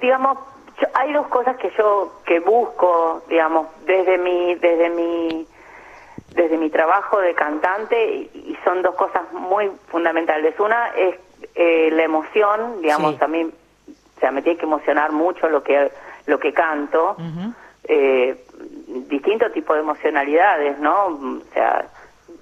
[0.00, 0.38] digamos,
[0.84, 5.46] yo- hay dos cosas que yo que busco, digamos, desde mi desde mi
[6.34, 10.58] desde mi trabajo de cantante y, y son dos cosas muy fundamentales.
[10.58, 11.14] Una es
[11.54, 13.18] eh, la emoción, digamos, Sí.
[13.22, 15.90] a mí, o sea, me tiene que emocionar mucho lo que
[16.26, 17.16] lo que canto.
[17.86, 18.42] eh,
[18.86, 21.06] distinto tipo de emocionalidades, ¿no?
[21.06, 21.84] O sea,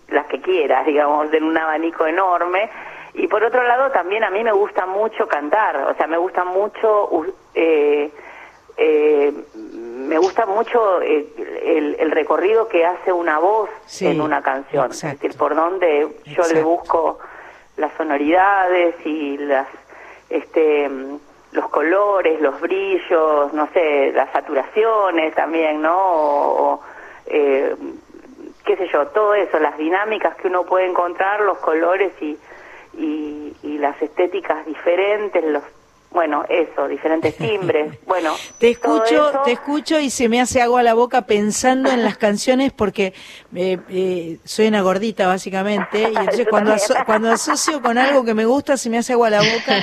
[0.09, 2.70] las que quieras, digamos, de un abanico enorme.
[3.14, 6.44] Y por otro lado, también a mí me gusta mucho cantar, o sea, me gusta
[6.44, 7.10] mucho,
[7.55, 8.10] eh,
[8.76, 11.26] eh, me gusta mucho eh,
[11.64, 15.16] el, el recorrido que hace una voz Sí, en una canción, exacto.
[15.16, 17.18] es decir, por donde yo le busco
[17.76, 19.68] las sonoridades y las,
[20.28, 20.90] este,
[21.52, 25.96] los colores, los brillos, no sé, las saturaciones también, ¿no?
[25.96, 26.80] O, o,
[27.26, 27.74] eh,
[28.64, 32.38] qué sé yo, todo eso, las dinámicas que uno puede encontrar, los colores y,
[32.94, 35.62] y, y las estéticas diferentes, los
[36.12, 38.34] bueno, eso, diferentes timbres, bueno.
[38.59, 42.02] Te escucho, eso- te escucho y se me hace agua a la boca pensando en
[42.05, 43.14] las canciones porque
[43.55, 48.34] eh, eh, soy una gordita básicamente y entonces cuando, aso- cuando asocio con algo que
[48.34, 49.80] me gusta se me hace agua a la boca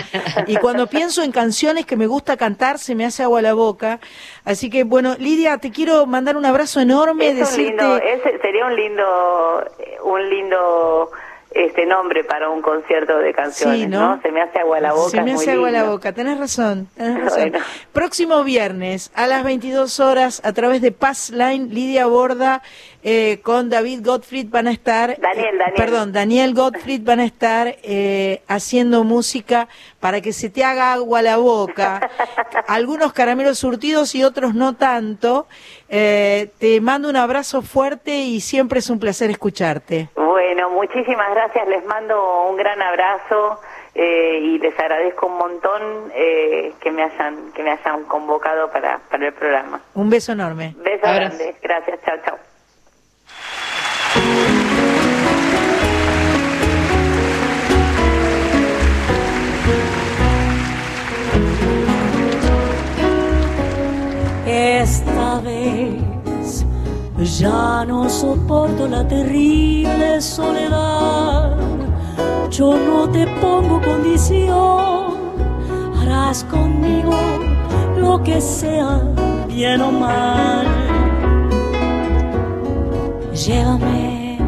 [0.48, 3.54] y cuando pienso en canciones que me gusta cantar se me hace agua a la
[3.54, 4.00] boca.
[4.46, 7.64] Así que bueno, Lidia, te quiero mandar un abrazo enorme, Es un decirte...
[7.84, 9.66] lindo, ese sería un lindo,
[10.04, 11.12] un lindo
[11.52, 14.22] este nombre para un concierto de canciones, Sí, ¿no?
[14.22, 15.10] Se me hace agua la boca.
[15.10, 17.50] Se me hace agua la boca, tenés razón, tenés razón.
[17.52, 17.66] Bueno.
[17.92, 22.62] Próximo viernes a las 22 horas a través de Pass Line, Lidia Borda
[23.02, 25.74] eh, con David Gottfried van a estar, Daniel, eh, Daniel.
[25.78, 29.70] perdón, Daniel Gottfried van a estar eh, haciendo música
[30.02, 32.10] para que se te haga agua la boca.
[32.68, 35.48] Algunos caramelos surtidos y otros no tanto.
[35.90, 40.10] Eh, te mando un abrazo fuerte y siempre es un placer escucharte.
[40.16, 43.60] Bueno, muchísimas gracias, les mando un gran abrazo
[43.96, 49.00] eh, y les agradezco un montón eh, que me hayan que me hayan convocado para,
[49.10, 49.82] para el programa.
[49.96, 50.76] Un beso enorme.
[50.78, 52.38] Beso grande, gracias, chao, chao.
[64.52, 66.66] Esta vez
[67.40, 71.56] ya no soporto la terrible soledad.
[72.50, 75.14] Yo no te pongo condición,
[76.02, 77.14] harás conmigo
[77.98, 79.02] lo que sea,
[79.48, 80.66] bien o mal.
[83.34, 84.40] Llévame,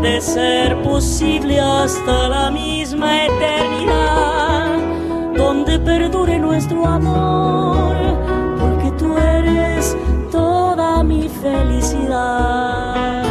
[0.00, 4.76] de ser posible hasta la misma eternidad,
[5.36, 7.97] donde perdure nuestro amor,
[10.30, 13.24] toda mi felicidad.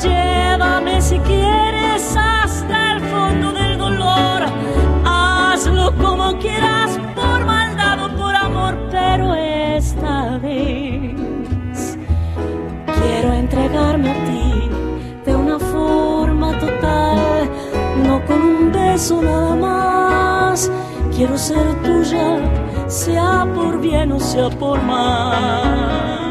[0.00, 4.42] Llévame si quieres hasta el fondo del dolor,
[5.04, 11.96] hazlo como quieras, por maldad o por amor, pero esta vez
[13.00, 14.70] quiero entregarme a ti
[15.24, 17.48] de una forma total,
[18.06, 20.70] no con un beso nada más.
[21.16, 22.38] Quiero ser tuya,
[22.94, 26.23] sea por bien o sea por mal.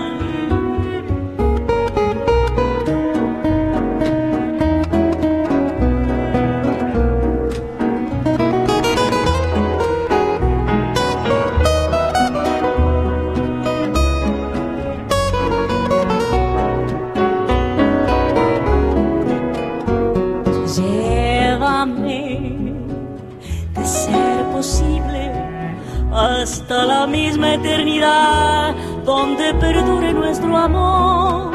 [26.43, 28.75] Hasta la misma eternidad,
[29.05, 31.53] donde perdure nuestro amor,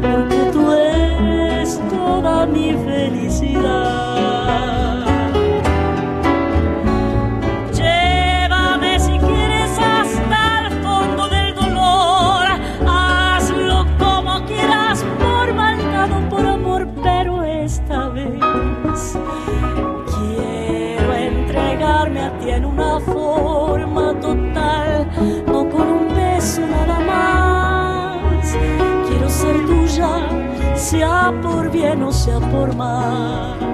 [0.00, 4.24] porque tú eres toda mi felicidad.
[7.72, 9.18] Llévame si
[30.90, 33.69] sea por bien o sea por mal.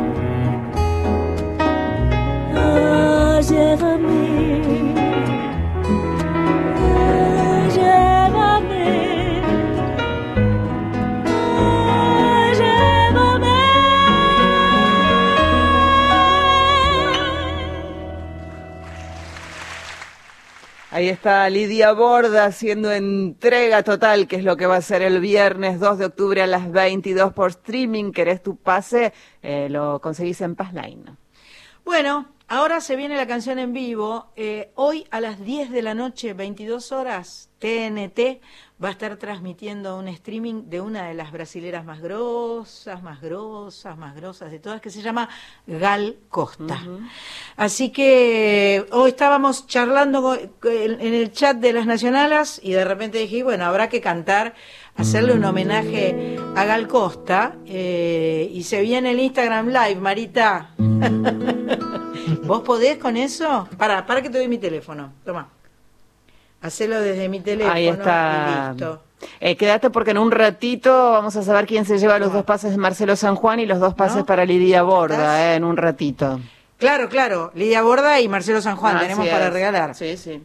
[21.07, 25.21] Ahí está Lidia Borda haciendo entrega total, que es lo que va a ser el
[25.21, 28.11] viernes 2 de octubre a las 22 por streaming.
[28.11, 29.13] ¿Querés tu pase?
[29.41, 31.17] Eh, lo conseguís en Passline.
[31.85, 34.33] Bueno, ahora se viene la canción en vivo.
[34.35, 38.41] Eh, hoy a las 10 de la noche, 22 horas, TNT
[38.83, 43.97] va a estar transmitiendo un streaming de una de las brasileras más grosas, más grosas,
[43.97, 45.29] más grosas de todas, que se llama
[45.67, 46.79] Gal Costa.
[47.57, 53.43] Así que hoy estábamos charlando en el chat de las nacionalas y de repente dije,
[53.43, 54.55] bueno, habrá que cantar,
[54.95, 57.57] hacerle un homenaje a Gal Costa.
[57.65, 60.75] eh, y se viene el Instagram Live, Marita.
[62.45, 63.69] ¿Vos podés con eso?
[63.79, 65.13] Para, para que te doy mi teléfono.
[65.25, 65.56] Toma.
[66.63, 67.75] Hacelo desde mi teléfono.
[67.75, 68.71] Ahí y está.
[68.73, 69.03] listo.
[69.41, 72.73] Eh, quédate porque en un ratito vamos a saber quién se lleva los dos pases
[72.73, 74.27] de Marcelo San Juan y los dos pases ¿No?
[74.27, 76.39] para Lidia Borda, eh, en un ratito.
[76.79, 77.51] Claro, claro.
[77.55, 79.53] Lidia Borda y Marcelo San Juan tenemos para es.
[79.53, 79.95] regalar.
[79.95, 80.43] Sí, sí.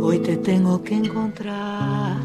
[0.00, 2.16] Hoy te tengo que encontrar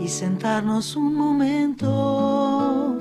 [0.00, 2.96] y sentarnos un momento,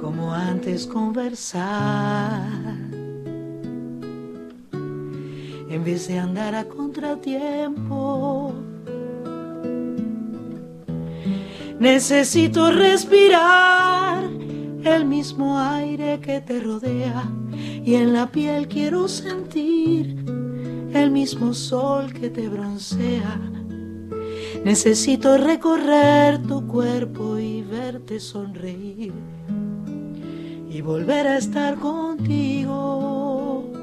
[0.00, 2.42] como antes conversar,
[5.72, 8.52] en vez de andar a contratiempo.
[11.80, 14.24] Necesito respirar
[14.84, 17.24] el mismo aire que te rodea
[17.84, 20.22] y en la piel quiero sentir
[20.92, 23.40] el mismo sol que te broncea.
[24.64, 29.14] Necesito recorrer tu cuerpo y verte sonreír
[30.70, 33.81] y volver a estar contigo.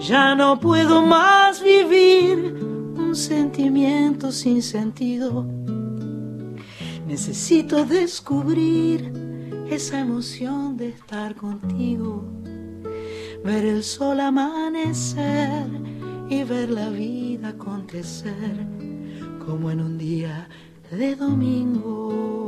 [0.00, 2.54] Ya no puedo más vivir
[2.96, 5.44] un sentimiento sin sentido.
[7.06, 9.12] Necesito descubrir
[9.68, 12.24] esa emoción de estar contigo,
[13.44, 15.66] ver el sol amanecer
[16.28, 18.66] y ver la vida acontecer
[19.44, 20.48] como en un día
[20.92, 22.38] de domingo.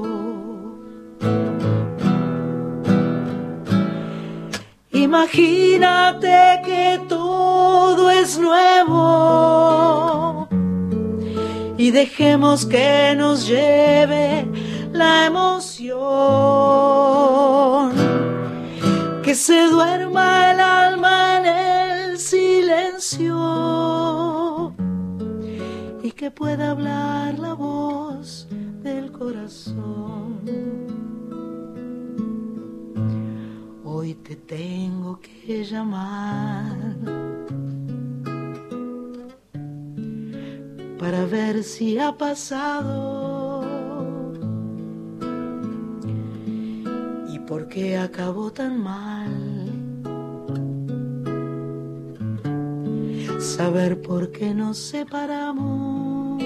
[5.02, 10.46] Imagínate que todo es nuevo.
[11.78, 14.46] Y dejemos que nos lleve
[14.92, 15.96] la emoción,
[19.22, 23.34] que se duerma el alma en el silencio.
[26.02, 28.46] Y que pueda hablar la voz
[28.82, 30.99] del corazón.
[34.00, 36.74] Hoy te tengo que llamar
[40.98, 43.62] para ver si ha pasado
[47.28, 49.28] y por qué acabó tan mal.
[53.38, 56.42] Saber por qué nos separamos.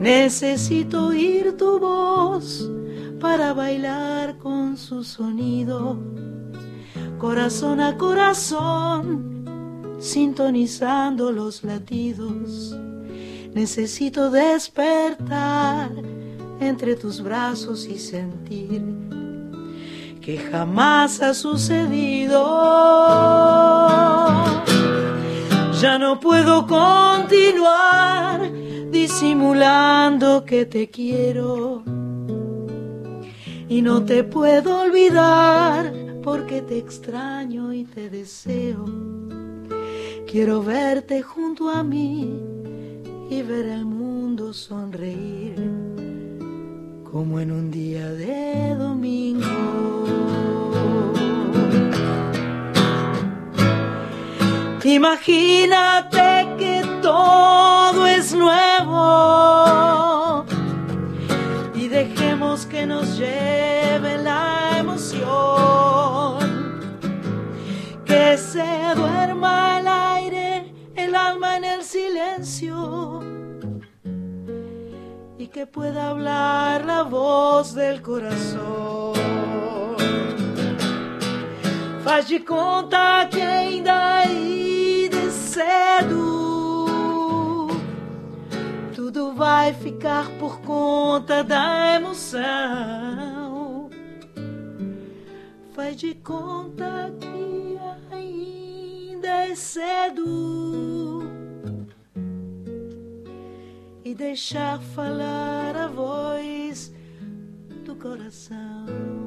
[0.00, 2.70] Necesito oír tu voz
[3.20, 5.98] para bailar con su sonido,
[7.18, 9.44] corazón a corazón,
[9.98, 12.76] sintonizando los latidos.
[13.54, 15.90] Necesito despertar
[16.60, 18.82] entre tus brazos y sentir
[20.20, 22.44] que jamás ha sucedido.
[25.80, 28.50] Ya no puedo continuar
[28.90, 31.95] disimulando que te quiero
[33.68, 38.84] y no te puedo olvidar porque te extraño y te deseo.
[40.26, 42.40] Quiero verte junto a mí
[43.30, 45.54] y ver el mundo sonreír
[47.10, 49.46] como en un día de domingo.
[54.84, 60.25] Imagínate que todo es nuevo
[62.76, 66.38] que nos lleve la emoción,
[68.04, 73.22] que se duerma el aire, el alma en el silencio.
[75.38, 79.14] Y que pueda hablar la voz del corazón.
[82.04, 86.45] Faz de conta que ainda aí de cedo
[89.06, 93.88] tudo vai ficar por conta da emoção.
[95.72, 97.78] Faz de conta que
[98.10, 101.22] ainda é cedo
[104.04, 106.92] e deixar falar a voz
[107.84, 109.25] do coração.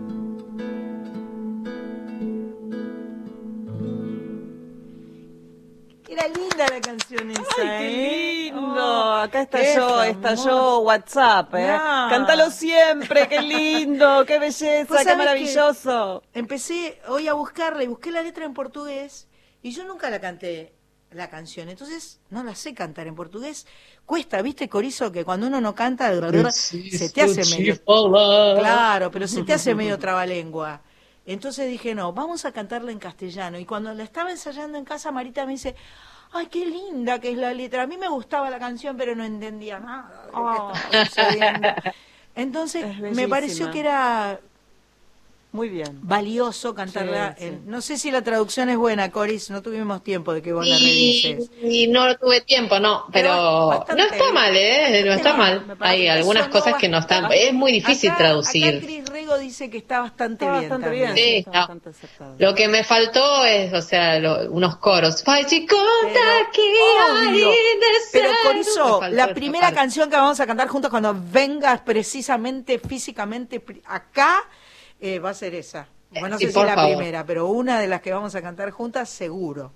[6.19, 8.51] Era linda la canción esa, ¡Ay, qué ¿eh?
[8.51, 8.71] lindo!
[8.75, 10.49] Oh, Acá está qué yo, está hermoso.
[10.49, 11.67] yo, WhatsApp, ¿eh?
[11.67, 12.07] No.
[12.09, 16.23] Cántalo siempre, qué lindo, qué belleza, qué maravilloso.
[16.33, 19.27] Empecé hoy a buscarla y busqué la letra en portugués
[19.61, 20.73] y yo nunca la canté
[21.11, 23.65] la canción, entonces no la sé cantar en portugués.
[24.05, 25.11] Cuesta, ¿viste, Corizo?
[25.11, 26.11] Que cuando uno no canta,
[26.51, 27.81] se te hace medio...
[27.83, 30.81] Claro, pero se te hace medio trabalengua.
[31.25, 33.59] Entonces dije, no, vamos a cantarla en castellano.
[33.59, 35.75] Y cuando la estaba ensayando en casa, Marita me dice,
[36.33, 37.83] ay, qué linda que es la letra.
[37.83, 41.69] A mí me gustaba la canción, pero no entendía nada de lo que estaba sucediendo.
[42.35, 44.39] Entonces Es me pareció que era
[45.51, 45.97] Muy bien.
[46.03, 47.33] valioso cantarla.
[47.35, 47.47] Sí, sí.
[47.47, 50.65] en- no sé si la traducción es buena, Coris, no tuvimos tiempo de que vos
[50.67, 51.49] la revises.
[51.63, 55.03] Y, y no tuve tiempo, no, pero no está mal, ¿eh?
[55.03, 55.75] No está mal.
[55.79, 57.31] Hay algunas cosas que no están.
[57.31, 58.75] Es muy difícil Acá- traducir.
[58.77, 60.69] Acá Cris Rego dice que está bastante Está bien.
[60.69, 61.13] bastante también.
[61.15, 61.25] bien.
[61.27, 61.57] Sí, está no.
[61.57, 62.35] bastante acertado.
[62.37, 65.23] Lo que me faltó es, o sea, lo- unos coros.
[68.11, 68.37] Pero ser.
[68.43, 69.75] Corizo, faltó la primera parte.
[69.75, 74.43] canción que vamos a cantar juntos cuando vengas precisamente físicamente acá
[75.01, 75.87] eh, va a ser esa.
[76.11, 76.95] Bueno, no Sí, sé si la favor.
[76.97, 79.71] primera, pero una de las que vamos a cantar juntas seguro.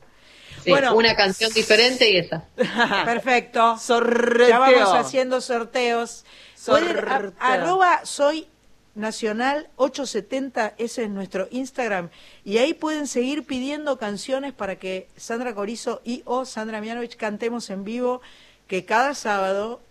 [0.64, 0.96] Sí, bueno.
[0.96, 2.46] una canción diferente y esa.
[3.06, 3.78] Perfecto.
[3.78, 4.48] Sorteo.
[4.50, 6.26] Ya vamos haciendo sorteos.
[6.66, 7.34] Pueden- Sorteo.
[7.40, 8.48] a- arroba soy
[8.96, 12.10] nacional 870, ese es nuestro Instagram.
[12.46, 17.70] Y ahí pueden seguir pidiendo canciones para que Sandra Corizo y o Sandra Mianovich cantemos
[17.72, 18.22] en vivo,
[18.68, 19.82] que cada sábado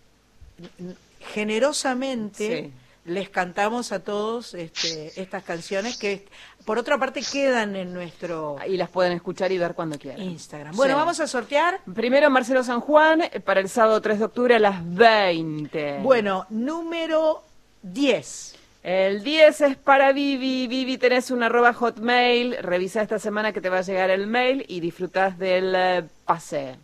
[1.33, 2.71] generosamente Sí.
[3.05, 6.25] Les cantamos a todos este, estas canciones que
[6.65, 10.21] por otra parte quedan en nuestro Y las pueden escuchar y ver cuando quieran.
[10.21, 10.75] Instagram.
[10.75, 10.99] Bueno, Sí.
[10.99, 11.81] vamos a sortear.
[11.93, 15.99] Primero Marcelo San Juan para el sábado 3 de octubre a las 20.
[16.01, 17.43] Bueno, número
[17.81, 18.55] 10.
[18.83, 20.67] El 10 es para Vivi.
[20.67, 22.57] Vivi, tenés un arroba hotmail.
[22.61, 26.75] Revisa esta semana que te va a llegar el mail y disfrutás del eh, pase.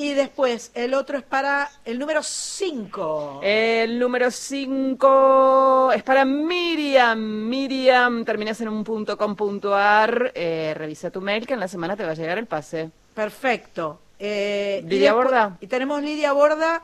[0.00, 3.40] Y después, el otro es para el número 5.
[3.42, 7.18] El número 5 es para Miriam.
[7.18, 10.30] Miriam, terminas en un punto com punto ar.
[10.36, 12.90] Eh, revisa tu mail que en la semana te va a llegar el pase.
[13.12, 13.98] Perfecto.
[14.20, 15.56] Eh, y Lidia después- Borda.
[15.60, 16.80] Y tenemos Lidia Borda.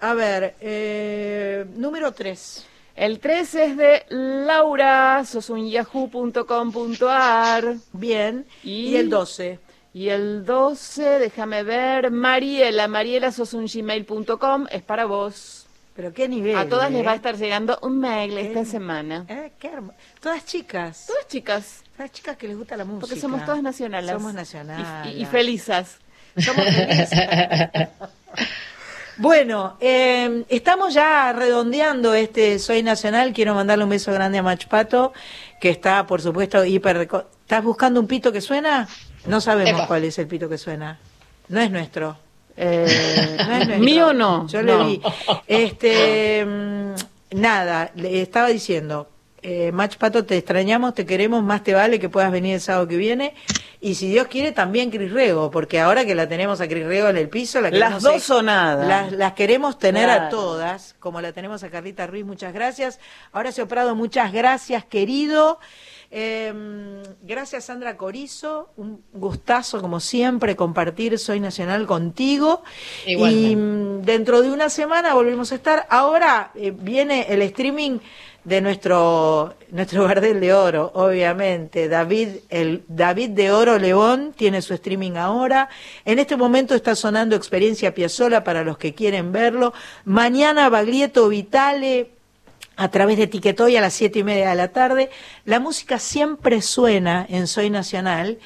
[0.00, 2.66] A ver, eh, número 3.
[2.96, 7.74] El 3 es de Laura, sos un yahoo.com.ar.
[7.92, 8.44] Bien.
[8.64, 9.60] Y, Y el 12.
[9.94, 15.66] Y el 12, déjame ver, Mariela, Mariela, sos un gmail.com, es para vos.
[15.96, 16.56] Pero qué nivel.
[16.56, 17.04] A todas les ¿eh?
[17.04, 19.24] va a estar llegando un mail esta Eh, semana.
[19.28, 21.06] Eh, qué hermo- Todas chicas.
[21.08, 23.00] Todas chicas, Todas chicas que les gusta la música.
[23.00, 24.12] porque somos todas nacionales.
[24.12, 25.14] Somos Y- nacionales.
[25.16, 25.98] Y, y felizas.
[26.36, 27.10] Somos felices.
[29.20, 33.32] Bueno, eh, estamos ya redondeando este Soy Nacional.
[33.32, 35.12] Quiero mandarle un beso grande a Machpato,
[35.60, 37.08] que está, por supuesto, hiper...
[37.40, 38.86] ¿Estás buscando un pito que suena?
[39.28, 39.86] No sabemos Epa.
[39.86, 40.98] cuál es el pito que suena.
[41.48, 42.16] No es nuestro.
[42.56, 43.78] Eh, No es nuestro.
[43.84, 44.46] ¿Mío o no?
[44.48, 44.78] Yo No.
[44.78, 45.02] le vi.
[45.46, 46.92] Este, mm,
[47.32, 49.08] nada, le estaba diciendo,
[49.42, 52.88] eh, Mach Pato, te extrañamos, te queremos, más te vale que puedas venir el sábado
[52.88, 53.34] que viene.
[53.80, 57.08] Y si Dios quiere, también Cris Rego, porque ahora que la tenemos a Cris Rego
[57.10, 58.42] en el piso, la Las queremos dos.
[58.42, 62.98] Las, las queremos tener a todas, como la tenemos a Carlita Ruiz, muchas gracias.
[63.32, 65.60] Horacio Prado, muchas gracias, querido.
[66.10, 72.62] Eh, gracias Sandra Corizo, un gustazo como siempre compartir Soy Nacional contigo.
[73.06, 73.50] Igualmente.
[73.50, 75.86] Y mm, dentro de una semana volvemos a estar.
[75.90, 77.98] Ahora eh, viene el streaming
[78.44, 81.88] de nuestro nuestro Gardel de Oro, obviamente.
[81.88, 85.68] David el David de Oro León tiene su streaming ahora.
[86.06, 89.74] En este momento está sonando Experiencia Piazzola para los que quieren verlo.
[90.06, 92.17] Mañana Baglietto Vitale
[92.78, 95.10] a través de Tiquetoy a las siete y media de la tarde.
[95.44, 98.38] La música siempre suena en Soy Nacional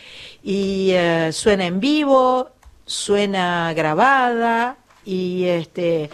[0.42, 2.50] y eh, suena en vivo,
[2.86, 6.08] suena grabada y este,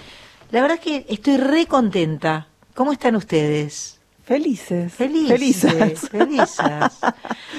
[0.50, 2.48] la verdad que estoy re contenta.
[2.74, 4.00] ¿Cómo están ustedes?
[4.24, 4.92] Felices.
[4.92, 6.08] Felices.
[6.10, 6.98] Felizas.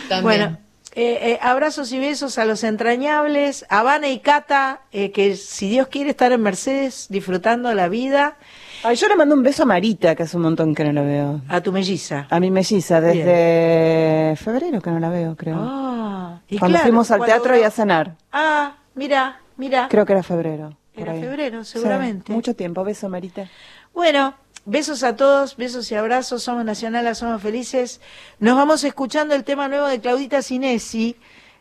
[0.10, 0.24] También.
[0.24, 0.58] Bueno,
[0.94, 5.70] eh, eh, abrazos y besos a los entrañables, a Vane y Cata, eh, que si
[5.70, 8.38] Dios quiere estar en Mercedes disfrutando la vida,
[8.84, 11.02] Ay, yo le mando un beso a Marita, que hace un montón que no la
[11.02, 11.42] veo.
[11.50, 12.28] a tu melliza.
[12.30, 15.58] A mi melliza, desde febrero que no la veo, creo.
[15.60, 18.16] Ah, y Cuando claro, fuimos al teatro uno- y a cenar.
[18.32, 19.88] Ah, mira, mira.
[19.90, 20.78] Creo que era febrero.
[20.96, 22.32] Era febrero, Sí, seguramente.
[22.34, 22.84] mucho tiempo.
[22.84, 23.50] Beso, Marita.
[23.94, 24.34] Bueno,
[24.66, 26.44] besos a todos, besos y abrazos.
[26.44, 28.02] Somos nacionales, somos felices.
[28.40, 31.16] Nos vamos escuchando el tema nuevo de Claudita Sinesi,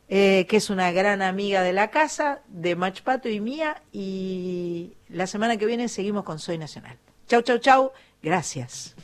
[0.08, 3.80] eh, que es una gran amiga de la casa, de Machpato y mía.
[3.92, 6.96] Y la semana que viene seguimos con Soy Nacional.
[7.28, 7.92] Chau, chau, chau.
[8.22, 8.94] Gracias.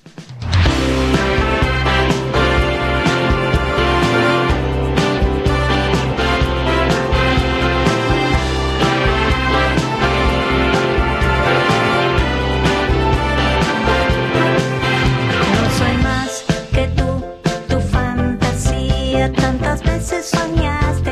[15.52, 17.22] No soy más que tú,
[17.68, 19.30] tu fantasía.
[19.34, 21.03] Tantas veces soñaste